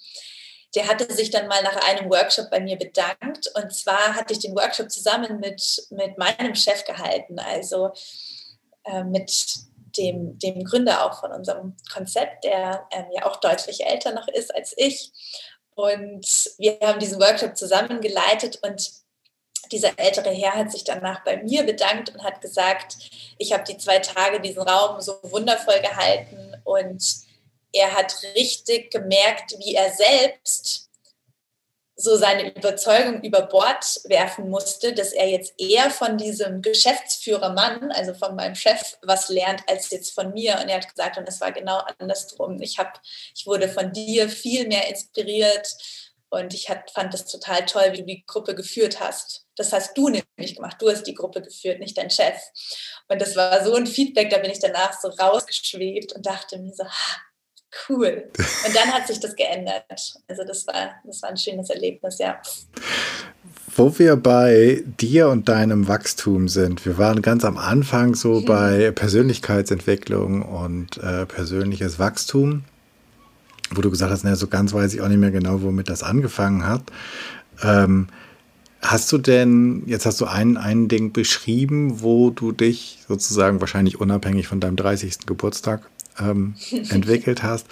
der 0.74 0.86
hatte 0.86 1.12
sich 1.12 1.30
dann 1.30 1.48
mal 1.48 1.62
nach 1.62 1.76
einem 1.88 2.10
Workshop 2.10 2.50
bei 2.50 2.60
mir 2.60 2.76
bedankt. 2.76 3.50
Und 3.54 3.72
zwar 3.74 4.14
hatte 4.14 4.34
ich 4.34 4.40
den 4.40 4.54
Workshop 4.54 4.90
zusammen 4.90 5.40
mit, 5.40 5.86
mit 5.90 6.18
meinem 6.18 6.54
Chef 6.54 6.84
gehalten, 6.84 7.38
also 7.38 7.90
äh, 8.84 9.02
mit 9.04 9.32
dem, 9.96 10.38
dem 10.38 10.64
Gründer 10.64 11.04
auch 11.04 11.20
von 11.20 11.32
unserem 11.32 11.76
Konzept, 11.92 12.44
der 12.44 12.86
ähm, 12.92 13.06
ja 13.12 13.26
auch 13.26 13.36
deutlich 13.36 13.86
älter 13.86 14.12
noch 14.12 14.28
ist 14.28 14.54
als 14.54 14.74
ich. 14.76 15.12
Und 15.74 16.26
wir 16.58 16.78
haben 16.82 16.98
diesen 16.98 17.20
Workshop 17.20 17.56
zusammen 17.56 18.00
geleitet 18.00 18.58
und 18.62 18.90
dieser 19.68 19.98
ältere 19.98 20.30
Herr 20.30 20.54
hat 20.54 20.70
sich 20.70 20.84
danach 20.84 21.24
bei 21.24 21.36
mir 21.38 21.64
bedankt 21.64 22.10
und 22.10 22.24
hat 22.24 22.40
gesagt, 22.40 22.96
ich 23.38 23.52
habe 23.52 23.64
die 23.64 23.78
zwei 23.78 23.98
Tage 23.98 24.40
diesen 24.40 24.62
Raum 24.62 25.00
so 25.00 25.18
wundervoll 25.22 25.80
gehalten 25.80 26.56
und 26.64 27.02
er 27.72 27.94
hat 27.94 28.14
richtig 28.34 28.90
gemerkt, 28.90 29.54
wie 29.58 29.74
er 29.74 29.90
selbst 29.92 30.88
so 32.00 32.16
seine 32.16 32.54
Überzeugung 32.54 33.22
über 33.22 33.42
Bord 33.42 34.00
werfen 34.04 34.48
musste, 34.48 34.92
dass 34.92 35.12
er 35.12 35.28
jetzt 35.28 35.54
eher 35.58 35.90
von 35.90 36.16
diesem 36.16 36.62
Geschäftsführermann, 36.62 37.90
also 37.90 38.14
von 38.14 38.36
meinem 38.36 38.54
Chef, 38.54 38.96
was 39.02 39.28
lernt, 39.28 39.64
als 39.68 39.90
jetzt 39.90 40.14
von 40.14 40.32
mir. 40.32 40.60
Und 40.62 40.68
er 40.68 40.76
hat 40.76 40.88
gesagt, 40.88 41.18
und 41.18 41.28
es 41.28 41.40
war 41.40 41.50
genau 41.50 41.82
andersrum. 41.98 42.62
Ich, 42.62 42.78
hab, 42.78 43.00
ich 43.34 43.46
wurde 43.46 43.68
von 43.68 43.92
dir 43.92 44.28
viel 44.28 44.68
mehr 44.68 44.88
inspiriert 44.88 45.76
und 46.30 46.54
ich 46.54 46.70
hat, 46.70 46.92
fand 46.92 47.14
es 47.14 47.24
total 47.24 47.66
toll, 47.66 47.88
wie 47.90 47.98
du 47.98 48.04
die 48.04 48.26
Gruppe 48.26 48.54
geführt 48.54 49.00
hast. 49.00 49.47
Das 49.58 49.72
hast 49.72 49.98
du 49.98 50.08
nämlich 50.08 50.54
gemacht. 50.54 50.76
Du 50.80 50.88
hast 50.88 51.02
die 51.02 51.14
Gruppe 51.14 51.42
geführt, 51.42 51.80
nicht 51.80 51.98
dein 51.98 52.10
Chef. 52.10 52.36
Und 53.08 53.20
das 53.20 53.34
war 53.34 53.64
so 53.64 53.74
ein 53.74 53.86
Feedback, 53.86 54.30
da 54.30 54.38
bin 54.38 54.52
ich 54.52 54.60
danach 54.60 54.98
so 54.98 55.08
rausgeschwebt 55.08 56.12
und 56.12 56.24
dachte 56.24 56.58
mir 56.58 56.72
so, 56.72 56.84
cool. 57.88 58.30
Und 58.66 58.74
dann 58.74 58.92
hat 58.92 59.06
sich 59.06 59.20
das 59.20 59.36
geändert. 59.36 59.84
Also 60.26 60.44
das 60.44 60.66
war, 60.66 60.92
das 61.04 61.22
war 61.22 61.30
ein 61.30 61.36
schönes 61.36 61.68
Erlebnis, 61.70 62.18
ja. 62.18 62.40
Wo 63.76 63.98
wir 63.98 64.16
bei 64.16 64.82
dir 64.98 65.28
und 65.28 65.48
deinem 65.48 65.86
Wachstum 65.86 66.48
sind, 66.48 66.84
wir 66.86 66.96
waren 66.96 67.20
ganz 67.20 67.44
am 67.44 67.58
Anfang 67.58 68.14
so 68.14 68.40
mhm. 68.40 68.44
bei 68.46 68.90
Persönlichkeitsentwicklung 68.90 70.42
und 70.42 70.96
äh, 70.98 71.26
persönliches 71.26 71.98
Wachstum, 71.98 72.64
wo 73.70 73.82
du 73.82 73.90
gesagt 73.90 74.10
hast, 74.10 74.24
na, 74.24 74.34
so 74.34 74.46
ganz 74.46 74.72
weiß 74.72 74.94
ich 74.94 75.00
auch 75.00 75.08
nicht 75.08 75.18
mehr 75.18 75.30
genau, 75.30 75.62
womit 75.62 75.90
das 75.90 76.02
angefangen 76.02 76.66
hat. 76.66 76.82
Ähm, 77.62 78.08
Hast 78.80 79.10
du 79.10 79.18
denn, 79.18 79.82
jetzt 79.86 80.06
hast 80.06 80.20
du 80.20 80.26
ein, 80.26 80.56
ein 80.56 80.88
Ding 80.88 81.12
beschrieben, 81.12 82.00
wo 82.00 82.30
du 82.30 82.52
dich 82.52 83.00
sozusagen 83.08 83.60
wahrscheinlich 83.60 84.00
unabhängig 84.00 84.46
von 84.46 84.60
deinem 84.60 84.76
30. 84.76 85.26
Geburtstag 85.26 85.88
ähm, 86.20 86.54
entwickelt 86.90 87.42
hast. 87.42 87.66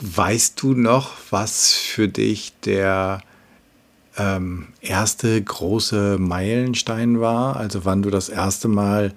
Weißt 0.00 0.60
du 0.62 0.74
noch, 0.74 1.12
was 1.30 1.72
für 1.72 2.08
dich 2.08 2.52
der 2.64 3.22
ähm, 4.16 4.68
erste 4.80 5.40
große 5.42 6.18
Meilenstein 6.18 7.20
war? 7.20 7.56
Also 7.56 7.84
wann 7.84 8.02
du 8.02 8.10
das 8.10 8.28
erste 8.28 8.68
Mal 8.68 9.12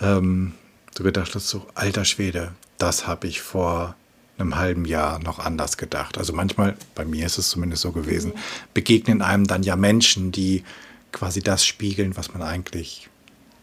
ähm, 0.00 0.52
so 0.96 1.04
gedacht 1.04 1.34
hast, 1.34 1.48
so 1.48 1.66
alter 1.74 2.04
Schwede, 2.04 2.52
das 2.78 3.06
habe 3.06 3.26
ich 3.26 3.40
vor 3.40 3.96
einem 4.38 4.56
halben 4.56 4.84
Jahr 4.84 5.18
noch 5.18 5.38
anders 5.38 5.76
gedacht. 5.76 6.18
Also 6.18 6.32
manchmal, 6.32 6.76
bei 6.94 7.04
mir 7.04 7.26
ist 7.26 7.38
es 7.38 7.48
zumindest 7.48 7.82
so 7.82 7.92
gewesen, 7.92 8.32
begegnen 8.74 9.22
einem 9.22 9.46
dann 9.46 9.62
ja 9.62 9.76
Menschen, 9.76 10.32
die 10.32 10.64
quasi 11.12 11.40
das 11.40 11.64
spiegeln, 11.64 12.16
was 12.16 12.32
man 12.32 12.42
eigentlich 12.42 13.08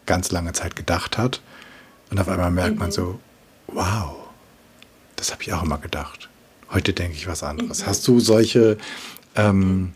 ganz 0.06 0.32
lange 0.32 0.52
Zeit 0.52 0.76
gedacht 0.76 1.18
hat. 1.18 1.42
Und 2.10 2.18
auf 2.18 2.28
einmal 2.28 2.50
merkt 2.50 2.78
man 2.78 2.88
mhm. 2.88 2.92
so, 2.92 3.20
wow, 3.68 4.16
das 5.16 5.32
habe 5.32 5.42
ich 5.42 5.52
auch 5.52 5.62
immer 5.62 5.78
gedacht. 5.78 6.28
Heute 6.70 6.92
denke 6.92 7.16
ich 7.16 7.28
was 7.28 7.42
anderes. 7.42 7.82
Mhm. 7.82 7.86
Hast 7.86 8.06
du 8.08 8.20
solche, 8.20 8.78
ähm, 9.36 9.92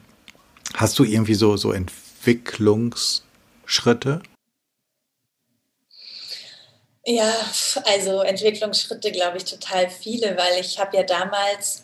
hast 0.74 0.98
du 0.98 1.04
irgendwie 1.04 1.34
so, 1.34 1.56
so 1.56 1.72
Entwicklungsschritte? 1.72 4.22
Ja, 7.10 7.32
also 7.84 8.20
Entwicklungsschritte 8.20 9.10
glaube 9.10 9.38
ich 9.38 9.44
total 9.46 9.88
viele, 9.88 10.36
weil 10.36 10.60
ich 10.60 10.78
habe 10.78 10.94
ja 10.94 11.04
damals, 11.04 11.82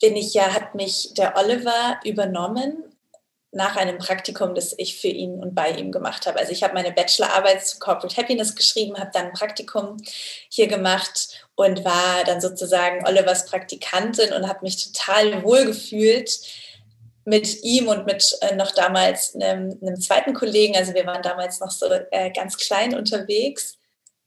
bin 0.00 0.16
ich 0.16 0.34
ja, 0.34 0.52
hat 0.52 0.74
mich 0.74 1.14
der 1.14 1.36
Oliver 1.36 2.00
übernommen 2.02 2.82
nach 3.52 3.76
einem 3.76 3.98
Praktikum, 3.98 4.56
das 4.56 4.74
ich 4.78 5.00
für 5.00 5.06
ihn 5.06 5.38
und 5.38 5.54
bei 5.54 5.70
ihm 5.70 5.92
gemacht 5.92 6.26
habe. 6.26 6.40
Also 6.40 6.50
ich 6.50 6.64
habe 6.64 6.74
meine 6.74 6.90
Bachelorarbeit 6.90 7.64
zu 7.64 7.78
Corporate 7.78 8.16
Happiness 8.16 8.56
geschrieben, 8.56 8.98
habe 8.98 9.12
dann 9.14 9.26
ein 9.26 9.32
Praktikum 9.32 9.96
hier 10.48 10.66
gemacht 10.66 11.46
und 11.54 11.84
war 11.84 12.24
dann 12.24 12.40
sozusagen 12.40 13.06
Olivers 13.06 13.46
Praktikantin 13.46 14.32
und 14.32 14.48
habe 14.48 14.58
mich 14.62 14.92
total 14.92 15.44
wohl 15.44 15.66
gefühlt 15.66 16.40
mit 17.24 17.62
ihm 17.62 17.88
und 17.88 18.06
mit 18.06 18.36
äh, 18.42 18.54
noch 18.54 18.72
damals 18.72 19.34
einem, 19.34 19.78
einem, 19.80 20.00
zweiten 20.00 20.34
Kollegen. 20.34 20.76
Also 20.76 20.94
wir 20.94 21.06
waren 21.06 21.22
damals 21.22 21.60
noch 21.60 21.70
so 21.70 21.86
äh, 21.86 22.30
ganz 22.30 22.56
klein 22.58 22.94
unterwegs. 22.94 23.78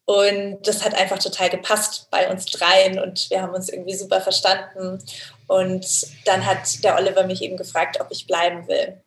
Und 0.06 0.60
das 0.64 0.86
hat 0.86 0.96
einfach 0.96 1.20
total 1.20 1.50
gepasst 1.50 2.08
bei 2.10 2.30
uns 2.32 2.46
dreien 2.46 2.98
und 2.98 3.30
wir 3.30 3.42
haben 3.42 3.54
uns 3.54 3.68
irgendwie 3.68 3.96
super 3.96 4.22
verstanden. 4.22 5.04
Und 5.48 5.86
dann 6.26 6.46
hat 6.46 6.84
der 6.84 6.96
Oliver 6.96 7.26
mich 7.26 7.42
eben 7.42 7.58
gefragt, 7.58 8.00
ob 8.00 8.08
ich 8.10 8.26
bleiben 8.26 8.68
will 8.70 9.02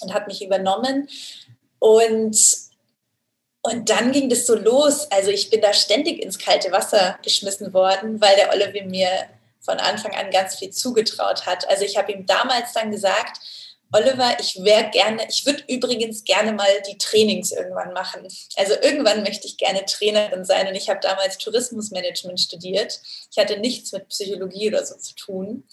und 0.00 0.14
hat 0.14 0.26
mich 0.26 0.42
übernommen. 0.42 1.08
Und, 1.78 2.38
und 3.62 3.90
dann 3.90 4.10
ging 4.10 4.30
das 4.30 4.46
so 4.46 4.54
los. 4.54 5.06
Also 5.10 5.30
ich 5.30 5.50
bin 5.50 5.60
da 5.60 5.74
ständig 5.74 6.22
ins 6.22 6.38
kalte 6.38 6.72
Wasser 6.72 7.18
geschmissen 7.22 7.74
worden, 7.74 8.20
weil 8.20 8.34
der 8.36 8.50
Oliver 8.50 8.86
mir 8.86 9.10
von 9.60 9.78
Anfang 9.78 10.14
an 10.14 10.30
ganz 10.30 10.56
viel 10.56 10.70
zugetraut 10.70 11.46
hat. 11.46 11.68
Also 11.68 11.84
ich 11.84 11.96
habe 11.96 12.12
ihm 12.12 12.26
damals 12.26 12.72
dann 12.72 12.90
gesagt, 12.90 13.40
Oliver, 13.90 14.36
ich 14.38 14.62
wäre 14.62 14.90
gerne, 14.90 15.26
ich 15.30 15.46
würde 15.46 15.64
übrigens 15.66 16.24
gerne 16.24 16.52
mal 16.52 16.68
die 16.86 16.98
Trainings 16.98 17.52
irgendwann 17.52 17.94
machen. 17.94 18.28
Also 18.56 18.74
irgendwann 18.82 19.22
möchte 19.22 19.46
ich 19.46 19.56
gerne 19.56 19.84
Trainerin 19.86 20.44
sein 20.44 20.68
und 20.68 20.74
ich 20.74 20.90
habe 20.90 21.00
damals 21.00 21.38
Tourismusmanagement 21.38 22.38
studiert. 22.38 23.00
Ich 23.30 23.38
hatte 23.38 23.58
nichts 23.58 23.92
mit 23.92 24.08
Psychologie 24.08 24.68
oder 24.68 24.84
so 24.84 24.96
zu 24.96 25.14
tun 25.14 25.64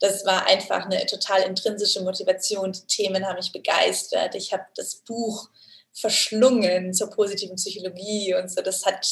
das 0.00 0.24
war 0.24 0.46
einfach 0.46 0.86
eine 0.86 1.04
total 1.06 1.42
intrinsische 1.42 2.02
Motivation. 2.02 2.72
Die 2.72 2.86
Themen 2.86 3.26
haben 3.26 3.36
mich 3.36 3.52
begeistert. 3.52 4.34
Ich 4.34 4.52
habe 4.52 4.64
das 4.74 4.96
Buch 4.96 5.48
verschlungen 5.92 6.94
zur 6.94 7.10
positiven 7.10 7.56
Psychologie 7.56 8.34
und 8.34 8.50
so. 8.50 8.62
Das 8.62 8.86
hat, 8.86 9.06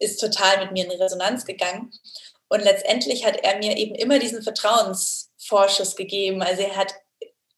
ist 0.00 0.20
total 0.20 0.64
mit 0.64 0.72
mir 0.72 0.84
in 0.84 1.00
Resonanz 1.00 1.44
gegangen. 1.44 1.92
Und 2.48 2.62
letztendlich 2.62 3.24
hat 3.24 3.36
er 3.42 3.58
mir 3.58 3.76
eben 3.76 3.94
immer 3.94 4.18
diesen 4.18 4.42
Vertrauensvorschuss 4.42 5.96
gegeben. 5.96 6.42
Also 6.42 6.62
er 6.62 6.76
hat 6.76 6.94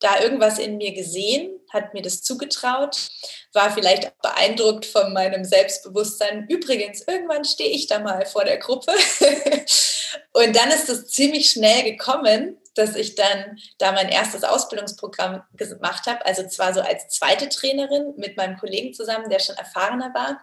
da 0.00 0.20
irgendwas 0.20 0.58
in 0.58 0.78
mir 0.78 0.92
gesehen, 0.92 1.60
hat 1.72 1.94
mir 1.94 2.02
das 2.02 2.22
zugetraut, 2.22 3.10
war 3.52 3.70
vielleicht 3.70 4.18
beeindruckt 4.22 4.86
von 4.86 5.12
meinem 5.12 5.44
Selbstbewusstsein. 5.44 6.46
Übrigens, 6.48 7.02
irgendwann 7.06 7.44
stehe 7.44 7.70
ich 7.70 7.86
da 7.86 7.98
mal 7.98 8.24
vor 8.26 8.44
der 8.44 8.56
Gruppe 8.56 8.92
Und 10.32 10.56
dann 10.56 10.70
ist 10.70 10.88
es 10.88 11.08
ziemlich 11.08 11.50
schnell 11.50 11.84
gekommen, 11.84 12.58
dass 12.74 12.94
ich 12.94 13.14
dann 13.14 13.58
da 13.78 13.92
mein 13.92 14.08
erstes 14.08 14.44
Ausbildungsprogramm 14.44 15.42
gemacht 15.54 16.06
habe. 16.06 16.24
Also 16.24 16.46
zwar 16.46 16.72
so 16.72 16.80
als 16.80 17.08
zweite 17.08 17.48
Trainerin 17.48 18.14
mit 18.16 18.36
meinem 18.36 18.56
Kollegen 18.56 18.94
zusammen, 18.94 19.28
der 19.28 19.40
schon 19.40 19.56
erfahrener 19.56 20.12
war. 20.14 20.40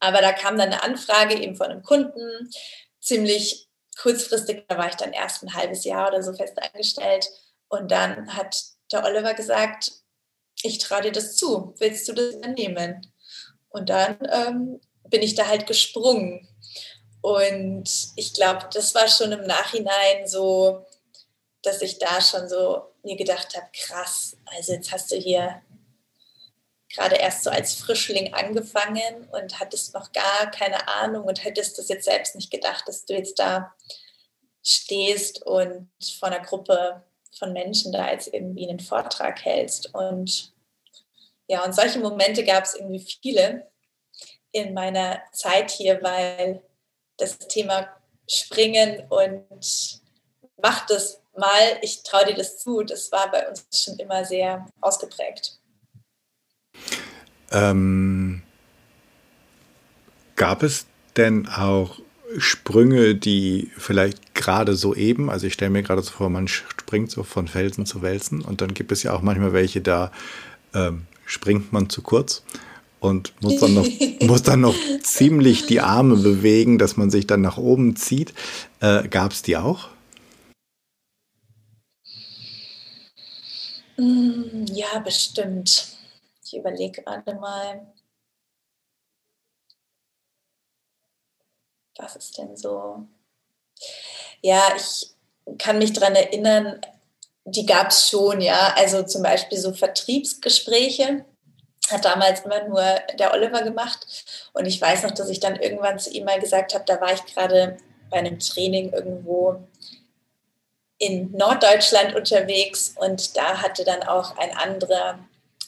Aber 0.00 0.20
da 0.20 0.32
kam 0.32 0.56
dann 0.56 0.72
eine 0.72 0.82
Anfrage 0.82 1.34
eben 1.34 1.56
von 1.56 1.66
einem 1.66 1.82
Kunden, 1.82 2.50
ziemlich 3.08 3.68
kurzfristig, 4.00 4.64
da 4.68 4.78
war 4.78 4.88
ich 4.88 4.94
dann 4.94 5.12
erst 5.12 5.42
ein 5.42 5.54
halbes 5.54 5.84
Jahr 5.84 6.08
oder 6.08 6.22
so 6.22 6.32
fest 6.32 6.54
angestellt. 6.62 7.28
Und 7.68 7.90
dann 7.90 8.36
hat 8.36 8.62
der 8.92 9.04
Oliver 9.04 9.34
gesagt, 9.34 9.92
ich 10.62 10.78
traue 10.78 11.02
dir 11.02 11.12
das 11.12 11.36
zu, 11.36 11.74
willst 11.78 12.08
du 12.08 12.12
das 12.12 12.34
übernehmen? 12.34 13.12
Und 13.70 13.88
dann 13.90 14.18
ähm, 14.30 14.80
bin 15.04 15.22
ich 15.22 15.34
da 15.34 15.46
halt 15.46 15.66
gesprungen. 15.66 16.48
Und 17.20 17.90
ich 18.16 18.32
glaube, 18.34 18.68
das 18.72 18.94
war 18.94 19.08
schon 19.08 19.32
im 19.32 19.46
Nachhinein 19.46 20.26
so, 20.26 20.86
dass 21.62 21.82
ich 21.82 21.98
da 21.98 22.20
schon 22.20 22.48
so 22.48 22.82
mir 23.02 23.16
gedacht 23.16 23.56
habe, 23.56 23.66
krass, 23.72 24.36
also 24.46 24.72
jetzt 24.72 24.92
hast 24.92 25.10
du 25.10 25.16
hier 25.16 25.60
gerade 26.98 27.16
erst 27.16 27.44
so 27.44 27.50
als 27.50 27.74
Frischling 27.74 28.34
angefangen 28.34 29.28
und 29.30 29.60
hattest 29.60 29.94
noch 29.94 30.12
gar 30.12 30.50
keine 30.50 30.88
Ahnung 30.88 31.24
und 31.24 31.44
hättest 31.44 31.78
das 31.78 31.88
jetzt 31.88 32.04
selbst 32.04 32.34
nicht 32.34 32.50
gedacht, 32.50 32.88
dass 32.88 33.04
du 33.04 33.14
jetzt 33.14 33.38
da 33.38 33.72
stehst 34.64 35.46
und 35.46 35.88
vor 36.18 36.28
einer 36.28 36.44
Gruppe 36.44 37.04
von 37.38 37.52
Menschen 37.52 37.92
da 37.92 38.10
jetzt 38.10 38.34
irgendwie 38.34 38.68
einen 38.68 38.80
Vortrag 38.80 39.44
hältst. 39.44 39.94
Und 39.94 40.52
ja, 41.46 41.64
und 41.64 41.74
solche 41.74 42.00
Momente 42.00 42.44
gab 42.44 42.64
es 42.64 42.74
irgendwie 42.74 43.06
viele 43.22 43.70
in 44.50 44.74
meiner 44.74 45.22
Zeit 45.32 45.70
hier, 45.70 46.02
weil 46.02 46.62
das 47.16 47.38
Thema 47.38 47.88
Springen 48.28 49.06
und 49.08 50.00
mach 50.56 50.84
das 50.86 51.22
mal, 51.36 51.78
ich 51.80 52.02
traue 52.02 52.26
dir 52.26 52.34
das 52.34 52.58
zu, 52.58 52.82
das 52.82 53.12
war 53.12 53.30
bei 53.30 53.48
uns 53.48 53.66
schon 53.72 53.96
immer 53.98 54.24
sehr 54.24 54.66
ausgeprägt. 54.80 55.60
Ähm, 57.50 58.42
gab 60.36 60.62
es 60.62 60.86
denn 61.16 61.48
auch 61.48 61.98
Sprünge, 62.36 63.14
die 63.14 63.70
vielleicht 63.76 64.34
gerade 64.34 64.74
so 64.74 64.94
eben, 64.94 65.30
also 65.30 65.46
ich 65.46 65.54
stelle 65.54 65.70
mir 65.70 65.82
gerade 65.82 66.02
so 66.02 66.10
vor, 66.10 66.28
man 66.28 66.46
springt 66.46 67.10
so 67.10 67.22
von 67.22 67.48
Felsen 67.48 67.86
zu 67.86 68.00
Felsen 68.00 68.42
und 68.42 68.60
dann 68.60 68.74
gibt 68.74 68.92
es 68.92 69.02
ja 69.02 69.14
auch 69.14 69.22
manchmal 69.22 69.52
welche, 69.52 69.80
da 69.80 70.12
ähm, 70.74 71.06
springt 71.24 71.72
man 71.72 71.88
zu 71.88 72.02
kurz 72.02 72.42
und 73.00 73.32
muss 73.40 73.58
dann 73.60 73.74
noch, 73.74 73.86
muss 74.20 74.42
dann 74.42 74.60
noch 74.60 74.74
ziemlich 75.02 75.66
die 75.66 75.80
Arme 75.80 76.16
bewegen, 76.16 76.78
dass 76.78 76.96
man 76.96 77.10
sich 77.10 77.26
dann 77.26 77.40
nach 77.40 77.56
oben 77.56 77.96
zieht. 77.96 78.34
Äh, 78.80 79.08
Gab 79.08 79.32
es 79.32 79.42
die 79.42 79.56
auch? 79.56 79.88
Mm, 83.96 84.66
ja, 84.72 84.98
bestimmt. 85.02 85.97
Ich 86.50 86.56
überlege 86.56 87.02
gerade 87.02 87.34
mal. 87.34 87.86
Was 91.98 92.16
ist 92.16 92.38
denn 92.38 92.56
so? 92.56 93.06
Ja, 94.40 94.62
ich 94.74 95.10
kann 95.58 95.78
mich 95.78 95.92
daran 95.92 96.14
erinnern, 96.14 96.80
die 97.44 97.66
gab 97.66 97.88
es 97.88 98.08
schon, 98.08 98.40
ja. 98.40 98.72
Also 98.76 99.02
zum 99.02 99.22
Beispiel 99.22 99.58
so 99.58 99.74
Vertriebsgespräche 99.74 101.26
hat 101.90 102.04
damals 102.06 102.40
immer 102.40 102.66
nur 102.66 102.82
der 103.18 103.32
Oliver 103.34 103.62
gemacht. 103.62 104.06
Und 104.54 104.64
ich 104.64 104.80
weiß 104.80 105.02
noch, 105.02 105.10
dass 105.10 105.28
ich 105.28 105.40
dann 105.40 105.56
irgendwann 105.56 105.98
zu 105.98 106.10
ihm 106.10 106.24
mal 106.24 106.40
gesagt 106.40 106.74
habe, 106.74 106.84
da 106.86 106.98
war 107.00 107.12
ich 107.12 107.26
gerade 107.26 107.76
bei 108.08 108.18
einem 108.18 108.38
Training 108.38 108.92
irgendwo 108.94 109.62
in 110.96 111.30
Norddeutschland 111.32 112.14
unterwegs 112.14 112.94
und 112.96 113.36
da 113.36 113.60
hatte 113.62 113.84
dann 113.84 114.02
auch 114.02 114.36
ein 114.38 114.56
anderer 114.56 115.18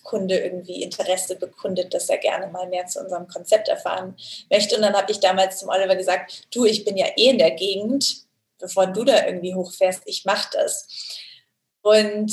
Kunde 0.02 0.38
irgendwie 0.38 0.82
Interesse 0.82 1.36
bekundet, 1.36 1.94
dass 1.94 2.08
er 2.08 2.18
gerne 2.18 2.46
mal 2.48 2.68
mehr 2.68 2.86
zu 2.86 3.00
unserem 3.00 3.28
Konzept 3.28 3.68
erfahren 3.68 4.16
möchte. 4.50 4.76
Und 4.76 4.82
dann 4.82 4.94
habe 4.94 5.10
ich 5.12 5.20
damals 5.20 5.58
zum 5.58 5.68
Oliver 5.68 5.96
gesagt, 5.96 6.46
du, 6.54 6.64
ich 6.64 6.84
bin 6.84 6.96
ja 6.96 7.06
eh 7.16 7.30
in 7.30 7.38
der 7.38 7.52
Gegend, 7.52 8.24
bevor 8.58 8.86
du 8.86 9.04
da 9.04 9.26
irgendwie 9.26 9.54
hochfährst, 9.54 10.02
ich 10.06 10.24
mache 10.24 10.50
das. 10.52 10.86
Und 11.82 12.32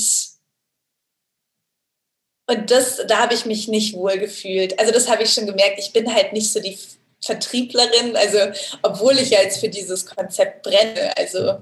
und 2.49 2.71
das, 2.71 3.05
da 3.05 3.19
habe 3.19 3.33
ich 3.33 3.45
mich 3.45 3.67
nicht 3.67 3.93
wohl 3.93 4.17
gefühlt. 4.17 4.79
Also 4.79 4.93
das 4.93 5.09
habe 5.09 5.23
ich 5.23 5.33
schon 5.33 5.45
gemerkt. 5.45 5.79
Ich 5.79 5.91
bin 5.91 6.13
halt 6.13 6.31
nicht 6.31 6.49
so 6.51 6.61
die 6.61 6.77
Vertrieblerin, 7.21 8.15
also 8.15 8.37
obwohl 8.83 9.19
ich 9.19 9.31
ja 9.31 9.41
jetzt 9.41 9.59
für 9.59 9.67
dieses 9.67 10.05
Konzept 10.05 10.63
brenne. 10.63 11.15
Also 11.17 11.59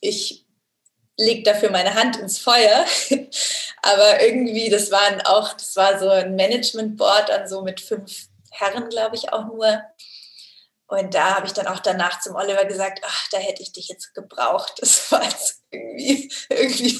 ich 0.00 0.45
lege 1.16 1.42
dafür 1.42 1.70
meine 1.70 1.94
Hand 1.94 2.16
ins 2.16 2.38
Feuer. 2.38 2.84
Aber 3.82 4.22
irgendwie, 4.22 4.68
das 4.68 4.90
waren 4.90 5.20
auch, 5.22 5.52
das 5.54 5.76
war 5.76 5.98
so 5.98 6.08
ein 6.08 6.34
Management 6.34 6.96
Board 6.96 7.28
dann 7.28 7.48
so 7.48 7.62
mit 7.62 7.80
fünf 7.80 8.28
Herren, 8.50 8.88
glaube 8.88 9.16
ich, 9.16 9.32
auch 9.32 9.46
nur. 9.46 9.82
Und 10.88 11.14
da 11.14 11.36
habe 11.36 11.46
ich 11.46 11.52
dann 11.52 11.66
auch 11.66 11.80
danach 11.80 12.20
zum 12.20 12.36
Oliver 12.36 12.64
gesagt, 12.64 13.00
ach, 13.04 13.28
da 13.30 13.38
hätte 13.38 13.62
ich 13.62 13.72
dich 13.72 13.88
jetzt 13.88 14.14
gebraucht. 14.14 14.74
Das 14.80 15.10
war 15.10 15.22
jetzt 15.22 15.62
irgendwie, 15.70 16.30
irgendwie 16.48 16.98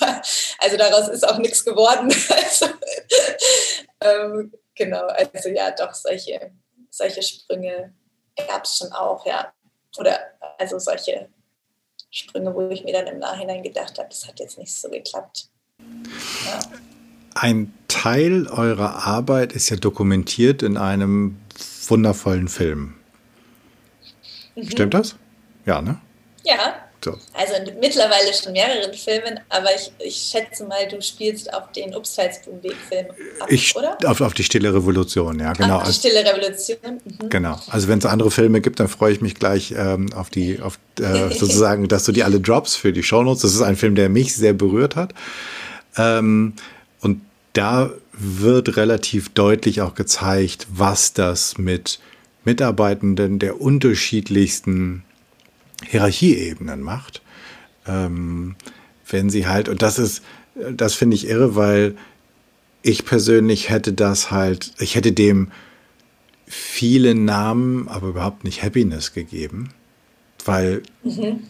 also 0.58 0.76
daraus 0.76 1.08
ist 1.08 1.26
auch 1.26 1.38
nichts 1.38 1.64
geworden. 1.64 2.08
Also, 2.28 2.66
ähm, 4.00 4.52
genau, 4.74 5.06
also 5.06 5.48
ja, 5.48 5.70
doch, 5.70 5.94
solche, 5.94 6.52
solche 6.90 7.22
Sprünge 7.22 7.94
gab 8.48 8.64
es 8.64 8.76
schon 8.76 8.92
auch, 8.92 9.24
ja. 9.24 9.52
Oder 9.98 10.20
also 10.58 10.78
solche 10.78 11.30
Sprünge, 12.16 12.54
wo 12.54 12.68
ich 12.70 12.82
mir 12.82 12.94
dann 12.94 13.06
im 13.06 13.18
Nachhinein 13.18 13.62
gedacht 13.62 13.98
habe, 13.98 14.08
das 14.08 14.26
hat 14.26 14.40
jetzt 14.40 14.58
nicht 14.58 14.74
so 14.74 14.88
geklappt. 14.88 15.50
Ja. 16.46 16.60
Ein 17.34 17.74
Teil 17.88 18.46
eurer 18.46 19.06
Arbeit 19.06 19.52
ist 19.52 19.68
ja 19.68 19.76
dokumentiert 19.76 20.62
in 20.62 20.78
einem 20.78 21.36
wundervollen 21.86 22.48
Film. 22.48 22.94
Mhm. 24.54 24.70
Stimmt 24.70 24.94
das? 24.94 25.16
Ja, 25.66 25.82
ne? 25.82 26.00
Ja. 26.42 26.85
So. 27.06 27.16
Also 27.34 27.52
mittlerweile 27.80 28.34
schon 28.34 28.50
mehreren 28.50 28.92
Filmen, 28.92 29.38
aber 29.48 29.68
ich, 29.76 29.92
ich 30.04 30.16
schätze 30.16 30.64
mal, 30.64 30.88
du 30.88 31.00
spielst 31.00 31.54
auf 31.54 31.70
den 31.70 31.94
Upsalzblumenweg-Film 31.94 33.06
ab, 33.38 33.46
ich, 33.48 33.76
oder? 33.76 33.96
Auf, 34.06 34.20
auf 34.20 34.34
die 34.34 34.42
Stille 34.42 34.74
Revolution, 34.74 35.38
ja, 35.38 35.52
genau. 35.52 35.76
Auf 35.76 35.86
die 35.86 35.92
Stille 35.92 36.24
Revolution. 36.24 36.78
Mhm. 37.04 37.28
Genau. 37.28 37.60
Also 37.68 37.86
wenn 37.86 38.00
es 38.00 38.06
andere 38.06 38.32
Filme 38.32 38.60
gibt, 38.60 38.80
dann 38.80 38.88
freue 38.88 39.12
ich 39.12 39.20
mich 39.20 39.36
gleich 39.36 39.72
ähm, 39.76 40.12
auf 40.14 40.30
die, 40.30 40.58
auf 40.60 40.80
äh, 40.98 41.28
sozusagen, 41.32 41.86
dass 41.86 42.02
du 42.02 42.10
die 42.10 42.24
alle 42.24 42.40
drops 42.40 42.74
für 42.74 42.92
die 42.92 43.04
Shownotes. 43.04 43.42
Das 43.42 43.54
ist 43.54 43.62
ein 43.62 43.76
Film, 43.76 43.94
der 43.94 44.08
mich 44.08 44.34
sehr 44.34 44.52
berührt 44.52 44.96
hat. 44.96 45.14
Ähm, 45.96 46.54
und 47.02 47.20
da 47.52 47.92
wird 48.14 48.76
relativ 48.76 49.28
deutlich 49.28 49.80
auch 49.80 49.94
gezeigt, 49.94 50.66
was 50.72 51.12
das 51.12 51.56
mit 51.56 52.00
Mitarbeitenden 52.44 53.38
der 53.38 53.60
unterschiedlichsten 53.60 55.04
Hierarchieebenen 55.88 56.82
macht. 56.82 57.22
Ähm, 57.86 58.56
wenn 59.08 59.30
sie 59.30 59.46
halt, 59.46 59.68
und 59.68 59.82
das 59.82 59.98
ist, 59.98 60.22
das 60.72 60.94
finde 60.94 61.16
ich 61.16 61.28
irre, 61.28 61.54
weil 61.54 61.96
ich 62.82 63.04
persönlich 63.04 63.70
hätte 63.70 63.92
das 63.92 64.30
halt, 64.30 64.72
ich 64.78 64.94
hätte 64.94 65.12
dem 65.12 65.50
viele 66.46 67.14
Namen, 67.14 67.88
aber 67.88 68.08
überhaupt 68.08 68.44
nicht 68.44 68.62
Happiness 68.62 69.12
gegeben, 69.12 69.70
weil, 70.44 70.82
mhm. 71.02 71.40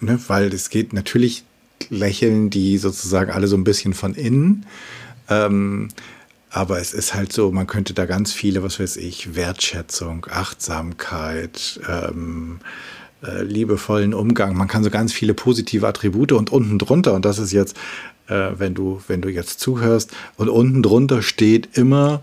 ne, 0.00 0.20
weil 0.28 0.52
es 0.52 0.70
geht 0.70 0.92
natürlich 0.92 1.44
lächeln 1.88 2.50
die 2.50 2.78
sozusagen 2.78 3.30
alle 3.30 3.48
so 3.48 3.56
ein 3.56 3.64
bisschen 3.64 3.94
von 3.94 4.14
innen. 4.14 4.66
Ähm, 5.28 5.88
aber 6.50 6.78
es 6.78 6.92
ist 6.92 7.14
halt 7.14 7.32
so, 7.32 7.50
man 7.50 7.66
könnte 7.66 7.94
da 7.94 8.04
ganz 8.04 8.32
viele, 8.32 8.62
was 8.62 8.78
weiß 8.78 8.98
ich, 8.98 9.34
Wertschätzung, 9.34 10.26
Achtsamkeit, 10.30 11.80
ähm, 11.88 12.60
äh, 13.24 13.42
liebevollen 13.42 14.14
Umgang. 14.14 14.56
Man 14.56 14.68
kann 14.68 14.84
so 14.84 14.90
ganz 14.90 15.12
viele 15.12 15.34
positive 15.34 15.86
Attribute 15.86 16.32
und 16.32 16.50
unten 16.50 16.78
drunter, 16.78 17.14
und 17.14 17.24
das 17.24 17.38
ist 17.38 17.52
jetzt, 17.52 17.76
äh, 18.28 18.50
wenn 18.56 18.74
du, 18.74 19.00
wenn 19.08 19.22
du 19.22 19.28
jetzt 19.28 19.60
zuhörst, 19.60 20.10
und 20.36 20.48
unten 20.48 20.82
drunter 20.82 21.22
steht 21.22 21.76
immer 21.76 22.22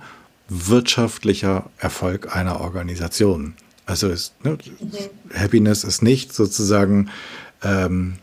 wirtschaftlicher 0.49 1.69
Erfolg 1.77 2.35
einer 2.35 2.59
Organisation. 2.61 3.53
Also 3.85 4.07
ist, 4.09 4.33
ne, 4.43 4.57
mhm. 4.79 5.37
Happiness 5.37 5.83
ist 5.83 6.01
nicht 6.01 6.33
sozusagen 6.33 7.09
ähm, 7.63 8.15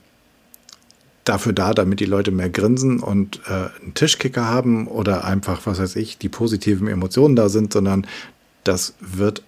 dafür 1.25 1.53
da, 1.53 1.75
damit 1.75 2.01
die 2.01 2.05
Leute 2.05 2.31
mehr 2.31 2.51
grinsen 2.51 3.01
und 3.01 3.41
äh, 3.49 3.83
einen 3.83 3.95
Tischkicker 3.95 4.47
haben 4.47 4.87
oder 4.87 5.25
einfach, 5.25 5.67
was 5.67 5.79
weiß 5.79 5.97
ich, 5.97 6.19
die 6.19 6.29
positiven 6.29 6.89
Emotionen 6.89 7.37
da 7.37 7.49
sind, 7.49 7.73
sondern 7.73 8.07
das 8.65 8.95
wird, 9.01 9.43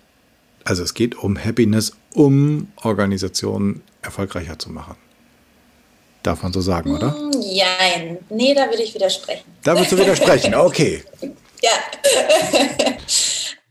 also 0.68 0.82
es 0.82 0.94
geht 0.94 1.16
um 1.16 1.42
Happiness, 1.42 1.92
um 2.14 2.70
Organisationen 2.82 3.82
erfolgreicher 4.02 4.58
zu 4.58 4.70
machen. 4.70 4.96
Darf 6.22 6.42
man 6.42 6.52
so 6.52 6.60
sagen, 6.60 6.94
oder? 6.94 7.16
Nein, 7.32 8.18
mm, 8.28 8.34
nee, 8.36 8.54
da 8.54 8.68
würde 8.68 8.82
ich 8.82 8.94
widersprechen. 8.94 9.44
Da 9.62 9.74
würdest 9.74 9.92
du 9.92 9.98
widersprechen, 9.98 10.54
okay. 10.54 11.02
ja. 11.62 11.70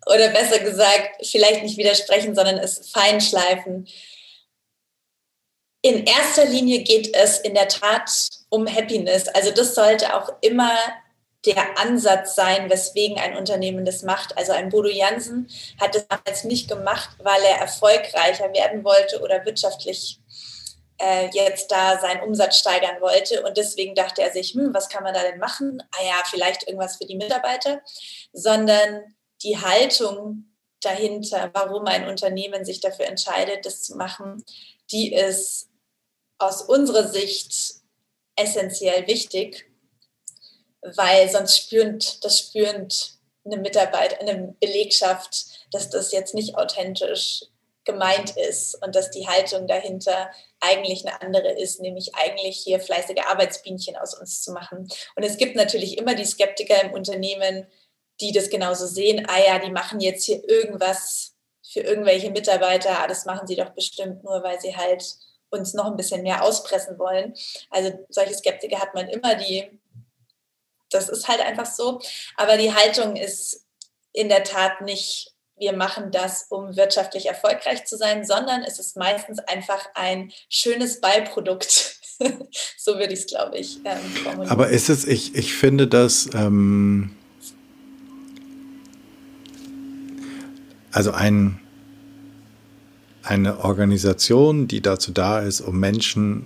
oder 0.08 0.30
besser 0.30 0.60
gesagt, 0.60 1.26
vielleicht 1.26 1.64
nicht 1.64 1.78
widersprechen, 1.78 2.34
sondern 2.34 2.58
es 2.58 2.90
feinschleifen 2.92 3.88
in 5.82 6.06
erster 6.06 6.46
Linie 6.46 6.84
geht 6.84 7.16
es 7.16 7.38
in 7.40 7.54
der 7.54 7.68
Tat 7.68 8.10
um 8.50 8.68
Happiness. 8.68 9.28
Also 9.30 9.52
das 9.52 9.76
sollte 9.76 10.14
auch 10.16 10.30
immer 10.42 10.76
der 11.56 11.80
Ansatz 11.80 12.36
sein, 12.36 12.70
weswegen 12.70 13.18
ein 13.18 13.38
Unternehmen 13.38 13.86
das 13.86 14.04
macht. 14.04 14.38
Also 14.38 14.52
ein 14.52 14.70
Bodo 14.70 14.90
Jansen 14.90 15.48
hat 15.80 15.96
es 15.96 16.08
damals 16.08 16.44
nicht 16.44 16.70
gemacht, 16.70 17.10
weil 17.22 17.42
er 17.44 17.60
erfolgreicher 17.60 18.54
werden 18.54 18.84
wollte 18.84 19.22
oder 19.22 19.46
wirtschaftlich 19.46 20.20
äh, 21.00 21.30
jetzt 21.32 21.72
da 21.72 22.00
seinen 22.00 22.22
Umsatz 22.22 22.58
steigern 22.58 23.02
wollte. 23.02 23.44
Und 23.44 23.58
deswegen 23.58 23.96
dachte 23.96 24.22
er 24.22 24.32
sich, 24.32 24.54
hm, 24.54 24.74
was 24.74 24.90
kann 24.90 25.04
man 25.04 25.14
da 25.14 25.22
denn 25.22 25.40
machen? 25.40 25.82
Ah 25.92 26.04
ja, 26.04 26.24
vielleicht 26.30 26.68
irgendwas 26.68 26.98
für 26.98 27.06
die 27.06 27.16
Mitarbeiter. 27.16 27.82
Sondern 28.34 29.16
die 29.44 29.58
Haltung 29.58 30.46
dahinter, 30.82 31.50
warum 31.54 31.86
ein 31.86 32.08
Unternehmen 32.08 32.66
sich 32.66 32.80
dafür 32.80 33.06
entscheidet, 33.06 33.66
das 33.66 33.84
zu 33.84 33.96
machen, 33.96 34.44
die 34.92 35.14
ist 35.14 35.70
aus 36.38 36.62
unserer 36.62 37.08
Sicht 37.08 37.82
essentiell 38.36 39.08
wichtig, 39.08 39.72
weil 40.82 41.30
sonst 41.30 41.58
spürt 41.58 42.24
das 42.24 42.40
spürend 42.40 43.14
eine 43.46 43.58
Mitarbeiter, 43.58 44.20
eine 44.20 44.56
Belegschaft, 44.60 45.46
dass 45.72 45.90
das 45.90 46.12
jetzt 46.12 46.34
nicht 46.34 46.56
authentisch 46.58 47.46
gemeint 47.86 48.36
ist 48.36 48.76
und 48.84 48.96
dass 48.96 49.12
die 49.12 49.28
Haltung 49.28 49.66
dahinter 49.66 50.30
eigentlich 50.60 51.08
eine 51.08 51.22
andere 51.22 51.54
ist, 51.54 51.80
nämlich 51.80 52.14
eigentlich 52.16 52.58
hier 52.58 52.80
fleißige 52.80 53.26
Arbeitsbienchen 53.28 53.96
aus 53.96 54.14
uns 54.14 54.42
zu 54.42 54.52
machen. 54.52 54.88
Und 55.16 55.24
es 55.24 55.38
gibt 55.38 55.56
natürlich 55.56 55.98
immer 55.98 56.14
die 56.14 56.26
Skeptiker 56.26 56.82
im 56.84 56.92
Unternehmen, 56.92 57.66
die 58.20 58.32
das 58.32 58.50
genauso 58.50 58.86
sehen. 58.86 59.26
Ah 59.28 59.40
ja, 59.40 59.60
die 59.60 59.72
machen 59.72 60.02
jetzt 60.02 60.26
hier 60.26 60.48
irgendwas 60.48 61.34
für 61.66 61.80
irgendwelche 61.80 62.30
Mitarbeiter. 62.30 63.00
Ah, 63.00 63.08
das 63.08 63.26
machen 63.26 63.48
sie 63.48 63.56
doch 63.56 63.70
bestimmt 63.70 64.24
nur, 64.24 64.44
weil 64.44 64.60
sie 64.60 64.76
halt 64.76 65.04
uns 65.50 65.74
noch 65.74 65.86
ein 65.86 65.96
bisschen 65.96 66.24
mehr 66.24 66.44
auspressen 66.44 67.00
wollen. 67.00 67.34
Also 67.70 67.98
solche 68.10 68.34
Skeptiker 68.34 68.80
hat 68.80 68.94
man 68.94 69.08
immer, 69.08 69.36
die, 69.36 69.70
das 70.90 71.10
ist 71.10 71.28
halt 71.28 71.42
einfach 71.42 71.66
so. 71.66 72.00
Aber 72.36 72.58
die 72.58 72.74
Haltung 72.74 73.16
ist 73.16 73.66
in 74.14 74.30
der 74.30 74.44
Tat 74.44 74.82
nicht 74.82 75.34
wir 75.60 75.74
machen 75.74 76.12
das, 76.12 76.46
um 76.50 76.76
wirtschaftlich 76.76 77.26
erfolgreich 77.26 77.86
zu 77.86 77.98
sein, 77.98 78.26
sondern 78.26 78.64
es 78.64 78.80
ist 78.80 78.96
meistens 78.96 79.40
einfach 79.40 79.90
ein 79.96 80.32
schönes 80.50 81.02
Beiprodukt. 81.02 81.98
so 82.78 82.98
würde 82.98 83.14
ich 83.14 83.22
es, 83.22 83.28
glaube 83.28 83.58
ich, 83.58 83.80
ähm, 83.84 84.00
formulieren. 84.24 84.52
Aber 84.52 84.70
ist 84.70 84.90
es, 84.90 85.06
ich, 85.06 85.36
ich 85.36 85.54
finde 85.54 85.88
das, 85.88 86.30
ähm, 86.34 87.16
also 90.92 91.12
ein, 91.12 91.60
eine 93.24 93.60
Organisation, 93.64 94.68
die 94.68 94.82
dazu 94.82 95.12
da 95.12 95.40
ist, 95.40 95.62
um 95.62 95.80
Menschen, 95.80 96.46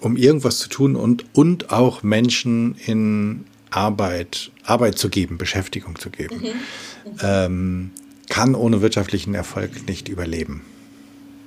um 0.00 0.16
irgendwas 0.16 0.58
zu 0.58 0.68
tun 0.68 0.96
und, 0.96 1.24
und 1.32 1.70
auch 1.70 2.02
Menschen 2.02 2.76
in 2.86 3.44
Arbeit, 3.70 4.50
Arbeit 4.64 4.98
zu 4.98 5.08
geben, 5.08 5.38
Beschäftigung 5.38 5.96
zu 5.98 6.10
geben. 6.10 6.36
Mhm. 6.36 6.46
Mhm. 6.46 7.18
Ähm, 7.22 7.90
kann 8.28 8.54
ohne 8.54 8.82
wirtschaftlichen 8.82 9.34
Erfolg 9.34 9.86
nicht 9.86 10.08
überleben. 10.08 10.62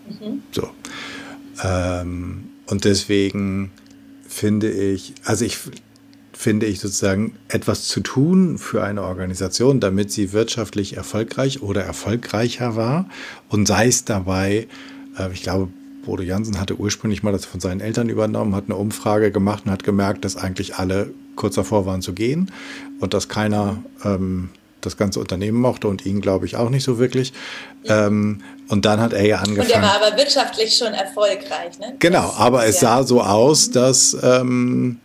Mhm. 0.08 0.44
So. 0.52 0.70
Ähm, 1.64 2.46
und 2.68 2.86
deswegen 2.86 3.72
finde 4.28 4.72
ich, 4.72 5.14
also 5.24 5.44
ich 5.44 5.58
finde 6.40 6.68
ich 6.68 6.80
sozusagen 6.80 7.36
etwas 7.50 7.90
zu 7.90 8.00
tun 8.00 8.58
für 8.58 8.82
eine 8.82 9.04
Organisation, 9.04 9.82
damit 9.82 10.10
sie 10.10 10.32
wirtschaftlich 10.32 10.96
erfolgreich 10.96 11.62
oder 11.62 11.84
erfolgreicher 11.84 12.78
war 12.78 13.10
und 13.50 13.68
sei 13.68 13.88
es 13.88 14.06
dabei, 14.06 14.68
äh, 15.18 15.34
ich 15.34 15.44
glaube, 15.44 15.68
Bodo 16.06 16.24
Jansen 16.24 16.60
hatte 16.60 16.80
ursprünglich 16.80 17.24
mal 17.24 17.32
das 17.32 17.46
von 17.46 17.60
seinen 17.60 17.82
Eltern 17.82 18.10
übernommen, 18.10 18.56
hat 18.56 18.66
eine 18.66 18.76
Umfrage 18.76 19.32
gemacht 19.32 19.64
und 19.66 19.72
hat 19.72 19.84
gemerkt, 19.84 20.26
dass 20.26 20.38
eigentlich 20.38 20.76
alle 20.76 21.12
kurz 21.36 21.56
davor 21.56 21.86
waren 21.86 22.02
zu 22.02 22.14
gehen 22.14 22.52
und 23.00 23.14
dass 23.14 23.30
keiner 23.30 23.84
ähm, 24.04 24.50
das 24.82 24.98
ganze 24.98 25.20
Unternehmen 25.20 25.60
mochte 25.60 25.88
und 25.88 26.06
ihn, 26.06 26.22
glaube 26.22 26.46
ich, 26.46 26.56
auch 26.56 26.70
nicht 26.70 26.84
so 26.84 27.00
wirklich. 27.00 27.34
Ja. 27.84 28.08
Ähm, 28.08 28.42
und 28.70 28.86
dann 28.86 29.00
hat 29.02 29.14
er 29.14 29.26
ja 29.26 29.38
angefangen. 29.38 29.68
Und 29.68 29.76
er 29.76 29.82
war 29.82 30.02
aber 30.02 30.18
wirtschaftlich 30.18 30.78
schon 30.78 30.94
erfolgreich, 30.94 31.80
ne? 31.80 31.96
Genau, 32.00 32.28
das, 32.28 32.38
aber 32.38 32.66
es 32.66 32.82
ja. 32.82 32.98
sah 32.98 33.04
so 33.04 33.22
aus, 33.22 33.72
dass 33.72 34.16
ähm, 34.22 35.00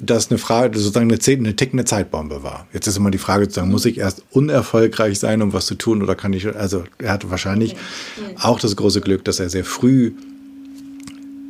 das 0.00 0.30
eine 0.30 0.38
Frage, 0.38 0.78
sozusagen 0.78 1.10
eine, 1.10 1.20
eine 1.26 1.56
tickende 1.56 1.84
Zeitbombe 1.84 2.42
war. 2.42 2.66
Jetzt 2.72 2.86
ist 2.86 2.96
immer 2.96 3.10
die 3.10 3.18
Frage, 3.18 3.44
sozusagen, 3.44 3.70
muss 3.70 3.84
ich 3.86 3.98
erst 3.98 4.22
unerfolgreich 4.30 5.18
sein, 5.18 5.42
um 5.42 5.52
was 5.52 5.66
zu 5.66 5.74
tun, 5.74 6.02
oder 6.02 6.14
kann 6.14 6.32
ich, 6.32 6.54
also 6.54 6.84
er 6.98 7.12
hatte 7.12 7.30
wahrscheinlich 7.30 7.74
mhm. 7.74 8.36
auch 8.38 8.60
das 8.60 8.76
große 8.76 9.00
Glück, 9.00 9.24
dass 9.24 9.40
er 9.40 9.48
sehr 9.48 9.64
früh 9.64 10.12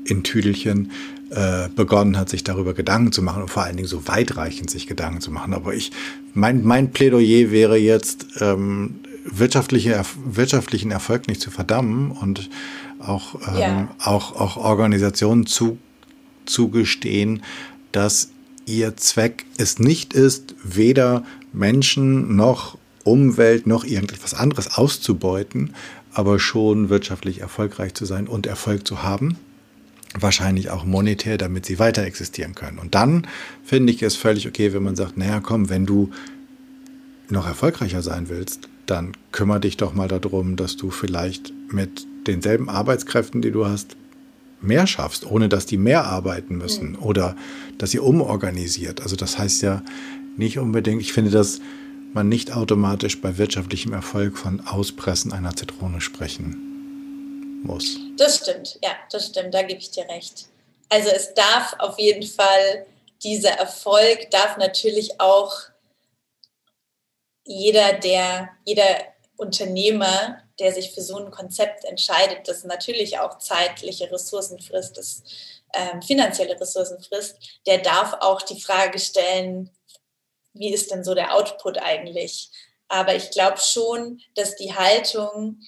in 0.05 0.23
Tüdelchen 0.23 0.93
äh, 1.31 1.69
begonnen 1.75 2.17
hat, 2.17 2.29
sich 2.29 2.45
darüber 2.45 2.73
Gedanken 2.73 3.11
zu 3.11 3.21
machen 3.23 3.43
und 3.43 3.51
vor 3.51 3.65
allen 3.65 3.77
Dingen 3.77 3.89
so 3.89 4.07
weitreichend 4.07 4.71
sich 4.71 4.87
Gedanken 4.87 5.21
zu 5.21 5.33
machen. 5.33 5.55
Aber 5.55 5.75
ich, 5.75 5.91
mein, 6.35 6.65
mein 6.65 6.93
Plädoyer 6.93 7.51
wäre 7.51 7.77
jetzt, 7.77 8.27
ähm, 8.41 9.01
wirtschaftliche, 9.25 10.01
wirtschaftlichen 10.25 10.91
Erfolg 10.91 11.29
nicht 11.29 11.41
zu 11.41 11.51
verdammen 11.51 12.13
und 12.13 12.49
auch, 13.01 13.35
ähm, 13.49 13.59
ja. 13.59 13.89
auch, 13.99 14.39
auch 14.39 14.57
Organisationen 14.57 15.47
zu, 15.47 15.79
zugestehen, 16.45 17.43
dass 17.93 18.31
ihr 18.67 18.97
Zweck 18.97 19.47
es 19.57 19.79
nicht 19.79 20.13
ist, 20.13 20.55
weder 20.63 21.25
Menschen 21.53 22.37
noch 22.37 22.77
Umwelt 23.05 23.67
noch 23.67 23.85
irgendetwas 23.85 24.35
anderes 24.35 24.75
auszubeuten, 24.75 25.75
aber 26.13 26.39
schon 26.39 26.89
wirtschaftlich 26.89 27.41
erfolgreich 27.41 27.95
zu 27.95 28.05
sein 28.05 28.27
und 28.27 28.47
Erfolg 28.47 28.87
zu 28.87 29.03
haben 29.03 29.39
wahrscheinlich 30.23 30.71
auch 30.71 30.85
monetär, 30.85 31.39
damit 31.39 31.67
sie 31.67 31.79
weiter 31.79 32.03
existieren 32.05 32.55
können. 32.55 32.79
Und 32.79 32.95
dann 32.95 33.27
finde 33.65 33.93
ich 33.93 34.03
es 34.03 34.17
völlig 34.17 34.47
okay, 34.47 34.73
wenn 34.73 34.83
man 34.83 34.97
sagt, 34.97 35.17
naja, 35.17 35.41
komm, 35.41 35.69
wenn 35.69 35.87
du 35.87 36.11
noch 37.29 37.47
erfolgreicher 37.47 38.03
sein 38.03 38.29
willst, 38.29 38.69
dann 38.87 39.13
kümmere 39.33 39.61
dich 39.61 39.77
doch 39.77 39.95
mal 39.95 40.09
darum, 40.09 40.57
dass 40.57 40.77
du 40.77 40.91
vielleicht 40.91 41.53
mit 41.71 42.07
denselben 42.27 42.69
Arbeitskräften, 42.69 43.43
die 43.43 43.51
du 43.51 43.67
hast, 43.67 43.97
mehr 44.61 44.87
schaffst, 44.87 45.27
ohne 45.27 45.49
dass 45.49 45.67
die 45.67 45.77
mehr 45.77 46.05
arbeiten 46.05 46.57
müssen 46.57 46.97
oder 46.97 47.37
dass 47.79 47.95
ihr 47.95 48.03
umorganisiert. 48.03 49.01
Also 49.01 49.17
das 49.17 49.39
heißt 49.39 49.63
ja 49.63 49.83
nicht 50.37 50.59
unbedingt, 50.59 51.01
ich 51.01 51.13
finde, 51.13 51.31
dass 51.31 51.61
man 52.13 52.29
nicht 52.29 52.53
automatisch 52.53 53.21
bei 53.21 53.37
wirtschaftlichem 53.37 53.93
Erfolg 53.93 54.39
von 54.39 54.67
Auspressen 54.67 55.33
einer 55.33 55.55
Zitrone 55.55 56.01
sprechen 56.01 57.63
muss. 57.63 57.99
Das 58.17 58.39
stimmt, 58.39 58.79
ja, 58.83 58.91
das 59.11 59.27
stimmt, 59.27 59.55
da 59.55 59.63
gebe 59.63 59.81
ich 59.81 59.91
dir 59.91 60.09
recht. 60.09 60.47
Also 60.89 61.11
es 61.11 61.35
darf 61.35 61.75
auf 61.79 61.99
jeden 61.99 62.27
Fall, 62.27 62.87
dieser 63.23 63.51
Erfolg 63.51 64.31
darf 64.31 64.57
natürlich 64.57 65.21
auch 65.21 65.53
jeder, 67.45 67.95
der, 67.95 68.51
jeder 68.65 68.85
Unternehmer, 69.37 70.43
der 70.59 70.73
sich 70.73 70.93
für 70.93 71.03
so 71.03 71.19
ein 71.19 71.31
Konzept 71.31 71.85
entscheidet, 71.85 72.49
das 72.49 72.65
natürlich 72.65 73.19
auch 73.19 73.39
zeitliche 73.39 74.11
Ressourcen 74.11 74.59
frisst, 74.59 74.97
das 74.97 75.23
ähm, 75.75 76.03
finanzielle 76.03 76.59
Ressourcen 76.59 77.01
frisst, 77.03 77.61
der 77.67 77.79
darf 77.79 78.15
auch 78.21 78.43
die 78.43 78.61
Frage 78.61 78.99
stellen, 78.99 79.71
wie 80.55 80.73
ist 80.73 80.91
denn 80.91 81.05
so 81.05 81.15
der 81.15 81.35
Output 81.35 81.79
eigentlich? 81.79 82.51
Aber 82.89 83.15
ich 83.15 83.31
glaube 83.31 83.59
schon, 83.59 84.23
dass 84.35 84.57
die 84.57 84.75
Haltung, 84.75 85.61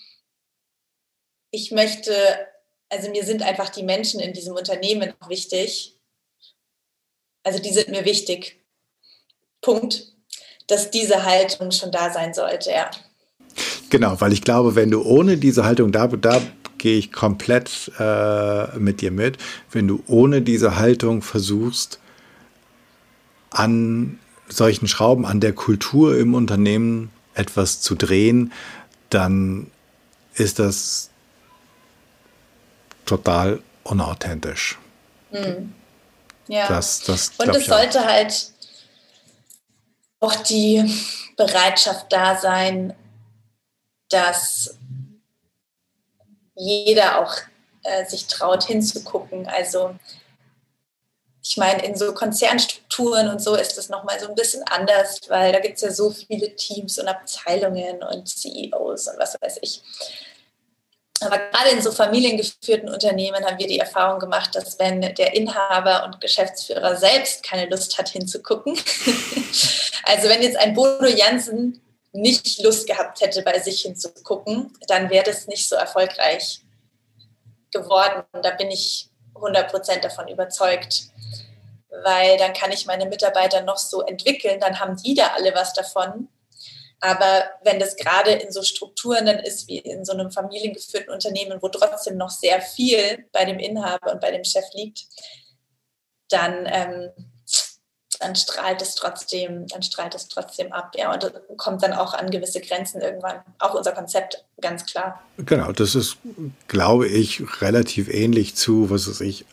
ich 1.51 1.71
möchte, 1.73 2.47
also 2.89 3.11
mir 3.11 3.25
sind 3.25 3.43
einfach 3.43 3.69
die 3.69 3.83
Menschen 3.83 4.21
in 4.21 4.33
diesem 4.33 4.55
Unternehmen 4.55 5.15
wichtig. 5.27 5.99
Also 7.43 7.59
die 7.59 7.73
sind 7.73 7.89
mir 7.89 8.05
wichtig. 8.05 8.65
Punkt. 9.61 10.13
Dass 10.69 10.91
diese 10.91 11.25
Haltung 11.25 11.71
schon 11.71 11.91
da 11.91 12.13
sein 12.13 12.35
sollte, 12.35 12.71
ja. 12.71 12.91
Genau, 13.91 14.21
weil 14.21 14.33
ich 14.33 14.43
glaube, 14.43 14.75
wenn 14.75 14.91
du 14.91 15.03
ohne 15.03 15.37
diese 15.37 15.65
Haltung, 15.65 15.93
da, 15.93 16.07
da 16.07 16.41
gehe 16.79 16.99
ich 16.99 17.13
komplett 17.13 17.91
äh, 17.99 18.79
mit 18.79 19.01
dir 19.01 19.11
mit, 19.11 19.39
wenn 19.71 19.89
du 19.89 20.03
ohne 20.07 20.43
diese 20.43 20.77
Haltung 20.77 21.23
versuchst, 21.23 21.99
an 23.51 24.19
solchen 24.49 24.89
Schrauben, 24.89 25.27
an 25.27 25.41
der 25.41 25.53
Kultur 25.53 26.17
im 26.17 26.35
Unternehmen 26.35 27.11
etwas 27.35 27.81
zu 27.81 27.95
drehen, 27.95 28.53
dann 29.11 29.71
ist 30.35 30.59
das 30.59 31.11
total 33.07 33.63
unauthentisch. 33.85 34.79
Mhm. 35.31 35.73
Ja. 36.49 36.69
Das, 36.69 37.03
das 37.03 37.33
Und 37.39 37.55
es 37.55 37.67
sollte 37.67 38.05
halt 38.05 38.53
auch 40.21 40.35
die 40.37 40.85
Bereitschaft 41.37 42.07
da 42.13 42.37
sein, 42.37 42.95
dass 44.09 44.77
jeder 46.55 47.21
auch 47.21 47.35
äh, 47.83 48.05
sich 48.07 48.27
traut 48.27 48.65
hinzugucken. 48.65 49.47
Also 49.47 49.95
ich 51.43 51.57
meine, 51.57 51.85
in 51.85 51.97
so 51.97 52.13
Konzernstrukturen 52.13 53.29
und 53.29 53.43
so 53.43 53.55
ist 53.55 53.79
das 53.79 53.89
nochmal 53.89 54.21
so 54.21 54.29
ein 54.29 54.35
bisschen 54.35 54.63
anders, 54.65 55.21
weil 55.29 55.53
da 55.53 55.61
gibt 55.61 55.77
es 55.77 55.83
ja 55.83 55.91
so 55.91 56.11
viele 56.11 56.55
Teams 56.57 56.99
und 56.99 57.09
Abteilungen 57.09 58.03
und 58.03 58.29
CEOs 58.29 59.09
und 59.09 59.19
was 59.19 59.37
weiß 59.41 59.59
ich. 59.63 59.81
Aber 61.21 61.39
gerade 61.39 61.71
in 61.71 61.83
so 61.83 61.91
familiengeführten 61.91 62.89
Unternehmen 62.89 63.45
haben 63.45 63.59
wir 63.59 63.67
die 63.67 63.79
Erfahrung 63.79 64.21
gemacht, 64.21 64.55
dass 64.55 64.79
wenn 64.79 65.01
der 65.01 65.35
Inhaber 65.35 66.05
und 66.05 66.21
Geschäftsführer 66.21 66.97
selbst 66.97 67.43
keine 67.43 67.69
Lust 67.69 67.99
hat 67.99 68.09
hinzugucken, 68.09 68.75
also 70.05 70.29
wenn 70.29 70.43
jetzt 70.43 70.59
ein 70.59 70.75
Bodo 70.75 71.07
Jansen 71.07 71.81
nicht 72.13 72.63
Lust 72.63 72.87
gehabt 72.87 73.21
hätte, 73.21 73.43
bei 73.43 73.59
sich 73.59 73.83
hinzugucken, 73.83 74.73
dann 74.87 75.11
wäre 75.11 75.25
das 75.25 75.47
nicht 75.47 75.69
so 75.69 75.77
erfolgreich. 75.77 76.63
geworden. 77.71 78.25
Da 78.43 78.51
bin 78.53 78.71
ich 78.71 79.11
100% 79.35 80.01
davon 80.01 80.29
überzeugt. 80.29 81.03
Weil 82.03 82.37
dann 82.39 82.53
kann 82.53 82.73
ich 82.73 82.87
meine 82.87 83.07
Mitarbeiter 83.07 83.63
noch 83.63 83.79
so 83.79 84.03
entwickeln, 84.03 84.61
dann 84.61 84.79
haben 84.79 84.97
die 84.97 85.15
da 85.15 85.29
alle 85.29 85.55
was 85.55 85.73
davon. 85.73 86.29
Aber 87.01 87.51
wenn 87.63 87.79
das 87.79 87.97
gerade 87.97 88.33
in 88.33 88.51
so 88.51 88.63
Strukturen 88.63 89.27
dann 89.27 89.39
ist, 89.39 89.69
wie 89.69 89.79
in 89.79 90.05
so 90.05 90.13
einem 90.13 90.31
familiengeführten 90.33 91.13
Unternehmen, 91.13 91.63
wo 91.63 91.69
trotzdem 91.69 92.17
noch 92.17 92.31
sehr 92.31 92.61
viel 92.61 93.27
bei 93.33 93.45
dem 93.45 93.59
Inhaber 93.59 94.13
und 94.13 94.21
bei 94.21 94.33
dem 94.33 94.45
Chef 94.45 94.65
liegt, 94.73 95.07
dann, 96.29 96.67
ähm, 96.67 97.11
dann 98.21 98.35
strahlt 98.35 98.83
es 98.83 98.95
trotzdem, 98.95 99.67
dann 99.69 99.83
strahlt 99.83 100.15
es 100.15 100.29
trotzdem 100.29 100.73
ab, 100.73 100.93
ja, 100.97 101.13
und 101.13 101.33
kommt 101.57 101.83
dann 101.83 101.93
auch 101.93 102.15
an 102.15 102.31
gewisse 102.31 102.61
Grenzen 102.61 103.01
irgendwann. 103.01 103.37
Auch 103.59 103.75
unser 103.75 103.93
Konzept, 103.93 104.45
ganz 104.61 104.87
klar. 104.87 105.23
Genau, 105.39 105.73
das 105.73 105.95
ist, 105.95 106.17
glaube 106.67 107.07
ich, 107.07 107.43
relativ 107.61 108.09
ähnlich 108.09 108.57
zu, 108.57 108.91
was 108.91 109.09
weiß 109.09 109.21
ich, 109.21 109.45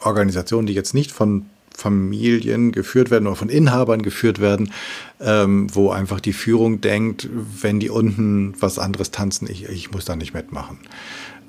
Organisationen, 0.00 0.66
die 0.66 0.74
jetzt 0.74 0.94
nicht 0.94 1.10
von 1.10 1.48
Familien 1.74 2.72
geführt 2.72 3.10
werden 3.10 3.26
oder 3.26 3.36
von 3.36 3.48
Inhabern 3.48 4.02
geführt 4.02 4.40
werden, 4.40 4.72
ähm, 5.20 5.68
wo 5.72 5.90
einfach 5.90 6.20
die 6.20 6.32
Führung 6.32 6.80
denkt, 6.80 7.28
wenn 7.32 7.78
die 7.78 7.88
unten 7.88 8.60
was 8.60 8.78
anderes 8.78 9.12
tanzen, 9.12 9.48
ich, 9.48 9.68
ich 9.68 9.92
muss 9.92 10.04
da 10.04 10.16
nicht 10.16 10.34
mitmachen. 10.34 10.78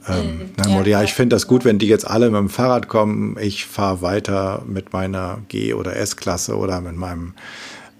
Ähm, 0.07 0.51
mhm, 0.57 0.71
ja, 0.71 0.85
ja, 0.85 1.03
ich 1.03 1.13
finde 1.13 1.35
das 1.35 1.47
gut, 1.47 1.65
wenn 1.65 1.79
die 1.79 1.87
jetzt 1.87 2.07
alle 2.07 2.29
mit 2.29 2.39
dem 2.39 2.49
Fahrrad 2.49 2.87
kommen. 2.87 3.37
Ich 3.39 3.65
fahre 3.65 4.01
weiter 4.01 4.63
mit 4.67 4.93
meiner 4.93 5.39
G- 5.49 5.73
oder 5.73 5.95
S-Klasse 5.95 6.57
oder 6.57 6.81
mit 6.81 6.95
meinem, 6.95 7.33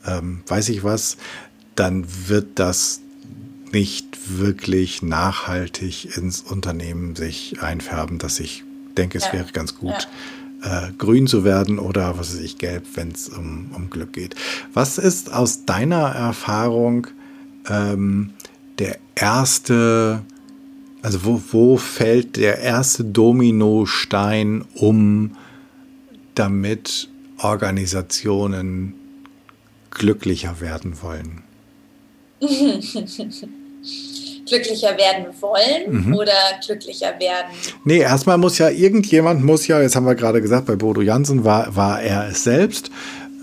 ähm, 0.05 0.41
weiß 0.47 0.69
ich 0.69 0.83
was, 0.83 1.17
dann 1.75 2.05
wird 2.27 2.59
das 2.59 3.01
nicht 3.71 4.37
wirklich 4.39 5.01
nachhaltig 5.01 6.17
ins 6.17 6.41
Unternehmen 6.41 7.15
sich 7.15 7.61
einfärben, 7.61 8.17
dass 8.17 8.39
ich 8.39 8.63
denke, 8.97 9.17
es 9.17 9.25
ja. 9.25 9.33
wäre 9.33 9.51
ganz 9.51 9.75
gut, 9.75 10.07
äh, 10.63 10.91
grün 10.97 11.27
zu 11.27 11.43
werden 11.43 11.79
oder 11.79 12.17
was 12.17 12.33
weiß 12.33 12.41
ich, 12.41 12.57
gelb, 12.57 12.85
wenn 12.95 13.11
es 13.11 13.29
um, 13.29 13.71
um 13.75 13.89
Glück 13.89 14.13
geht. 14.13 14.35
Was 14.73 14.97
ist 14.97 15.31
aus 15.31 15.65
deiner 15.65 16.09
Erfahrung 16.09 17.07
ähm, 17.69 18.33
der 18.77 18.97
erste, 19.15 20.21
also 21.01 21.23
wo, 21.23 21.41
wo 21.51 21.77
fällt 21.77 22.35
der 22.37 22.59
erste 22.59 23.03
Dominostein 23.03 24.65
um, 24.75 25.35
damit 26.35 27.09
Organisationen 27.37 28.93
glücklicher 29.91 30.59
werden 30.59 31.01
wollen? 31.01 31.43
glücklicher 34.49 34.97
werden 34.97 35.27
wollen 35.39 36.05
mhm. 36.07 36.15
oder 36.15 36.33
glücklicher 36.65 37.19
werden? 37.19 37.51
Nee, 37.85 37.99
erstmal 37.99 38.37
muss 38.37 38.57
ja 38.57 38.69
irgendjemand, 38.69 39.43
muss 39.43 39.67
ja, 39.67 39.81
jetzt 39.81 39.95
haben 39.95 40.05
wir 40.05 40.15
gerade 40.15 40.41
gesagt, 40.41 40.65
bei 40.65 40.75
Bodo 40.75 41.01
Jansen 41.01 41.43
war, 41.43 41.75
war 41.75 42.01
er 42.01 42.29
es 42.29 42.43
selbst. 42.43 42.89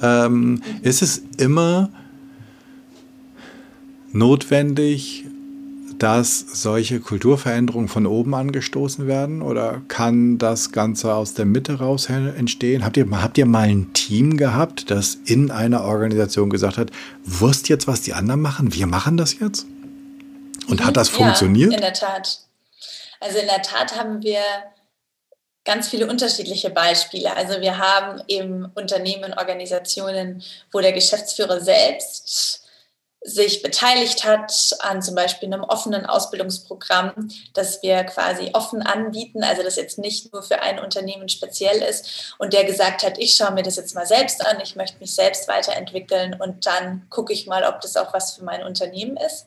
Ähm, 0.03 0.51
mhm. 0.51 0.63
Ist 0.83 1.03
es 1.03 1.23
immer 1.39 1.91
notwendig, 4.13 5.26
dass 5.99 6.39
solche 6.39 7.01
Kulturveränderungen 7.01 7.89
von 7.89 8.07
oben 8.07 8.35
angestoßen 8.35 9.07
werden 9.07 9.43
oder 9.43 9.83
kann 9.89 10.39
das 10.39 10.73
Ganze 10.73 11.15
aus 11.15 11.35
der 11.35 11.47
Mitte 11.47 11.79
raus 11.79 12.09
entstehen? 12.09 12.85
Habt 12.85 12.97
ihr, 12.97 13.07
habt 13.11 13.39
ihr 13.39 13.47
mal 13.47 13.69
ein 13.69 13.93
Team 13.93 14.37
gehabt, 14.37 14.91
das 14.91 15.17
in 15.25 15.51
einer 15.51 15.85
Organisation 15.85 16.51
gesagt 16.51 16.77
hat, 16.77 16.91
wusst 17.25 17.69
jetzt, 17.69 17.87
was 17.87 18.03
die 18.03 18.13
anderen 18.13 18.41
machen, 18.41 18.75
wir 18.75 18.87
machen 18.87 19.17
das 19.17 19.39
jetzt? 19.39 19.67
Und 20.69 20.85
hat 20.85 20.97
das 20.97 21.09
funktioniert? 21.09 21.71
Ja, 21.71 21.77
in 21.77 21.83
der 21.83 21.93
Tat. 21.93 22.41
Also 23.21 23.39
in 23.39 23.47
der 23.47 23.63
Tat 23.63 23.97
haben 23.97 24.23
wir 24.23 24.41
ganz 25.65 25.89
viele 25.89 26.09
unterschiedliche 26.09 26.71
Beispiele. 26.71 27.37
Also 27.37 27.61
wir 27.61 27.79
haben 27.79 28.23
eben 28.29 28.67
Unternehmen, 28.75 29.35
Organisationen, 29.35 30.43
wo 30.73 30.81
der 30.81 30.93
Geschäftsführer 30.93 31.61
selbst 31.61 32.66
sich 33.27 33.61
beteiligt 33.63 34.25
hat 34.25 34.77
an 34.79 35.03
zum 35.03 35.17
Beispiel 35.17 35.53
einem 35.53 35.65
offenen 35.65 36.07
Ausbildungsprogramm, 36.07 37.29
das 37.55 37.83
wir 37.83 38.05
quasi 38.05 38.51
offen 38.53 38.83
anbieten, 38.83 39.43
also 39.43 39.65
das 39.65 39.77
jetzt 39.77 39.99
nicht 39.99 40.33
nur 40.33 40.45
für 40.45 40.63
ein 40.63 40.79
Unternehmen 40.79 41.29
speziell 41.29 41.83
ist 41.83 42.37
und 42.39 42.53
der 42.53 42.65
gesagt 42.65 43.03
hat, 43.03 43.19
ich 43.19 43.35
schaue 43.35 43.51
mir 43.51 43.65
das 43.65 43.77
jetzt 43.77 43.97
mal 43.97 44.07
selbst 44.07 44.47
an, 44.47 44.61
ich 44.63 44.77
möchte 44.77 45.01
mich 45.01 45.15
selbst 45.15 45.49
weiterentwickeln 45.49 46.41
und 46.41 46.67
dann 46.67 47.07
gucke 47.11 47.33
ich 47.33 47.47
mal, 47.47 47.65
ob 47.65 47.81
das 47.81 47.97
auch 47.97 48.15
was 48.15 48.35
für 48.35 48.45
mein 48.45 48.63
Unternehmen 48.63 49.17
ist. 49.17 49.47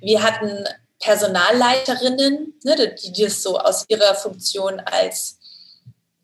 Wir 0.00 0.22
hatten 0.22 0.64
Personalleiterinnen, 1.00 2.54
ne, 2.64 2.94
die 2.94 3.24
das 3.24 3.42
so 3.42 3.58
aus 3.58 3.84
ihrer 3.88 4.14
Funktion 4.14 4.80
als 4.80 5.38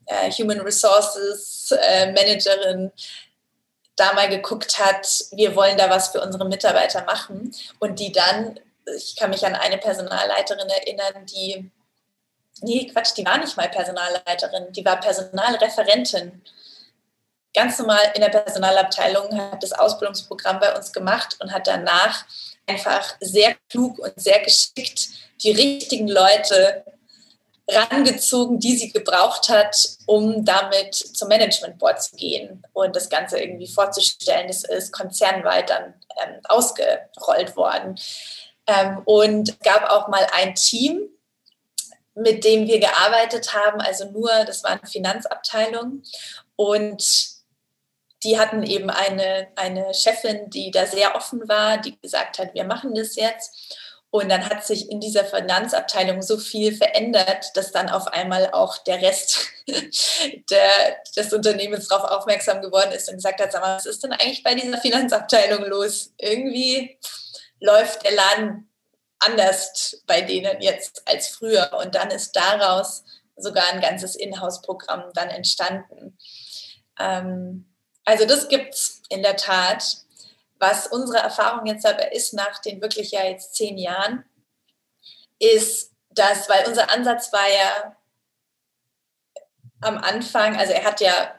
äh, 0.07 0.31
Human 0.31 0.61
Resources 0.61 1.73
äh, 1.73 2.13
Managerin 2.13 2.93
da 3.97 4.13
mal 4.13 4.29
geguckt 4.29 4.79
hat, 4.79 5.07
wir 5.33 5.55
wollen 5.55 5.77
da 5.77 5.89
was 5.89 6.09
für 6.09 6.21
unsere 6.21 6.47
Mitarbeiter 6.47 7.05
machen 7.05 7.55
und 7.79 7.99
die 8.01 8.13
dann, 8.13 8.59
ich 8.97 9.17
kann 9.17 9.31
mich 9.31 9.47
an 9.47 9.55
eine 9.55 9.79
Personalleiterin 9.79 10.69
erinnern, 10.69 11.27
die, 11.27 11.71
nee, 12.61 12.87
Quatsch, 12.93 13.17
die 13.17 13.25
war 13.25 13.39
nicht 13.39 13.57
mal 13.57 13.69
Personalleiterin, 13.69 14.73
die 14.73 14.85
war 14.85 15.01
Personalreferentin. 15.01 16.43
Ganz 17.55 17.79
normal 17.79 18.03
in 18.15 18.21
der 18.21 18.31
Personalabteilung, 18.31 19.39
hat 19.39 19.63
das 19.63 19.73
Ausbildungsprogramm 19.73 20.59
bei 20.59 20.75
uns 20.75 20.93
gemacht 20.93 21.37
und 21.41 21.53
hat 21.53 21.69
danach 21.69 22.25
einfach 22.67 23.15
sehr 23.21 23.55
klug 23.69 23.99
und 24.01 24.13
sehr 24.17 24.41
geschickt 24.41 25.11
die 25.41 25.53
richtigen 25.53 26.09
Leute 26.09 26.85
rangezogen, 27.69 28.59
die 28.59 28.77
sie 28.77 28.91
gebraucht 28.91 29.49
hat, 29.49 29.77
um 30.07 30.45
damit 30.45 30.95
zum 30.95 31.29
Management 31.29 31.79
Board 31.79 32.03
zu 32.03 32.17
gehen 32.17 32.63
und 32.73 32.95
das 32.95 33.09
Ganze 33.09 33.39
irgendwie 33.39 33.69
vorzustellen. 33.69 34.49
Das 34.49 34.65
ist 34.65 34.93
konzernweit 34.93 35.71
dann 35.71 35.95
ähm, 36.23 36.41
ausgerollt 36.45 37.57
worden. 37.57 37.99
Ähm, 38.67 39.03
und 39.05 39.61
gab 39.61 39.91
auch 39.91 40.09
mal 40.09 40.27
ein 40.33 40.55
Team, 40.55 41.09
mit 42.15 42.45
dem 42.45 42.67
wir 42.67 42.81
gearbeitet 42.81 43.55
haben, 43.55 43.81
also 43.81 44.11
nur, 44.11 44.31
das 44.47 44.63
war 44.63 44.73
eine 44.73 44.87
Finanzabteilung 44.87 46.03
und 46.57 47.35
die 48.23 48.39
hatten 48.39 48.63
eben 48.63 48.89
eine, 48.89 49.49
eine 49.57 49.93
Chefin, 49.93 50.49
die 50.49 50.71
da 50.71 50.87
sehr 50.87 51.15
offen 51.15 51.47
war, 51.49 51.79
die 51.79 51.99
gesagt 52.01 52.39
hat, 52.39 52.55
wir 52.55 52.65
machen 52.65 52.95
das 52.95 53.17
jetzt. 53.17 53.77
Und 54.15 54.29
dann 54.29 54.49
hat 54.49 54.65
sich 54.65 54.93
in 54.93 55.01
dieser 55.01 55.25
Finanzabteilung 55.25 56.23
so 56.23 56.39
viel 56.39 56.73
verändert, 56.73 57.47
dass 57.55 57.73
dann 57.73 57.89
auf 57.89 58.07
einmal 58.07 58.49
auch 58.53 58.79
der 58.79 59.03
Rest 59.03 59.41
der, 59.67 60.71
des 61.17 61.33
Unternehmens 61.33 61.89
darauf 61.89 62.09
aufmerksam 62.09 62.63
geworden 62.63 62.93
ist 62.93 63.09
und 63.09 63.17
gesagt 63.17 63.41
hat, 63.41 63.51
sag 63.51 63.63
mal, 63.63 63.75
was 63.75 63.87
ist 63.87 64.05
denn 64.05 64.13
eigentlich 64.13 64.45
bei 64.45 64.55
dieser 64.55 64.79
Finanzabteilung 64.79 65.65
los? 65.65 66.13
Irgendwie 66.17 66.97
läuft 67.59 68.05
der 68.05 68.13
Laden 68.13 68.71
anders 69.19 70.01
bei 70.07 70.21
denen 70.21 70.61
jetzt 70.61 71.03
als 71.07 71.27
früher. 71.27 71.73
Und 71.83 71.97
dann 71.97 72.13
ist 72.13 72.37
daraus 72.37 73.03
sogar 73.35 73.65
ein 73.73 73.81
ganzes 73.81 74.15
Inhouse-Programm 74.15 75.11
dann 75.15 75.31
entstanden. 75.31 76.17
Ähm, 77.01 77.69
also 78.05 78.27
das 78.27 78.47
gibt 78.47 78.75
es 78.75 79.03
in 79.09 79.25
der 79.25 79.35
Tat. 79.35 80.04
Was 80.67 80.87
unsere 80.87 81.19
Erfahrung 81.19 81.67
jetzt 81.67 81.85
aber 81.85 82.13
ist, 82.13 82.33
nach 82.33 82.59
den 82.59 82.81
wirklich 82.81 83.11
ja 83.11 83.23
jetzt 83.23 83.55
zehn 83.55 83.77
Jahren, 83.77 84.25
ist, 85.39 85.93
dass, 86.09 86.49
weil 86.49 86.67
unser 86.67 86.91
Ansatz 86.91 87.31
war 87.35 87.47
ja 87.47 87.97
am 89.83 89.99
Anfang, 89.99 90.57
also 90.57 90.73
er 90.73 90.85
hat 90.85 91.03
ja, 91.03 91.35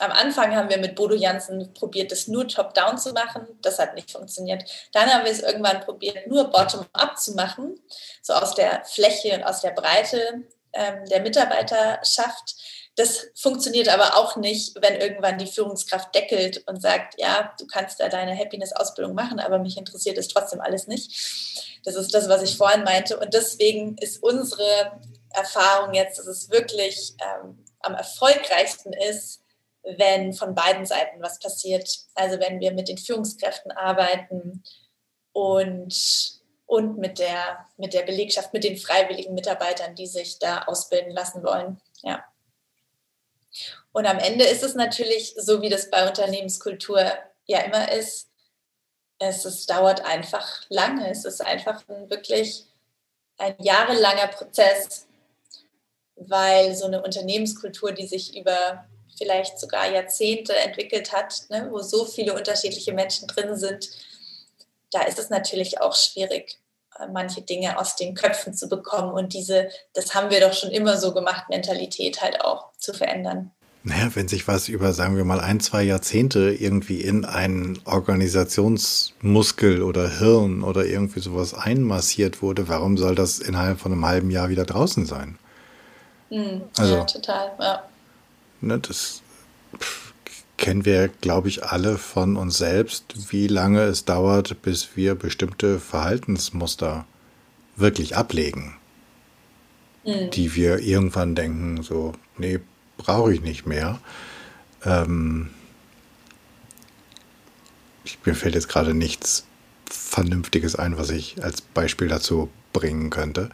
am 0.00 0.12
Anfang 0.12 0.54
haben 0.54 0.68
wir 0.68 0.76
mit 0.76 0.96
Bodo 0.96 1.14
Jansen 1.14 1.72
probiert, 1.72 2.12
das 2.12 2.28
nur 2.28 2.46
top-down 2.46 2.98
zu 2.98 3.14
machen. 3.14 3.46
Das 3.62 3.78
hat 3.78 3.94
nicht 3.94 4.10
funktioniert. 4.10 4.70
Dann 4.92 5.10
haben 5.10 5.24
wir 5.24 5.32
es 5.32 5.40
irgendwann 5.40 5.80
probiert, 5.80 6.26
nur 6.26 6.50
bottom-up 6.50 7.18
zu 7.18 7.32
machen, 7.36 7.80
so 8.20 8.34
aus 8.34 8.54
der 8.54 8.84
Fläche 8.84 9.34
und 9.34 9.44
aus 9.44 9.62
der 9.62 9.70
Breite 9.70 10.44
ähm, 10.74 11.06
der 11.06 11.22
Mitarbeiterschaft. 11.22 12.54
Das 12.96 13.26
funktioniert 13.34 13.88
aber 13.88 14.16
auch 14.16 14.36
nicht, 14.36 14.74
wenn 14.80 14.98
irgendwann 14.98 15.36
die 15.36 15.46
Führungskraft 15.46 16.14
deckelt 16.14 16.66
und 16.66 16.80
sagt, 16.80 17.20
ja, 17.20 17.54
du 17.58 17.66
kannst 17.66 18.00
da 18.00 18.08
deine 18.08 18.36
Happiness-Ausbildung 18.36 19.14
machen, 19.14 19.38
aber 19.38 19.58
mich 19.58 19.76
interessiert 19.76 20.16
es 20.16 20.28
trotzdem 20.28 20.62
alles 20.62 20.86
nicht. 20.86 21.80
Das 21.84 21.94
ist 21.94 22.14
das, 22.14 22.30
was 22.30 22.42
ich 22.42 22.56
vorhin 22.56 22.84
meinte. 22.84 23.18
Und 23.18 23.34
deswegen 23.34 23.98
ist 23.98 24.22
unsere 24.22 24.98
Erfahrung 25.34 25.92
jetzt, 25.92 26.18
dass 26.18 26.26
es 26.26 26.50
wirklich 26.50 27.14
ähm, 27.20 27.62
am 27.80 27.94
erfolgreichsten 27.94 28.94
ist, 28.94 29.42
wenn 29.82 30.32
von 30.32 30.54
beiden 30.54 30.86
Seiten 30.86 31.22
was 31.22 31.38
passiert. 31.38 31.88
Also 32.14 32.40
wenn 32.40 32.60
wir 32.60 32.72
mit 32.72 32.88
den 32.88 32.98
Führungskräften 32.98 33.72
arbeiten 33.72 34.64
und, 35.32 36.40
und 36.64 36.96
mit, 36.96 37.18
der, 37.18 37.66
mit 37.76 37.92
der 37.92 38.02
Belegschaft, 38.04 38.54
mit 38.54 38.64
den 38.64 38.78
freiwilligen 38.78 39.34
Mitarbeitern, 39.34 39.94
die 39.94 40.06
sich 40.06 40.38
da 40.38 40.62
ausbilden 40.62 41.12
lassen 41.12 41.44
wollen. 41.44 41.78
Ja. 42.02 42.24
Und 43.92 44.06
am 44.06 44.18
Ende 44.18 44.44
ist 44.44 44.62
es 44.62 44.74
natürlich 44.74 45.34
so, 45.38 45.62
wie 45.62 45.68
das 45.68 45.90
bei 45.90 46.06
Unternehmenskultur 46.06 47.00
ja 47.46 47.60
immer 47.60 47.90
ist. 47.92 48.28
Es, 49.18 49.44
es 49.44 49.66
dauert 49.66 50.04
einfach 50.04 50.62
lange. 50.68 51.10
Es 51.10 51.24
ist 51.24 51.40
einfach 51.40 51.88
ein 51.88 52.10
wirklich 52.10 52.66
ein 53.38 53.56
jahrelanger 53.58 54.28
Prozess, 54.28 55.06
weil 56.16 56.74
so 56.74 56.86
eine 56.86 57.02
Unternehmenskultur, 57.02 57.92
die 57.92 58.06
sich 58.06 58.36
über 58.36 58.86
vielleicht 59.18 59.58
sogar 59.58 59.90
Jahrzehnte 59.90 60.54
entwickelt 60.56 61.12
hat, 61.12 61.46
ne, 61.48 61.68
wo 61.70 61.80
so 61.80 62.04
viele 62.04 62.34
unterschiedliche 62.34 62.92
Menschen 62.92 63.28
drin 63.28 63.56
sind, 63.56 63.88
da 64.90 65.02
ist 65.02 65.18
es 65.18 65.30
natürlich 65.30 65.80
auch 65.80 65.94
schwierig, 65.94 66.58
manche 67.12 67.42
Dinge 67.42 67.78
aus 67.78 67.96
den 67.96 68.14
Köpfen 68.14 68.54
zu 68.54 68.68
bekommen 68.68 69.12
und 69.12 69.34
diese, 69.34 69.68
das 69.94 70.14
haben 70.14 70.30
wir 70.30 70.40
doch 70.40 70.52
schon 70.52 70.70
immer 70.70 70.96
so 70.96 71.12
gemacht, 71.12 71.48
Mentalität 71.48 72.20
halt 72.22 72.40
auch 72.42 72.70
zu 72.78 72.92
verändern. 72.92 73.50
Naja, 73.88 74.10
wenn 74.14 74.26
sich 74.26 74.48
was 74.48 74.68
über, 74.68 74.92
sagen 74.92 75.16
wir 75.16 75.24
mal, 75.24 75.38
ein, 75.38 75.60
zwei 75.60 75.84
Jahrzehnte 75.84 76.52
irgendwie 76.58 77.00
in 77.00 77.24
einen 77.24 77.78
Organisationsmuskel 77.84 79.80
oder 79.80 80.18
Hirn 80.18 80.64
oder 80.64 80.84
irgendwie 80.84 81.20
sowas 81.20 81.54
einmassiert 81.54 82.42
wurde, 82.42 82.66
warum 82.66 82.98
soll 82.98 83.14
das 83.14 83.38
innerhalb 83.38 83.78
von 83.78 83.92
einem 83.92 84.04
halben 84.04 84.32
Jahr 84.32 84.48
wieder 84.48 84.64
draußen 84.64 85.06
sein? 85.06 85.38
Mhm, 86.30 86.62
also, 86.76 86.96
ja, 86.96 87.04
total, 87.04 87.52
ja. 87.60 87.84
Ne, 88.60 88.80
das 88.80 89.22
kennen 90.56 90.84
wir, 90.84 91.08
glaube 91.08 91.48
ich, 91.48 91.64
alle 91.64 91.98
von 91.98 92.36
uns 92.36 92.58
selbst, 92.58 93.30
wie 93.30 93.46
lange 93.46 93.82
es 93.82 94.04
dauert, 94.04 94.62
bis 94.62 94.96
wir 94.96 95.14
bestimmte 95.14 95.78
Verhaltensmuster 95.78 97.06
wirklich 97.76 98.16
ablegen, 98.16 98.76
mhm. 100.04 100.30
die 100.30 100.54
wir 100.54 100.78
irgendwann 100.78 101.34
denken, 101.34 101.82
so, 101.82 102.12
nee, 102.38 102.60
brauche 102.96 103.32
ich 103.34 103.42
nicht 103.42 103.66
mehr. 103.66 104.00
Ähm, 104.84 105.50
ich, 108.04 108.18
mir 108.24 108.34
fällt 108.34 108.54
jetzt 108.54 108.68
gerade 108.68 108.94
nichts 108.94 109.44
Vernünftiges 109.90 110.76
ein, 110.76 110.96
was 110.96 111.10
ich 111.10 111.42
als 111.42 111.60
Beispiel 111.60 112.08
dazu 112.08 112.48
bringen 112.76 113.10
könnte. 113.10 113.48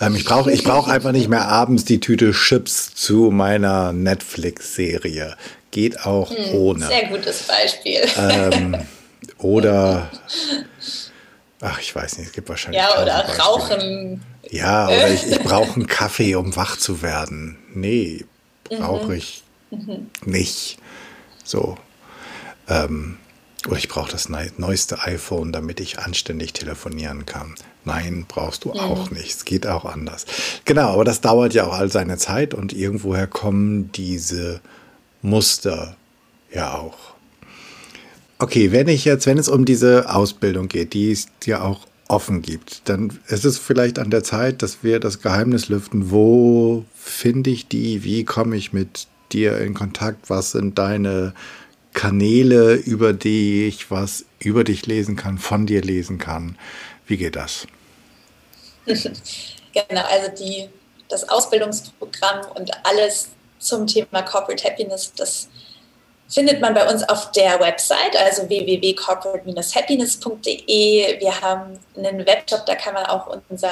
Ähm, 0.00 0.14
ich 0.14 0.24
brauche 0.24 0.52
ich 0.52 0.62
brauch 0.62 0.88
einfach 0.88 1.12
nicht 1.12 1.28
mehr 1.28 1.48
abends 1.48 1.84
die 1.84 2.00
Tüte 2.00 2.30
Chips 2.32 2.94
zu 2.94 3.30
meiner 3.30 3.92
Netflix-Serie. 3.92 5.36
Geht 5.70 6.06
auch 6.06 6.30
hm, 6.30 6.54
ohne. 6.54 6.86
Sehr 6.86 7.08
gutes 7.08 7.42
Beispiel. 7.42 8.00
Ähm, 8.16 8.76
oder, 9.38 10.10
ach, 11.60 11.80
ich 11.80 11.94
weiß 11.94 12.18
nicht, 12.18 12.28
es 12.28 12.32
gibt 12.32 12.48
wahrscheinlich. 12.48 12.80
Ja, 12.80 13.02
oder 13.02 13.24
Beispiele. 13.24 13.42
Rauchen. 13.42 14.22
Ja, 14.50 14.86
oder 14.86 15.10
ich, 15.10 15.26
ich 15.26 15.38
brauche 15.42 15.74
einen 15.74 15.86
Kaffee, 15.86 16.36
um 16.36 16.54
wach 16.56 16.76
zu 16.76 17.02
werden. 17.02 17.58
Nee, 17.74 18.24
brauche 18.64 19.06
mhm. 19.06 19.12
ich 19.12 19.42
mhm. 19.70 20.10
nicht. 20.24 20.78
So. 21.44 21.76
Ähm, 22.68 23.18
oder 23.66 23.76
ich 23.76 23.88
brauche 23.88 24.10
das 24.10 24.28
neueste 24.28 25.02
iPhone, 25.02 25.52
damit 25.52 25.80
ich 25.80 25.98
anständig 25.98 26.52
telefonieren 26.52 27.26
kann. 27.26 27.54
Nein, 27.88 28.26
brauchst 28.28 28.66
du 28.66 28.68
mhm. 28.68 28.78
auch 28.80 29.10
nicht. 29.10 29.30
Es 29.30 29.44
geht 29.46 29.66
auch 29.66 29.86
anders. 29.86 30.26
Genau, 30.66 30.88
aber 30.90 31.04
das 31.04 31.22
dauert 31.22 31.54
ja 31.54 31.66
auch 31.66 31.72
all 31.72 31.90
seine 31.90 32.18
Zeit 32.18 32.52
und 32.52 32.74
irgendwoher 32.74 33.26
kommen 33.26 33.90
diese 33.92 34.60
Muster 35.22 35.96
ja 36.52 36.74
auch. 36.74 36.98
Okay, 38.38 38.72
wenn 38.72 38.88
ich 38.88 39.06
jetzt, 39.06 39.26
wenn 39.26 39.38
es 39.38 39.48
um 39.48 39.64
diese 39.64 40.14
Ausbildung 40.14 40.68
geht, 40.68 40.92
die 40.92 41.10
es 41.10 41.28
ja 41.46 41.62
auch 41.62 41.86
offen 42.08 42.42
gibt, 42.42 42.82
dann 42.90 43.18
ist 43.26 43.46
es 43.46 43.58
vielleicht 43.58 43.98
an 43.98 44.10
der 44.10 44.22
Zeit, 44.22 44.62
dass 44.62 44.78
wir 44.82 45.00
das 45.00 45.22
Geheimnis 45.22 45.70
lüften. 45.70 46.10
Wo 46.10 46.84
finde 46.94 47.48
ich 47.48 47.68
die? 47.68 48.04
Wie 48.04 48.24
komme 48.24 48.56
ich 48.56 48.74
mit 48.74 49.08
dir 49.32 49.58
in 49.58 49.72
Kontakt? 49.72 50.28
Was 50.28 50.52
sind 50.52 50.78
deine 50.78 51.32
Kanäle, 51.94 52.74
über 52.74 53.14
die 53.14 53.66
ich 53.66 53.90
was 53.90 54.26
über 54.40 54.62
dich 54.62 54.86
lesen 54.86 55.16
kann, 55.16 55.38
von 55.38 55.64
dir 55.64 55.80
lesen 55.80 56.18
kann? 56.18 56.56
Wie 57.06 57.16
geht 57.16 57.34
das? 57.34 57.66
genau, 59.72 60.02
also 60.02 60.30
die, 60.38 60.68
das 61.08 61.26
Ausbildungsprogramm 61.28 62.46
und 62.54 62.70
alles 62.84 63.30
zum 63.58 63.86
Thema 63.86 64.22
Corporate 64.22 64.64
Happiness, 64.64 65.12
das 65.14 65.48
findet 66.28 66.60
man 66.60 66.74
bei 66.74 66.90
uns 66.90 67.08
auf 67.08 67.30
der 67.32 67.60
Website, 67.60 68.16
also 68.16 68.48
www.corporate-happiness.de. 68.48 71.20
Wir 71.20 71.40
haben 71.40 71.78
einen 71.96 72.26
Webshop, 72.26 72.66
da 72.66 72.74
kann 72.74 72.94
man 72.94 73.06
auch 73.06 73.38
unser 73.48 73.70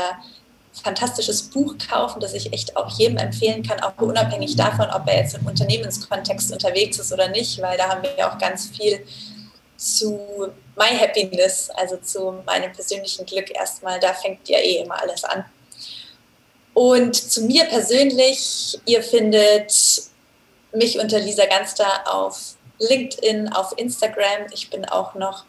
fantastisches 0.82 1.42
Buch 1.42 1.74
kaufen, 1.90 2.20
das 2.20 2.34
ich 2.34 2.52
echt 2.52 2.76
auch 2.76 2.90
jedem 2.98 3.16
empfehlen 3.18 3.62
kann, 3.62 3.80
auch 3.80 3.96
unabhängig 3.98 4.56
davon, 4.56 4.88
ob 4.90 5.06
er 5.06 5.20
jetzt 5.20 5.34
im 5.34 5.46
Unternehmenskontext 5.46 6.52
unterwegs 6.52 6.98
ist 6.98 7.12
oder 7.12 7.28
nicht, 7.28 7.62
weil 7.62 7.78
da 7.78 7.88
haben 7.88 8.02
wir 8.02 8.10
ja 8.16 8.30
auch 8.30 8.38
ganz 8.38 8.68
viel 8.68 9.06
zu 9.76 10.48
My 10.76 10.96
Happiness, 10.96 11.70
also 11.70 11.96
zu 11.96 12.42
meinem 12.44 12.72
persönlichen 12.72 13.24
Glück 13.26 13.50
erstmal. 13.50 13.98
Da 13.98 14.12
fängt 14.12 14.48
ja 14.48 14.58
eh 14.58 14.78
immer 14.78 15.00
alles 15.00 15.24
an. 15.24 15.44
Und 16.74 17.14
zu 17.14 17.42
mir 17.42 17.64
persönlich, 17.64 18.78
ihr 18.84 19.02
findet 19.02 19.72
mich 20.72 20.98
unter 20.98 21.18
Lisa 21.18 21.46
Ganster 21.46 22.04
auf 22.04 22.56
LinkedIn, 22.78 23.50
auf 23.52 23.72
Instagram. 23.78 24.46
Ich 24.52 24.68
bin 24.68 24.84
auch 24.84 25.14
noch 25.14 25.44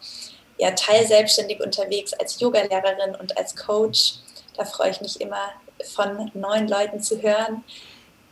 ja, 0.56 0.70
teilselbstständig 0.70 1.60
unterwegs 1.60 2.14
als 2.14 2.40
Yogalehrerin 2.40 3.14
und 3.16 3.36
als 3.36 3.54
Coach. 3.54 4.14
Da 4.56 4.64
freue 4.64 4.90
ich 4.90 5.00
mich 5.02 5.20
immer, 5.20 5.52
von 5.94 6.30
neuen 6.34 6.66
Leuten 6.66 7.00
zu 7.02 7.20
hören. 7.20 7.62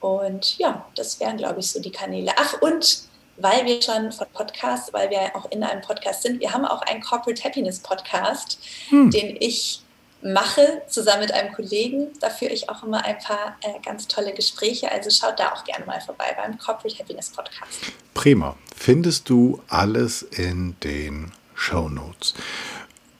Und 0.01 0.59
ja, 0.59 0.86
das 0.94 1.20
wären, 1.20 1.36
glaube 1.36 1.61
ich, 1.61 1.70
so 1.70 1.80
die 1.80 1.92
Kanäle. 1.92 2.32
Ach, 2.36 2.61
und 2.61 3.05
weil 3.39 3.64
wir 3.64 3.80
schon 3.82 4.12
von 4.12 4.26
Podcasts, 4.32 4.93
weil 4.93 5.11
wir 5.11 5.34
auch 5.34 5.51
in 5.51 5.62
einem 5.62 5.82
Podcast 5.82 6.22
sind, 6.22 6.41
wir 6.41 6.53
haben 6.53 6.64
auch 6.64 6.82
einen 6.82 7.01
Corporate 7.01 7.43
Happiness 7.45 7.80
Podcast, 7.80 8.59
hm. 8.89 9.11
den 9.11 9.37
ich 9.39 9.82
mache, 10.22 10.82
zusammen 10.89 11.20
mit 11.20 11.32
einem 11.32 11.53
Kollegen. 11.53 12.09
Da 12.20 12.30
führe 12.30 12.53
ich 12.53 12.68
auch 12.68 12.82
immer 12.82 13.05
ein 13.05 13.18
paar 13.18 13.57
äh, 13.62 13.80
ganz 13.84 14.09
tolle 14.09 14.32
Gespräche. 14.32 14.91
Also 14.91 15.11
schaut 15.11 15.39
da 15.39 15.53
auch 15.53 15.64
gerne 15.64 15.84
mal 15.84 16.01
vorbei 16.01 16.34
beim 16.37 16.59
Corporate 16.59 16.99
Happiness 16.99 17.30
Podcast. 17.30 17.93
Prima. 18.14 18.57
Findest 18.74 19.28
du 19.28 19.62
alles 19.68 20.22
in 20.22 20.76
den 20.80 21.32
Show 21.55 21.89
Notes. 21.89 22.34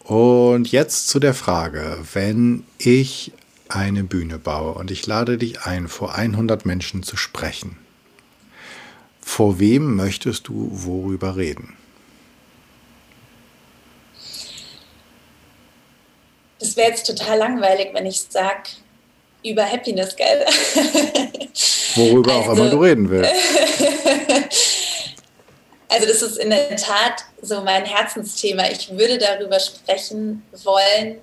Und 0.05 0.71
jetzt 0.71 1.09
zu 1.09 1.19
der 1.19 1.35
Frage, 1.35 1.99
wenn 2.13 2.65
ich 2.79 3.33
eine 3.69 4.05
Bühne 4.05 4.39
baue 4.39 4.75
und 4.75 4.91
ich 4.91 5.07
lade 5.07 5.39
dich 5.39 5.63
ein, 5.63 5.89
vor 5.89 6.15
100 6.15 6.65
Menschen 6.65 7.03
zu 7.03 7.17
sprechen, 7.17 7.77
vor 9.27 9.59
wem 9.59 9.97
möchtest 9.97 10.47
du 10.47 10.69
worüber 10.71 11.37
reden? 11.37 11.77
Das 16.61 16.77
wäre 16.77 16.91
jetzt 16.91 17.07
total 17.07 17.39
langweilig, 17.39 17.89
wenn 17.93 18.07
ich 18.07 18.23
sage, 18.23 18.71
über 19.45 19.71
Happiness, 19.71 20.15
gell? 20.15 20.47
Worüber 21.97 22.35
also, 22.35 22.51
auch 22.51 22.57
immer 22.57 22.71
du 22.71 22.79
reden 22.79 23.11
willst. 23.11 23.33
Also 25.89 26.09
das 26.09 26.21
ist 26.21 26.39
in 26.39 26.51
der 26.51 26.77
Tat 26.77 27.25
so 27.41 27.63
mein 27.63 27.85
Herzensthema. 27.85 28.69
Ich 28.71 28.91
würde 28.91 29.19
darüber 29.19 29.59
sprechen 29.61 30.43
wollen, 30.65 31.21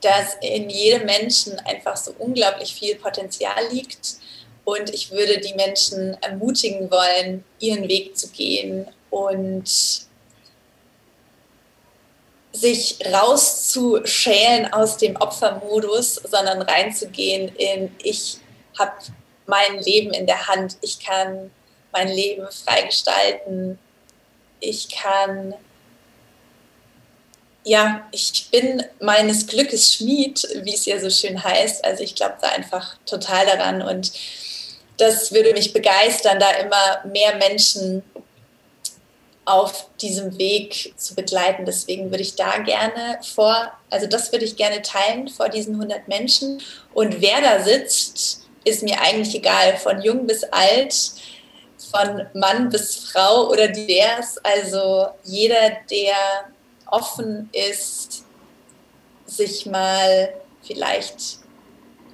dass 0.00 0.34
in 0.40 0.70
jedem 0.70 1.04
Menschen 1.04 1.58
einfach 1.60 1.96
so 1.96 2.14
unglaublich 2.18 2.74
viel 2.74 2.96
Potenzial 2.96 3.68
liegt. 3.70 4.16
Und 4.64 4.90
ich 4.90 5.10
würde 5.10 5.40
die 5.40 5.54
Menschen 5.54 6.16
ermutigen 6.22 6.90
wollen, 6.90 7.44
ihren 7.58 7.88
Weg 7.88 8.16
zu 8.16 8.28
gehen 8.28 8.86
und 9.10 9.68
sich 12.52 12.98
rauszuschälen 13.06 14.72
aus 14.72 14.98
dem 14.98 15.16
Opfermodus, 15.16 16.16
sondern 16.16 16.62
reinzugehen 16.62 17.48
in, 17.56 17.94
ich 18.02 18.36
habe 18.78 18.92
mein 19.46 19.78
Leben 19.80 20.12
in 20.12 20.26
der 20.26 20.48
Hand, 20.48 20.76
ich 20.82 21.00
kann 21.00 21.50
mein 21.92 22.08
Leben 22.08 22.46
frei 22.50 22.82
gestalten. 22.82 23.78
Ich 24.60 24.90
kann, 24.90 25.54
ja, 27.64 28.06
ich 28.12 28.48
bin 28.50 28.82
meines 29.00 29.46
Glückes 29.46 29.94
Schmied, 29.94 30.46
wie 30.62 30.74
es 30.74 30.86
ja 30.86 30.98
so 31.00 31.10
schön 31.10 31.42
heißt. 31.42 31.84
Also 31.84 32.02
ich 32.02 32.14
glaube 32.14 32.36
da 32.40 32.48
einfach 32.48 32.96
total 33.06 33.46
daran 33.46 33.82
und 33.82 34.12
das 35.02 35.32
würde 35.32 35.52
mich 35.52 35.72
begeistern, 35.72 36.38
da 36.38 36.50
immer 36.52 37.04
mehr 37.12 37.36
Menschen 37.36 38.02
auf 39.44 39.88
diesem 40.00 40.38
Weg 40.38 40.94
zu 40.96 41.16
begleiten. 41.16 41.64
Deswegen 41.64 42.10
würde 42.10 42.22
ich 42.22 42.36
da 42.36 42.58
gerne 42.58 43.18
vor, 43.34 43.72
also 43.90 44.06
das 44.06 44.30
würde 44.30 44.44
ich 44.44 44.56
gerne 44.56 44.80
teilen 44.82 45.28
vor 45.28 45.48
diesen 45.48 45.74
100 45.74 46.06
Menschen. 46.06 46.62
Und 46.94 47.20
wer 47.20 47.40
da 47.40 47.62
sitzt, 47.64 48.46
ist 48.64 48.84
mir 48.84 49.00
eigentlich 49.00 49.34
egal, 49.34 49.76
von 49.76 50.00
jung 50.00 50.26
bis 50.26 50.44
alt 50.44 50.94
von 51.90 52.26
Mann 52.32 52.70
bis 52.70 53.10
Frau 53.10 53.48
oder 53.50 53.68
divers. 53.68 54.38
Also 54.44 55.08
jeder, 55.24 55.72
der 55.90 56.14
offen 56.86 57.50
ist, 57.52 58.24
sich 59.26 59.66
mal 59.66 60.32
vielleicht 60.62 61.41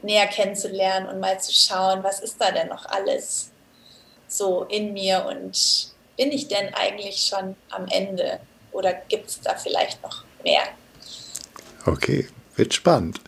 näher 0.02 0.26
kennenzulernen 0.26 1.08
und 1.08 1.20
mal 1.20 1.40
zu 1.40 1.52
schauen, 1.52 2.02
was 2.02 2.20
ist 2.20 2.40
da 2.40 2.50
denn 2.50 2.68
noch 2.68 2.86
alles 2.86 3.50
so 4.28 4.64
in 4.64 4.92
mir 4.92 5.26
und 5.28 5.92
bin 6.16 6.32
ich 6.32 6.48
denn 6.48 6.74
eigentlich 6.74 7.26
schon 7.26 7.56
am 7.70 7.86
Ende 7.88 8.40
oder 8.72 8.92
gibt 9.08 9.28
es 9.28 9.40
da 9.40 9.54
vielleicht 9.54 10.02
noch 10.02 10.24
mehr? 10.44 10.62
Okay, 11.86 12.28
wird 12.56 12.74
spannend. 12.74 13.20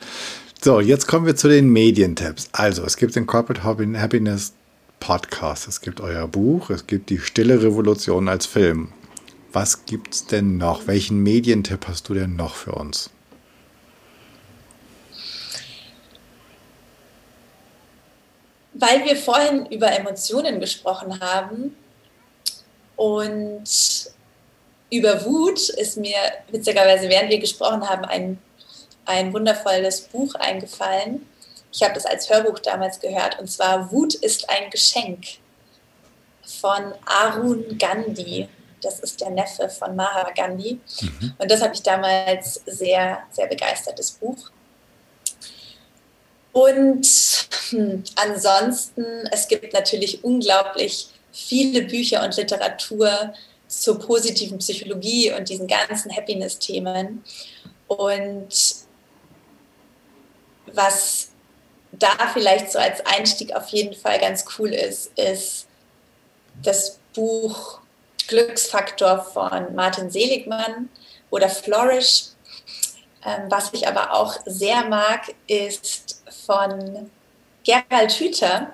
So, 0.62 0.80
jetzt 0.80 1.06
kommen 1.06 1.24
wir 1.24 1.36
zu 1.36 1.48
den 1.48 1.70
Medientipps. 1.70 2.50
Also, 2.52 2.84
es 2.84 2.96
gibt 2.96 3.16
den 3.16 3.26
Corporate 3.26 3.62
Happiness 3.64 4.52
Podcast, 4.98 5.66
es 5.66 5.80
gibt 5.80 6.00
euer 6.00 6.28
Buch, 6.28 6.68
es 6.68 6.86
gibt 6.86 7.08
die 7.08 7.18
Stille 7.18 7.62
Revolution 7.62 8.28
als 8.28 8.44
Film. 8.44 8.92
Was 9.52 9.86
gibt's 9.86 10.26
denn 10.26 10.58
noch? 10.58 10.86
Welchen 10.86 11.22
Medientipp 11.22 11.88
hast 11.88 12.08
du 12.08 12.14
denn 12.14 12.36
noch 12.36 12.54
für 12.54 12.72
uns? 12.72 13.10
Weil 18.80 19.04
wir 19.04 19.16
vorhin 19.16 19.66
über 19.66 19.92
Emotionen 19.92 20.58
gesprochen 20.58 21.20
haben 21.20 21.76
und 22.96 23.68
über 24.90 25.24
Wut 25.26 25.68
ist 25.68 25.98
mir 25.98 26.16
witzigerweise, 26.50 27.08
während 27.10 27.28
wir 27.28 27.38
gesprochen 27.38 27.86
haben, 27.86 28.06
ein, 28.06 28.38
ein 29.04 29.34
wundervolles 29.34 30.00
Buch 30.00 30.34
eingefallen. 30.34 31.26
Ich 31.70 31.82
habe 31.82 31.92
das 31.92 32.06
als 32.06 32.30
Hörbuch 32.30 32.58
damals 32.60 32.98
gehört 32.98 33.38
und 33.38 33.48
zwar 33.48 33.92
Wut 33.92 34.14
ist 34.14 34.48
ein 34.48 34.70
Geschenk 34.70 35.26
von 36.42 36.94
Arun 37.04 37.76
Gandhi. 37.78 38.48
Das 38.80 39.00
ist 39.00 39.20
der 39.20 39.28
Neffe 39.28 39.68
von 39.68 39.94
Mahatma 39.94 40.32
Gandhi. 40.32 40.80
Mhm. 41.02 41.34
Und 41.36 41.50
das 41.50 41.60
habe 41.60 41.74
ich 41.74 41.82
damals 41.82 42.62
sehr, 42.64 43.18
sehr 43.30 43.46
begeistertes 43.46 44.12
Buch. 44.12 44.50
Und 46.52 47.06
hm, 47.70 48.02
ansonsten, 48.16 49.04
es 49.30 49.48
gibt 49.48 49.72
natürlich 49.72 50.24
unglaublich 50.24 51.08
viele 51.32 51.82
Bücher 51.82 52.24
und 52.24 52.36
Literatur 52.36 53.32
zur 53.68 54.00
positiven 54.00 54.58
Psychologie 54.58 55.32
und 55.32 55.48
diesen 55.48 55.68
ganzen 55.68 56.14
Happiness-Themen. 56.14 57.24
Und 57.86 58.48
was 60.66 61.30
da 61.92 62.30
vielleicht 62.32 62.72
so 62.72 62.78
als 62.78 63.04
Einstieg 63.06 63.54
auf 63.54 63.68
jeden 63.68 63.94
Fall 63.94 64.18
ganz 64.18 64.44
cool 64.58 64.72
ist, 64.72 65.16
ist 65.18 65.66
das 66.62 66.98
Buch 67.14 67.80
Glücksfaktor 68.28 69.22
von 69.22 69.74
Martin 69.74 70.10
Seligmann 70.10 70.88
oder 71.30 71.48
Flourish. 71.48 72.26
Ähm, 73.24 73.50
was 73.50 73.72
ich 73.72 73.86
aber 73.86 74.14
auch 74.14 74.34
sehr 74.46 74.84
mag, 74.84 75.34
ist 75.46 76.19
von 76.50 77.08
Gerald 77.62 78.12
Hüther. 78.12 78.72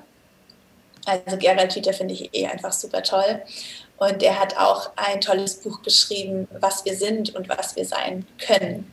Also 1.04 1.36
Gerald 1.36 1.74
Hüther 1.74 1.92
finde 1.92 2.14
ich 2.14 2.34
eh 2.34 2.46
einfach 2.46 2.72
super 2.72 3.02
toll. 3.02 3.42
Und 3.98 4.22
er 4.22 4.40
hat 4.40 4.56
auch 4.56 4.90
ein 4.96 5.20
tolles 5.20 5.56
Buch 5.56 5.82
geschrieben, 5.82 6.48
was 6.58 6.84
wir 6.86 6.96
sind 6.96 7.34
und 7.34 7.48
was 7.50 7.76
wir 7.76 7.84
sein 7.84 8.26
können. 8.38 8.90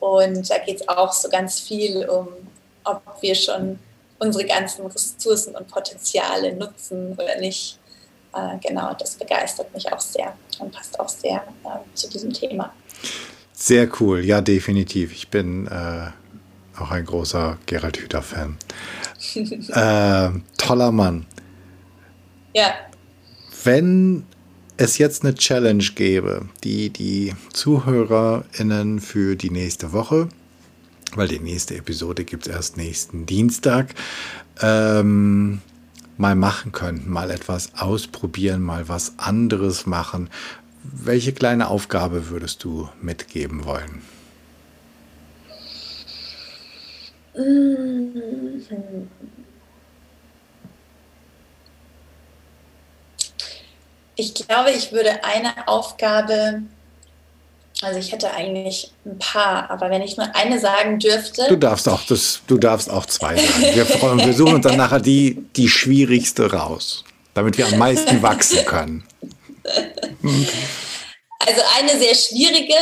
Und 0.00 0.50
da 0.50 0.58
geht 0.58 0.80
es 0.80 0.88
auch 0.88 1.12
so 1.12 1.28
ganz 1.28 1.60
viel 1.60 2.08
um, 2.08 2.28
ob 2.82 3.02
wir 3.20 3.36
schon 3.36 3.78
unsere 4.18 4.46
ganzen 4.46 4.84
Ressourcen 4.86 5.54
und 5.54 5.68
Potenziale 5.68 6.54
nutzen 6.54 7.12
oder 7.12 7.38
nicht. 7.38 7.78
Äh, 8.34 8.58
genau, 8.66 8.94
das 8.94 9.14
begeistert 9.14 9.72
mich 9.74 9.92
auch 9.92 10.00
sehr 10.00 10.36
und 10.58 10.72
passt 10.72 10.98
auch 10.98 11.08
sehr 11.08 11.44
äh, 11.64 11.94
zu 11.94 12.08
diesem 12.08 12.32
Thema. 12.32 12.72
Sehr 13.52 13.88
cool, 14.00 14.24
ja, 14.24 14.40
definitiv. 14.40 15.12
Ich 15.12 15.28
bin 15.28 15.66
äh, 15.68 16.10
auch 16.82 16.90
ein 16.90 17.04
großer 17.04 17.58
Gerald 17.66 17.98
Hüther-Fan. 17.98 18.56
Äh, 19.34 20.30
toller 20.58 20.92
Mann. 20.92 21.26
Ja 22.54 22.74
wenn 23.64 24.24
es 24.76 24.98
jetzt 24.98 25.24
eine 25.24 25.34
Challenge 25.34 25.84
gäbe, 25.94 26.48
die 26.64 26.90
die 26.90 27.34
ZuhörerInnen 27.52 29.00
für 29.00 29.36
die 29.36 29.50
nächste 29.50 29.92
Woche, 29.92 30.28
weil 31.14 31.28
die 31.28 31.40
nächste 31.40 31.76
Episode 31.76 32.24
gibt 32.24 32.46
es 32.46 32.52
erst 32.52 32.76
nächsten 32.76 33.26
Dienstag, 33.26 33.94
ähm, 34.60 35.60
mal 36.16 36.34
machen 36.34 36.72
könnten, 36.72 37.10
mal 37.10 37.30
etwas 37.30 37.74
ausprobieren, 37.76 38.62
mal 38.62 38.88
was 38.88 39.18
anderes 39.18 39.86
machen. 39.86 40.30
Welche 40.82 41.32
kleine 41.32 41.68
Aufgabe 41.68 42.28
würdest 42.30 42.64
du 42.64 42.88
mitgeben 43.00 43.64
wollen? 43.64 44.02
Mhm. 44.02 44.22
Ich 54.16 54.34
glaube, 54.34 54.70
ich 54.70 54.92
würde 54.92 55.24
eine 55.24 55.66
Aufgabe, 55.66 56.62
also 57.80 57.98
ich 57.98 58.12
hätte 58.12 58.32
eigentlich 58.32 58.92
ein 59.06 59.18
paar, 59.18 59.70
aber 59.70 59.88
wenn 59.88 60.02
ich 60.02 60.16
nur 60.16 60.34
eine 60.36 60.60
sagen 60.60 60.98
dürfte. 60.98 61.46
Du 61.48 61.56
darfst 61.56 61.88
auch, 61.88 62.04
das, 62.04 62.42
du 62.46 62.58
darfst 62.58 62.90
auch 62.90 63.06
zwei 63.06 63.36
sagen. 63.36 63.62
Wir, 63.74 63.88
wir 64.26 64.34
suchen 64.34 64.56
uns 64.56 64.66
dann 64.66 64.76
nachher 64.76 65.00
die, 65.00 65.46
die 65.56 65.68
schwierigste 65.68 66.52
raus, 66.52 67.04
damit 67.34 67.56
wir 67.56 67.66
am 67.66 67.78
meisten 67.78 68.20
wachsen 68.22 68.64
können. 68.66 69.04
Also 71.44 71.60
eine 71.78 71.98
sehr 71.98 72.14
schwierige, 72.14 72.74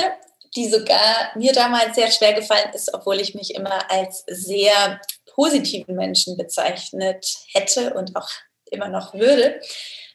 die 0.57 0.69
sogar 0.69 1.31
mir 1.37 1.53
damals 1.53 1.95
sehr 1.95 2.11
schwer 2.11 2.33
gefallen 2.33 2.71
ist, 2.75 2.93
obwohl 2.93 3.21
ich 3.21 3.35
mich 3.35 3.55
immer 3.55 3.91
als 3.91 4.25
sehr 4.27 5.01
positiven 5.35 5.95
Menschen 5.95 6.37
bezeichnet 6.37 7.25
hätte 7.53 7.95
und 7.95 8.17
auch 8.17 8.29
immer 8.71 8.89
noch 8.89 9.15
würde 9.15 9.61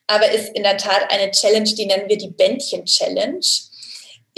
aber 0.07 0.31
ist 0.31 0.49
in 0.55 0.63
der 0.63 0.77
Tat 0.77 1.11
eine 1.11 1.31
Challenge, 1.31 1.73
die 1.73 1.85
nennen 1.85 2.09
wir 2.09 2.17
die 2.17 2.29
Bändchen-Challenge. 2.29 3.45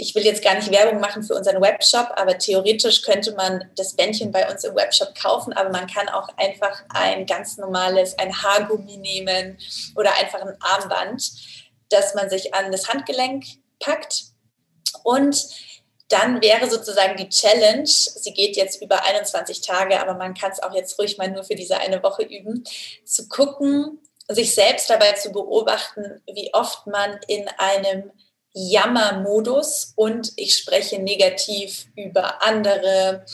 Ich 0.00 0.14
will 0.14 0.24
jetzt 0.24 0.44
gar 0.44 0.54
nicht 0.54 0.70
Werbung 0.70 1.00
machen 1.00 1.24
für 1.24 1.34
unseren 1.34 1.60
Webshop, 1.60 2.08
aber 2.14 2.38
theoretisch 2.38 3.02
könnte 3.02 3.34
man 3.34 3.68
das 3.76 3.96
Bändchen 3.96 4.30
bei 4.30 4.48
uns 4.50 4.62
im 4.62 4.74
Webshop 4.76 5.14
kaufen, 5.20 5.52
aber 5.52 5.70
man 5.70 5.88
kann 5.88 6.08
auch 6.08 6.28
einfach 6.36 6.84
ein 6.90 7.26
ganz 7.26 7.58
normales, 7.58 8.16
ein 8.16 8.42
Haargummi 8.42 8.96
nehmen 8.98 9.58
oder 9.96 10.14
einfach 10.14 10.40
ein 10.40 10.56
Armband, 10.60 11.32
das 11.90 12.14
man 12.14 12.30
sich 12.30 12.54
an 12.54 12.70
das 12.70 12.88
Handgelenk 12.88 13.44
packt. 13.80 14.26
Und 15.02 15.48
dann 16.08 16.40
wäre 16.42 16.70
sozusagen 16.70 17.16
die 17.16 17.28
Challenge, 17.28 17.86
sie 17.86 18.32
geht 18.32 18.56
jetzt 18.56 18.80
über 18.80 19.04
21 19.04 19.60
Tage, 19.60 20.00
aber 20.00 20.14
man 20.14 20.34
kann 20.34 20.50
es 20.50 20.62
auch 20.62 20.74
jetzt 20.74 20.98
ruhig 20.98 21.18
mal 21.18 21.30
nur 21.30 21.44
für 21.44 21.54
diese 21.54 21.78
eine 21.78 22.02
Woche 22.02 22.22
üben, 22.22 22.64
zu 23.04 23.28
gucken, 23.28 24.00
sich 24.28 24.54
selbst 24.54 24.90
dabei 24.90 25.12
zu 25.12 25.30
beobachten, 25.32 26.22
wie 26.26 26.52
oft 26.52 26.86
man 26.86 27.18
in 27.28 27.48
einem 27.58 28.10
Jammermodus 28.52 29.92
und 29.96 30.32
ich 30.36 30.56
spreche 30.56 30.98
negativ 30.98 31.86
über 31.94 32.42
andere, 32.42 33.24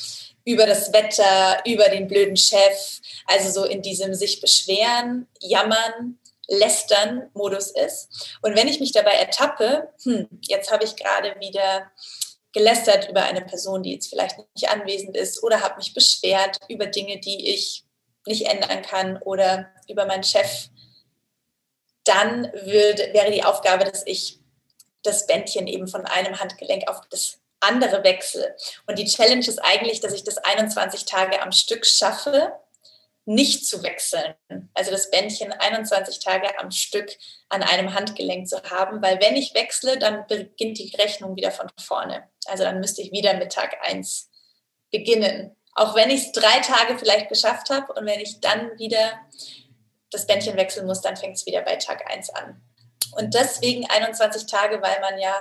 über 0.44 0.66
das 0.66 0.92
Wetter, 0.92 1.62
über 1.64 1.88
den 1.88 2.08
blöden 2.08 2.36
Chef, 2.36 3.00
also 3.26 3.50
so 3.50 3.64
in 3.64 3.82
diesem 3.82 4.14
sich 4.14 4.40
beschweren, 4.40 5.26
jammern, 5.40 6.18
lästern 6.48 7.30
Modus 7.32 7.70
ist. 7.70 8.36
Und 8.42 8.54
wenn 8.54 8.68
ich 8.68 8.80
mich 8.80 8.92
dabei 8.92 9.12
ertappe, 9.12 9.88
hm, 10.02 10.28
jetzt 10.42 10.70
habe 10.70 10.84
ich 10.84 10.96
gerade 10.96 11.34
wieder 11.40 11.90
gelästert 12.54 13.10
über 13.10 13.24
eine 13.24 13.42
Person, 13.42 13.82
die 13.82 13.92
jetzt 13.92 14.08
vielleicht 14.08 14.38
nicht 14.54 14.68
anwesend 14.70 15.16
ist 15.16 15.42
oder 15.42 15.60
habe 15.60 15.76
mich 15.76 15.92
beschwert 15.92 16.58
über 16.68 16.86
Dinge, 16.86 17.18
die 17.18 17.50
ich 17.50 17.84
nicht 18.26 18.46
ändern 18.46 18.80
kann 18.82 19.18
oder 19.18 19.70
über 19.88 20.06
meinen 20.06 20.22
Chef, 20.22 20.68
dann 22.04 22.50
würde, 22.52 23.12
wäre 23.12 23.30
die 23.30 23.44
Aufgabe, 23.44 23.84
dass 23.84 24.06
ich 24.06 24.38
das 25.02 25.26
Bändchen 25.26 25.66
eben 25.66 25.88
von 25.88 26.06
einem 26.06 26.38
Handgelenk 26.40 26.88
auf 26.88 27.00
das 27.10 27.38
andere 27.60 28.04
wechsle. 28.04 28.56
Und 28.86 28.98
die 28.98 29.06
Challenge 29.06 29.46
ist 29.46 29.58
eigentlich, 29.58 30.00
dass 30.00 30.12
ich 30.12 30.24
das 30.24 30.38
21 30.38 31.04
Tage 31.04 31.42
am 31.42 31.52
Stück 31.52 31.84
schaffe, 31.84 32.52
nicht 33.26 33.66
zu 33.66 33.82
wechseln. 33.82 34.34
Also 34.74 34.90
das 34.90 35.10
Bändchen 35.10 35.52
21 35.52 36.18
Tage 36.18 36.58
am 36.58 36.70
Stück 36.70 37.16
an 37.48 37.62
einem 37.62 37.94
Handgelenk 37.94 38.48
zu 38.48 38.62
haben, 38.64 39.00
weil 39.02 39.20
wenn 39.20 39.36
ich 39.36 39.54
wechsle, 39.54 39.98
dann 39.98 40.26
beginnt 40.26 40.78
die 40.78 40.94
Rechnung 40.96 41.36
wieder 41.36 41.50
von 41.50 41.70
vorne. 41.80 42.28
Also 42.46 42.64
dann 42.64 42.80
müsste 42.80 43.02
ich 43.02 43.12
wieder 43.12 43.34
mit 43.34 43.52
Tag 43.52 43.76
1 43.82 44.30
beginnen. 44.90 45.56
Auch 45.74 45.94
wenn 45.96 46.10
ich 46.10 46.26
es 46.26 46.32
drei 46.32 46.60
Tage 46.60 46.98
vielleicht 46.98 47.28
geschafft 47.28 47.70
habe 47.70 47.92
und 47.94 48.06
wenn 48.06 48.20
ich 48.20 48.40
dann 48.40 48.78
wieder 48.78 49.18
das 50.10 50.26
Bändchen 50.26 50.56
wechseln 50.56 50.86
muss, 50.86 51.00
dann 51.00 51.16
fängt 51.16 51.36
es 51.36 51.46
wieder 51.46 51.62
bei 51.62 51.76
Tag 51.76 52.08
1 52.10 52.30
an. 52.30 52.62
Und 53.12 53.34
deswegen 53.34 53.88
21 53.88 54.46
Tage, 54.46 54.80
weil 54.82 55.00
man 55.00 55.18
ja 55.18 55.34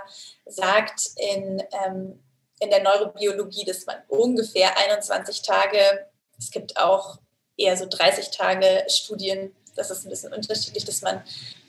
sagt 0.46 1.02
in, 1.18 1.64
ähm, 1.86 2.24
in 2.60 2.70
der 2.70 2.82
Neurobiologie, 2.82 3.66
dass 3.66 3.86
man 3.86 3.98
ungefähr 4.08 4.78
21 4.78 5.42
Tage, 5.42 6.08
es 6.38 6.50
gibt 6.50 6.78
auch 6.78 7.18
eher 7.58 7.78
so 7.78 7.86
30 7.88 8.32
Tage 8.32 8.86
Studien, 8.88 9.56
das 9.76 9.92
ist 9.92 10.06
ein 10.06 10.10
bisschen 10.10 10.34
unterschiedlich, 10.34 10.86
dass 10.86 11.02
man 11.02 11.24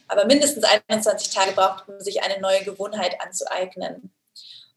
aber 0.08 0.26
mindestens 0.26 0.64
21 0.64 1.32
Tage 1.32 1.52
braucht, 1.52 1.88
um 1.88 2.00
sich 2.00 2.22
eine 2.22 2.40
neue 2.40 2.62
Gewohnheit 2.62 3.20
anzueignen. 3.20 4.12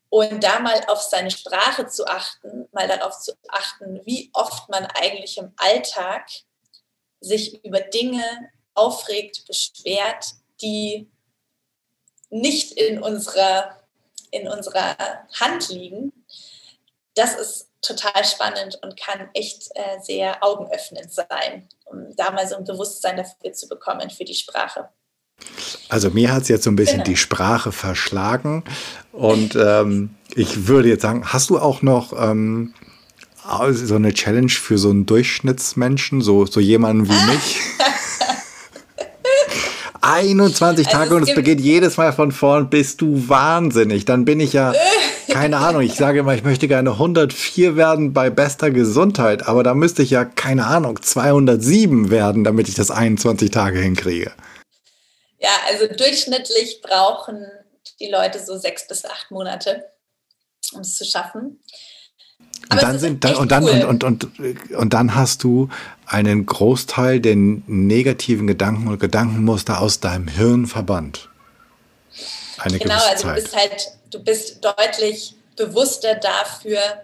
Und 0.10 0.42
da 0.42 0.60
mal 0.60 0.82
auf 0.88 1.02
seine 1.02 1.32
Sprache 1.32 1.88
zu 1.88 2.08
achten, 2.08 2.68
mal 2.72 2.88
darauf 2.88 3.20
zu 3.20 3.34
achten, 3.50 4.02
wie 4.06 4.30
oft 4.34 4.70
man 4.70 4.86
eigentlich 4.86 5.38
im 5.38 5.52
Alltag 5.58 6.30
sich 7.20 7.64
über 7.66 7.82
Dinge 7.82 8.24
aufregt, 8.74 9.46
beschwert, 9.48 10.26
die 10.62 11.10
nicht 12.30 12.74
in 12.74 13.02
unserer, 13.02 13.78
in 14.32 14.48
unserer 14.48 14.96
Hand 15.40 15.70
liegen, 15.70 16.14
das 17.16 17.36
ist 17.36 17.70
total 17.88 18.24
spannend 18.26 18.80
und 18.84 19.00
kann 19.00 19.30
echt 19.34 19.70
äh, 19.76 20.02
sehr 20.02 20.44
augenöffnend 20.44 21.12
sein, 21.12 21.68
um 21.86 22.16
da 22.16 22.32
mal 22.32 22.48
so 22.48 22.56
ein 22.56 22.64
Bewusstsein 22.64 23.18
dafür 23.18 23.54
zu 23.54 23.68
bekommen 23.68 24.10
für 24.10 24.26
die 24.26 24.34
Sprache. 24.34 24.90
Also 25.90 26.10
mir 26.10 26.34
hat 26.34 26.44
es 26.44 26.48
jetzt 26.48 26.64
so 26.64 26.72
ein 26.72 26.76
bisschen 26.76 26.98
genau. 26.98 27.06
die 27.06 27.18
Sprache 27.18 27.72
verschlagen 27.72 28.64
und 29.12 29.56
ähm, 29.56 30.16
ich 30.36 30.68
würde 30.68 30.90
jetzt 30.90 31.04
sagen, 31.04 31.32
hast 31.32 31.50
du 31.50 31.60
auch 31.60 31.82
noch 31.82 32.14
ähm, 32.14 32.74
so 33.72 33.96
eine 33.96 34.14
Challenge 34.14 34.50
für 34.50 34.78
so 34.78 34.90
einen 34.90 35.06
Durchschnittsmenschen, 35.06 36.22
so, 36.22 36.46
so 36.46 36.60
jemanden 36.60 37.08
wie 37.08 37.32
mich? 37.32 37.60
21 40.02 40.88
Tage 40.88 41.04
also 41.04 41.16
und 41.18 41.30
es 41.30 41.36
beginnt 41.36 41.62
jedes 41.62 41.98
Mal 41.98 42.14
von 42.14 42.32
vorn, 42.32 42.70
bist 42.70 43.02
du 43.02 43.28
wahnsinnig. 43.28 44.06
Dann 44.06 44.26
bin 44.26 44.40
ich 44.40 44.54
ja, 44.54 44.74
keine 45.30 45.58
Ahnung, 45.58 45.82
ich 45.82 45.96
sage 45.96 46.20
immer, 46.20 46.34
ich 46.34 46.44
möchte 46.44 46.68
gerne 46.68 46.92
104 46.92 47.76
werden 47.76 48.14
bei 48.14 48.30
bester 48.30 48.72
Gesundheit, 48.72 49.48
aber 49.48 49.64
da 49.64 49.74
müsste 49.74 50.04
ich 50.04 50.10
ja, 50.10 50.26
keine 50.26 50.66
Ahnung, 50.66 51.02
207 51.02 52.10
werden, 52.10 52.44
damit 52.44 52.68
ich 52.70 52.76
das 52.76 52.92
21 52.92 53.52
Tage 53.52 53.80
hinkriege. 53.80 54.32
Ja, 55.40 55.50
also 55.70 55.88
durchschnittlich 55.88 56.82
brauchen 56.82 57.46
die 58.00 58.10
Leute 58.10 58.44
so 58.44 58.58
sechs 58.58 58.88
bis 58.88 59.06
acht 59.06 59.32
Monate, 59.32 59.86
um 60.74 60.82
es 60.82 60.96
zu 60.96 61.06
schaffen. 61.06 61.60
Und 62.70 62.82
dann, 62.82 63.00
sind, 63.00 63.24
dann, 63.24 63.36
und, 63.36 63.52
dann 63.52 63.64
cool. 63.64 63.86
und, 63.86 64.04
und, 64.04 64.24
und, 64.40 64.72
und 64.72 64.94
dann 64.94 65.16
hast 65.16 65.44
du 65.44 65.70
einen 66.06 66.46
Großteil 66.46 67.20
der 67.20 67.36
negativen 67.36 68.48
Gedanken 68.48 68.88
und 68.88 69.00
Gedankenmuster 69.00 69.80
aus 69.80 70.00
deinem 70.00 70.28
Hirn 70.28 70.68
verbannt. 70.68 71.30
Eine 72.58 72.80
genau, 72.80 72.96
also 72.96 73.24
Zeit. 73.24 73.38
du 73.38 73.42
bist 73.42 73.56
halt, 73.56 73.88
du 74.10 74.24
bist 74.24 74.64
deutlich 74.64 75.36
bewusster 75.56 76.16
dafür, 76.16 77.04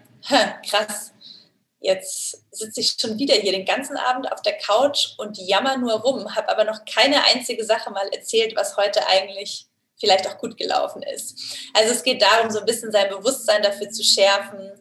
krass, 0.68 1.12
jetzt 1.80 2.43
sitze 2.51 2.80
ich 2.80 2.95
schon 2.99 3.20
wieder 3.20 3.36
hier 3.36 3.51
den 3.51 3.66
ganzen 3.66 3.97
Abend 3.97 4.32
auf 4.32 4.41
der 4.41 4.58
Couch 4.58 5.10
und 5.18 5.38
jammer 5.38 5.78
nur 5.78 5.93
rum, 5.93 6.34
habe 6.36 6.49
aber 6.49 6.64
noch 6.64 6.86
keine 6.86 7.24
einzige 7.26 7.66
Sache 7.66 7.91
mal 7.91 8.08
erzählt, 8.10 8.56
was 8.56 8.78
heute 8.78 9.06
eigentlich 9.08 9.68
vielleicht 9.99 10.28
auch 10.28 10.38
gut 10.38 10.58
gelaufen 10.58 11.04
ist. 11.04 11.38
Also 11.74 11.93
es 11.93 12.04
geht 12.04 12.22
darum, 12.22 12.49
so 12.51 12.60
ein 12.60 12.66
bisschen 12.66 12.91
sein 12.91 13.10
Bewusstsein 13.10 13.62
dafür 13.62 13.89
zu 13.89 14.04
schärfen, 14.04 14.72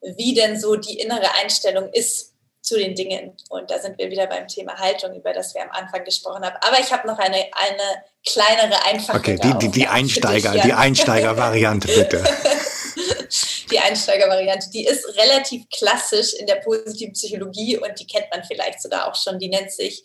wie 0.00 0.34
denn 0.34 0.58
so 0.60 0.76
die 0.76 0.98
innere 0.98 1.34
Einstellung 1.34 1.88
ist 1.92 2.35
zu 2.66 2.76
den 2.76 2.96
Dingen. 2.96 3.36
Und 3.48 3.70
da 3.70 3.78
sind 3.78 3.96
wir 3.96 4.10
wieder 4.10 4.26
beim 4.26 4.48
Thema 4.48 4.76
Haltung, 4.76 5.14
über 5.14 5.32
das 5.32 5.54
wir 5.54 5.62
am 5.62 5.70
Anfang 5.70 6.04
gesprochen 6.04 6.44
haben. 6.44 6.56
Aber 6.60 6.80
ich 6.80 6.92
habe 6.92 7.06
noch 7.06 7.18
eine, 7.18 7.36
eine 7.36 8.02
kleinere, 8.26 8.84
einfache. 8.84 9.18
Okay, 9.18 9.38
die, 9.40 9.56
die, 9.58 9.68
die 9.68 9.86
Einsteiger, 9.86 10.50
dich, 10.50 10.62
die 10.62 10.72
Einsteiger-Variante 10.72 11.86
bitte. 11.86 12.24
die 13.70 13.78
Einsteiger-Variante, 13.78 14.68
die 14.70 14.84
ist 14.84 15.06
relativ 15.16 15.68
klassisch 15.70 16.34
in 16.34 16.46
der 16.48 16.56
positiven 16.56 17.12
Psychologie 17.12 17.78
und 17.78 18.00
die 18.00 18.06
kennt 18.06 18.26
man 18.32 18.42
vielleicht 18.42 18.82
sogar 18.82 19.08
auch 19.08 19.14
schon. 19.14 19.38
Die 19.38 19.48
nennt 19.48 19.70
sich 19.70 20.02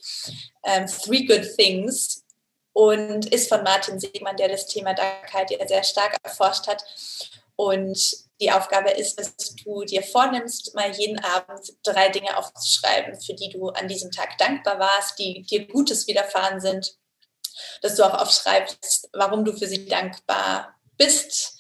ähm, 0.64 0.86
Three 0.86 1.26
Good 1.26 1.56
Things 1.58 2.24
und 2.74 3.26
ist 3.34 3.50
von 3.50 3.64
Martin 3.64 4.00
Segmann, 4.00 4.38
der 4.38 4.50
das 4.50 4.68
Thema 4.68 4.94
Dankbarkeit 4.94 5.50
ja 5.50 5.68
sehr 5.68 5.84
stark 5.84 6.16
erforscht 6.22 6.68
hat. 6.68 6.84
Und 7.62 8.26
die 8.42 8.52
Aufgabe 8.52 8.90
ist, 8.90 9.20
dass 9.20 9.36
du 9.36 9.84
dir 9.84 10.02
vornimmst, 10.02 10.74
mal 10.74 10.90
jeden 10.98 11.20
Abend 11.20 11.62
drei 11.84 12.10
Dinge 12.10 12.36
aufzuschreiben, 12.36 13.22
für 13.22 13.36
die 13.36 13.50
du 13.50 13.70
an 13.70 13.88
diesem 13.88 14.10
Tag 14.10 14.36
dankbar 14.40 14.80
warst, 14.80 15.20
die 15.20 15.44
dir 15.44 15.68
Gutes 15.68 16.08
widerfahren 16.08 16.60
sind. 16.60 16.98
Dass 17.84 17.98
du 17.98 18.04
auch 18.04 18.20
aufschreibst, 18.20 19.10
warum 19.14 19.46
du 19.46 19.56
für 19.56 19.68
sie 19.68 19.86
dankbar 19.86 20.76
bist 20.98 21.60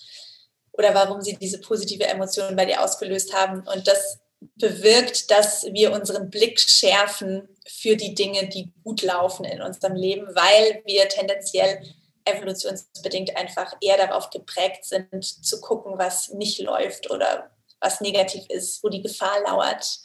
oder 0.72 0.96
warum 0.96 1.22
sie 1.22 1.36
diese 1.36 1.62
positive 1.62 2.08
Emotion 2.08 2.56
bei 2.56 2.66
dir 2.66 2.82
ausgelöst 2.84 3.32
haben. 3.36 3.60
Und 3.68 3.88
das 3.88 4.18
bewirkt, 4.56 5.30
dass 5.30 5.66
wir 5.66 5.92
unseren 5.92 6.32
Blick 6.32 6.60
schärfen 6.60 7.48
für 7.68 7.96
die 7.96 8.16
Dinge, 8.16 8.50
die 8.50 8.74
gut 8.84 9.04
laufen 9.04 9.46
in 9.46 9.62
unserem 9.62 9.94
Leben, 9.94 10.26
weil 10.34 10.82
wir 10.84 11.08
tendenziell 11.10 11.84
evolutionsbedingt 12.26 13.36
einfach 13.36 13.76
eher 13.82 13.98
darauf 13.98 14.30
geprägt 14.30 14.86
sind, 14.86 15.24
zu 15.24 15.62
gucken, 15.62 15.98
was 15.98 16.30
nicht 16.30 16.60
läuft 16.60 17.10
oder 17.10 17.52
was 17.80 18.02
negativ 18.02 18.44
ist, 18.50 18.84
wo 18.84 18.90
die 18.90 19.02
Gefahr 19.02 19.42
lauert. 19.42 20.00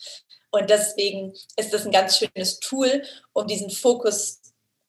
Und 0.50 0.70
deswegen 0.70 1.34
ist 1.56 1.72
das 1.72 1.84
ein 1.84 1.92
ganz 1.92 2.18
schönes 2.18 2.60
Tool, 2.60 3.02
um 3.32 3.46
diesen 3.46 3.70
Fokus 3.70 4.40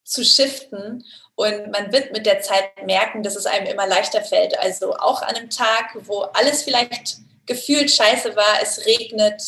zu 0.04 0.24
shiften. 0.24 1.04
Und 1.36 1.72
man 1.72 1.92
wird 1.92 2.14
mit 2.14 2.26
der 2.26 2.42
Zeit 2.42 2.72
merken, 2.86 3.24
dass 3.24 3.36
es 3.36 3.46
einem 3.46 3.68
immer 3.68 3.86
leichter 3.86 4.24
fällt. 4.24 4.58
Also 4.58 4.96
auch 4.96 5.22
an 5.22 5.36
einem 5.36 5.50
Tag, 5.50 5.96
wo 6.08 6.22
alles 6.22 6.64
vielleicht 6.64 7.18
gefühlt 7.46 7.92
scheiße 7.92 8.36
war, 8.36 8.62
es 8.62 8.86
regnet. 8.86 9.42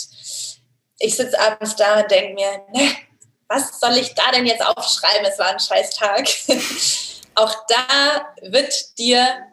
Ich 1.00 1.16
sitze 1.16 1.40
abends 1.40 1.76
da 1.76 2.02
und 2.02 2.12
denke 2.12 2.34
mir, 2.34 2.64
ne, 2.74 2.92
was 3.48 3.80
soll 3.80 3.98
ich 3.98 4.14
da 4.14 4.32
denn 4.32 4.46
jetzt 4.46 4.66
aufschreiben? 4.66 5.26
Es 5.26 5.40
war 5.40 5.48
ein 5.48 5.60
scheiß 5.60 5.92
Tag. 5.92 6.28
auch 7.40 7.56
da 7.68 8.34
wird 8.42 8.98
dir 8.98 9.46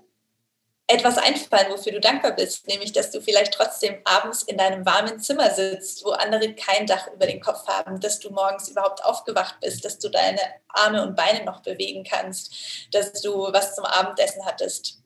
etwas 0.89 1.19
einfallen, 1.19 1.73
wofür 1.73 1.93
du 1.93 2.01
dankbar 2.01 2.33
bist, 2.33 2.67
nämlich 2.69 2.93
dass 2.93 3.11
du 3.11 3.21
vielleicht 3.21 3.53
trotzdem 3.55 4.01
abends 4.05 4.45
in 4.45 4.57
deinem 4.57 4.87
warmen 4.87 5.19
Zimmer 5.19 5.51
sitzt, 5.51 6.05
wo 6.05 6.11
andere 6.11 6.55
kein 6.55 6.87
Dach 6.87 7.09
über 7.13 7.27
den 7.27 7.41
Kopf 7.41 7.67
haben, 7.67 7.99
dass 8.01 8.21
du 8.21 8.31
morgens 8.31 8.69
überhaupt 8.69 9.05
aufgewacht 9.05 9.59
bist, 9.61 9.85
dass 9.85 9.99
du 9.99 10.09
deine 10.09 10.41
Arme 10.69 11.03
und 11.03 11.17
Beine 11.17 11.45
noch 11.45 11.61
bewegen 11.63 12.05
kannst, 12.05 12.55
dass 12.93 13.21
du 13.21 13.53
was 13.53 13.75
zum 13.75 13.85
Abendessen 13.85 14.45
hattest. 14.45 15.03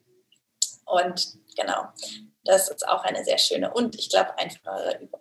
Und 0.84 1.38
genau, 1.56 1.84
das 2.44 2.68
ist 2.68 2.86
auch 2.86 3.04
eine 3.04 3.24
sehr 3.24 3.38
schöne 3.38 3.72
und 3.72 3.94
ich 3.94 4.10
glaube 4.10 4.36
einfache 4.38 4.98
Übung. 5.00 5.20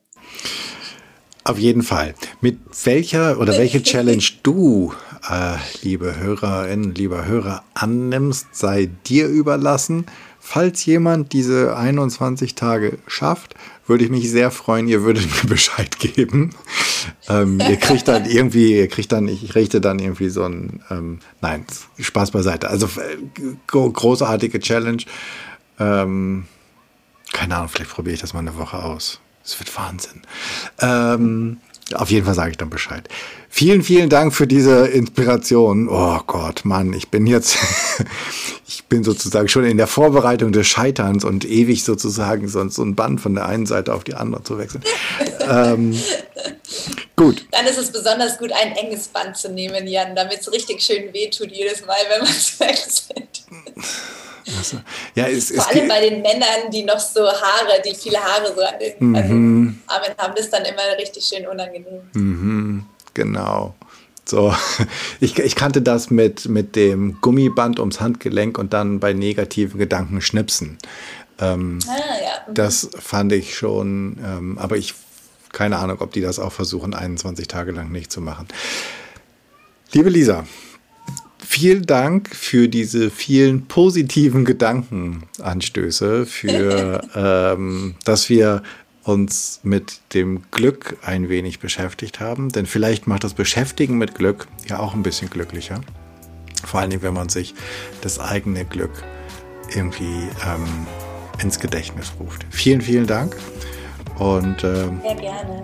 Auf 1.49 1.57
jeden 1.57 1.81
Fall. 1.81 2.13
Mit 2.41 2.59
welcher 2.83 3.39
oder 3.39 3.57
welche 3.57 3.81
Challenge 3.83 4.23
du, 4.43 4.93
äh, 5.27 5.55
liebe 5.81 6.15
Hörerinnen, 6.15 6.93
lieber 6.93 7.25
Hörer, 7.25 7.63
annimmst, 7.73 8.49
sei 8.51 8.87
dir 9.07 9.27
überlassen. 9.27 10.05
Falls 10.39 10.85
jemand 10.85 11.33
diese 11.33 11.75
21 11.75 12.53
Tage 12.53 12.99
schafft, 13.07 13.55
würde 13.87 14.03
ich 14.03 14.11
mich 14.11 14.29
sehr 14.29 14.51
freuen, 14.51 14.87
ihr 14.87 15.01
würdet 15.01 15.25
mir 15.25 15.49
Bescheid 15.49 15.97
geben. 15.97 16.51
Ähm, 17.27 17.59
ihr 17.67 17.77
kriegt 17.77 18.07
dann 18.07 18.25
irgendwie, 18.29 18.77
ihr 18.77 18.87
kriegt 18.87 19.11
dann, 19.11 19.27
ich 19.27 19.55
richte 19.55 19.81
dann 19.81 19.97
irgendwie 19.97 20.29
so 20.29 20.43
ein, 20.43 20.83
ähm, 20.91 21.17
nein, 21.41 21.65
Spaß 21.97 22.29
beiseite. 22.29 22.69
Also 22.69 22.85
äh, 22.85 23.55
großartige 23.65 24.59
Challenge. 24.59 25.01
Ähm, 25.79 26.45
keine 27.33 27.55
Ahnung, 27.55 27.69
vielleicht 27.69 27.89
probiere 27.89 28.13
ich 28.13 28.21
das 28.21 28.33
mal 28.33 28.41
eine 28.41 28.55
Woche 28.55 28.77
aus. 28.77 29.19
Es 29.49 29.59
wird 29.59 29.75
Wahnsinn. 29.75 30.21
Ähm, 30.79 31.57
auf 31.93 32.11
jeden 32.11 32.25
Fall 32.25 32.35
sage 32.35 32.51
ich 32.51 32.57
dann 32.57 32.69
Bescheid. 32.69 33.09
Vielen, 33.51 33.81
vielen 33.81 34.09
Dank 34.09 34.33
für 34.33 34.45
diese 34.45 34.87
Inspiration. 34.87 35.89
Oh 35.89 36.19
Gott, 36.27 36.65
Mann, 36.65 36.93
ich 36.93 37.09
bin 37.09 37.25
jetzt, 37.25 37.57
ich 38.67 38.85
bin 38.85 39.03
sozusagen 39.03 39.47
schon 39.47 39.65
in 39.65 39.77
der 39.77 39.87
Vorbereitung 39.87 40.51
des 40.51 40.67
Scheiterns 40.67 41.25
und 41.25 41.45
ewig 41.45 41.83
sozusagen 41.83 42.47
sonst 42.47 42.75
so 42.75 42.83
ein 42.83 42.95
Band 42.95 43.19
von 43.19 43.33
der 43.33 43.47
einen 43.47 43.65
Seite 43.65 43.93
auf 43.93 44.03
die 44.03 44.13
andere 44.13 44.43
zu 44.43 44.59
wechseln. 44.59 44.83
ähm, 45.49 45.99
gut. 47.15 47.47
Dann 47.51 47.65
ist 47.65 47.79
es 47.79 47.91
besonders 47.91 48.37
gut, 48.37 48.51
ein 48.51 48.73
enges 48.73 49.07
Band 49.07 49.35
zu 49.35 49.49
nehmen, 49.49 49.87
Jan, 49.87 50.15
damit 50.15 50.41
es 50.41 50.51
richtig 50.51 50.81
schön 50.81 51.11
wehtut 51.11 51.51
jedes 51.51 51.85
Mal, 51.85 51.97
wenn 52.09 52.21
man 52.21 52.29
es 52.37 52.59
wechselt. 52.59 53.43
Also, 54.57 54.77
ja, 55.15 55.27
es, 55.27 55.51
Vor 55.51 55.67
allem 55.67 55.87
bei 55.87 56.09
den 56.09 56.21
Männern, 56.21 56.71
die 56.71 56.83
noch 56.83 56.99
so 56.99 57.21
Haare, 57.21 57.81
die 57.85 57.95
viele 57.95 58.17
Haare 58.17 58.53
so 58.55 58.61
an 58.61 58.79
den 58.79 58.93
mhm. 58.99 59.81
Armen 59.87 60.11
haben, 60.17 60.33
das 60.35 60.45
ist 60.45 60.53
dann 60.53 60.65
immer 60.65 60.97
richtig 60.97 61.23
schön 61.23 61.47
unangenehm. 61.47 62.01
Mhm, 62.13 62.85
genau. 63.19 63.75
So, 64.25 64.55
ich, 65.19 65.37
ich 65.37 65.55
kannte 65.55 65.81
das 65.81 66.09
mit, 66.09 66.47
mit 66.47 66.75
dem 66.75 67.19
Gummiband 67.19 67.79
ums 67.79 67.99
Handgelenk 67.99 68.57
und 68.57 68.73
dann 68.73 68.99
bei 68.99 69.13
negativen 69.13 69.77
Gedanken 69.77 70.21
schnipsen. 70.21 70.77
Ähm, 71.39 71.79
ah, 71.87 71.91
ja. 71.91 72.47
mhm. 72.47 72.53
Das 72.53 72.89
fand 72.97 73.33
ich 73.33 73.55
schon, 73.55 74.17
ähm, 74.23 74.57
aber 74.57 74.77
ich, 74.77 74.93
keine 75.51 75.77
Ahnung, 75.77 75.97
ob 75.99 76.13
die 76.13 76.21
das 76.21 76.39
auch 76.39 76.53
versuchen, 76.53 76.93
21 76.93 77.47
Tage 77.47 77.71
lang 77.71 77.91
nicht 77.91 78.11
zu 78.11 78.21
machen. 78.21 78.47
Liebe 79.91 80.09
Lisa, 80.09 80.45
vielen 81.45 81.85
Dank 81.85 82.33
für 82.33 82.69
diese 82.69 83.09
vielen 83.09 83.65
positiven 83.65 84.45
Gedankenanstöße, 84.45 86.25
für 86.25 87.01
ähm, 87.15 87.95
dass 88.05 88.29
wir 88.29 88.63
uns 89.09 89.59
mit 89.63 89.99
dem 90.13 90.43
Glück 90.51 90.97
ein 91.01 91.29
wenig 91.29 91.59
beschäftigt 91.59 92.19
haben. 92.19 92.49
Denn 92.49 92.65
vielleicht 92.65 93.07
macht 93.07 93.23
das 93.23 93.33
Beschäftigen 93.33 93.97
mit 93.97 94.15
Glück 94.15 94.47
ja 94.67 94.79
auch 94.79 94.93
ein 94.93 95.03
bisschen 95.03 95.29
glücklicher. 95.29 95.81
Vor 96.63 96.79
allen 96.79 96.89
Dingen, 96.89 97.01
wenn 97.01 97.13
man 97.13 97.29
sich 97.29 97.55
das 98.01 98.19
eigene 98.19 98.65
Glück 98.65 99.03
irgendwie 99.73 100.27
ähm, 100.45 100.87
ins 101.41 101.59
Gedächtnis 101.59 102.13
ruft. 102.19 102.45
Vielen, 102.49 102.81
vielen 102.81 103.07
Dank 103.07 103.35
und 104.17 104.63
ähm, 104.63 105.01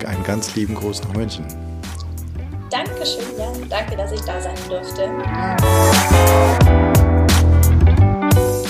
einen 0.06 0.24
ganz 0.24 0.56
lieben 0.56 0.76
Gruß 0.76 1.04
nach 1.04 1.14
München. 1.14 1.46
Dankeschön, 2.70 3.24
ja. 3.38 3.52
Danke, 3.70 3.96
dass 3.96 4.12
ich 4.12 4.22
da 4.22 4.42
sein 4.42 4.56
durfte. 4.68 5.10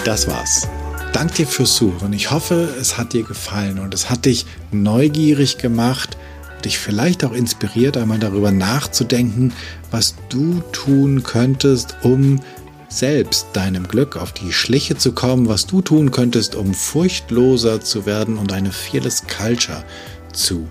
Das 0.04 0.28
war's. 0.28 0.68
Danke 1.16 1.36
dir 1.36 1.48
fürs 1.48 1.78
Suchen. 1.78 2.12
Ich 2.12 2.32
hoffe, 2.32 2.68
es 2.80 2.98
hat 2.98 3.14
dir 3.14 3.24
gefallen 3.24 3.80
und 3.80 3.94
es 3.94 4.10
hat 4.10 4.26
dich 4.26 4.46
neugierig 4.72 5.58
gemacht, 5.58 6.18
dich 6.66 6.78
vielleicht 6.78 7.24
auch 7.24 7.32
inspiriert, 7.32 7.96
einmal 7.96 8.20
darüber 8.20 8.52
nachzudenken, 8.52 9.54
was 9.92 10.16
du 10.28 10.62
tun 10.74 11.24
könntest, 11.24 11.96
um 12.02 12.42
selbst 12.90 13.48
deinem 13.54 13.88
Glück 13.88 14.18
auf 14.18 14.34
die 14.34 14.52
Schliche 14.52 14.98
zu 14.98 15.14
kommen, 15.14 15.48
was 15.48 15.66
du 15.66 15.82
tun 15.82 16.12
könntest, 16.12 16.56
um 16.56 16.74
furchtloser 16.74 17.80
zu 17.80 18.06
werden 18.06 18.38
und 18.38 18.52
eine 18.52 18.74
Fearless 18.74 19.24
Culture 19.26 19.86
zu 20.34 20.68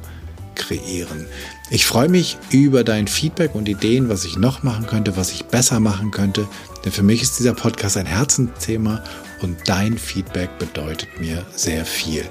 kreieren. 0.54 1.26
Ich 1.70 1.86
freue 1.86 2.10
mich 2.10 2.36
über 2.50 2.84
dein 2.84 3.08
Feedback 3.08 3.54
und 3.54 3.66
Ideen, 3.66 4.10
was 4.10 4.26
ich 4.26 4.36
noch 4.36 4.62
machen 4.62 4.86
könnte, 4.86 5.16
was 5.16 5.32
ich 5.32 5.46
besser 5.46 5.80
machen 5.80 6.10
könnte. 6.10 6.46
Denn 6.84 6.92
für 6.92 7.02
mich 7.02 7.22
ist 7.22 7.38
dieser 7.38 7.54
Podcast 7.54 7.96
ein 7.96 8.06
Herzensthema 8.06 9.02
und 9.42 9.56
dein 9.66 9.98
Feedback 9.98 10.58
bedeutet 10.58 11.08
mir 11.20 11.44
sehr 11.54 11.84
viel. 11.84 12.24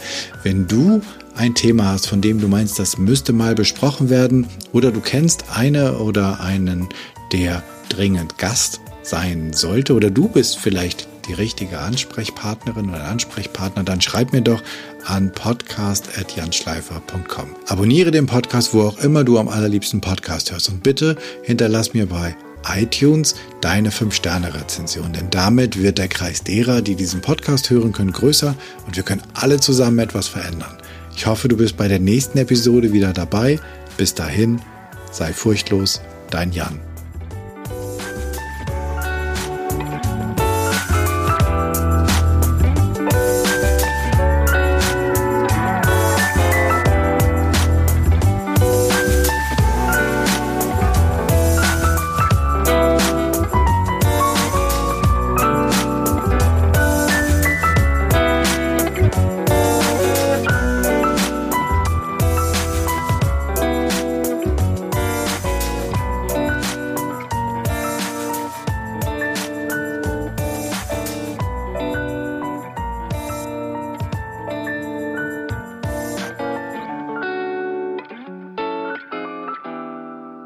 Wenn 0.44 0.68
du 0.68 1.02
ein 1.36 1.56
Thema 1.56 1.92
hast, 1.92 2.08
von 2.08 2.22
dem 2.22 2.40
du 2.40 2.48
meinst, 2.48 2.80
das 2.80 2.98
müsste 2.98 3.34
mal 3.34 3.56
besprochen 3.56 4.10
werden, 4.10 4.48
oder 4.72 4.92
du 4.92 5.02
kennst 5.02 5.46
eine 5.52 5.98
oder 5.98 6.40
einen, 6.40 6.88
der 7.32 7.64
dringend 7.90 8.38
Gast 8.38 8.80
sein 9.02 9.54
sollte, 9.54 9.94
oder 9.94 10.10
du 10.10 10.28
bist 10.28 10.60
vielleicht 10.60 11.08
die 11.28 11.34
richtige 11.34 11.80
Ansprechpartnerin 11.80 12.90
oder 12.90 13.06
Ansprechpartner, 13.06 13.84
dann 13.84 14.02
schreib 14.02 14.34
mir 14.34 14.42
doch 14.42 14.62
an 15.06 15.32
podcast.janschleifer.com. 15.32 17.56
Abonniere 17.68 18.12
den 18.12 18.26
Podcast, 18.26 18.74
wo 18.74 18.82
auch 18.82 18.98
immer 19.00 19.24
du 19.24 19.40
am 19.40 19.48
allerliebsten 19.48 20.02
Podcast 20.02 20.52
hörst 20.52 20.68
und 20.70 20.84
bitte 20.84 21.16
hinterlass 21.44 21.94
mir 21.94 22.08
bei 22.08 22.36
iTunes 22.68 23.36
deine 23.62 23.90
5-Sterne-Rezension, 23.90 25.14
denn 25.14 25.30
damit 25.30 25.82
wird 25.82 25.98
der 25.98 26.08
Kreis 26.08 26.44
derer, 26.44 26.82
die 26.82 26.96
diesen 26.96 27.22
Podcast 27.22 27.70
hören 27.70 27.92
können, 27.92 28.12
größer 28.12 28.56
und 28.86 28.96
wir 28.96 29.04
können 29.04 29.24
alle 29.34 29.60
zusammen 29.60 30.00
etwas 30.00 30.28
verändern. 30.28 30.78
Ich 31.16 31.26
hoffe, 31.26 31.48
du 31.48 31.58
bist 31.58 31.78
bei 31.78 31.88
der 31.88 32.00
nächsten 32.00 32.38
Episode 32.38 32.92
wieder 32.92 33.14
dabei. 33.14 33.60
Bis 33.98 34.16
dahin, 34.16 34.60
sei 35.12 35.32
furchtlos, 35.32 36.02
dein 36.30 36.52
Jan. 36.52 36.93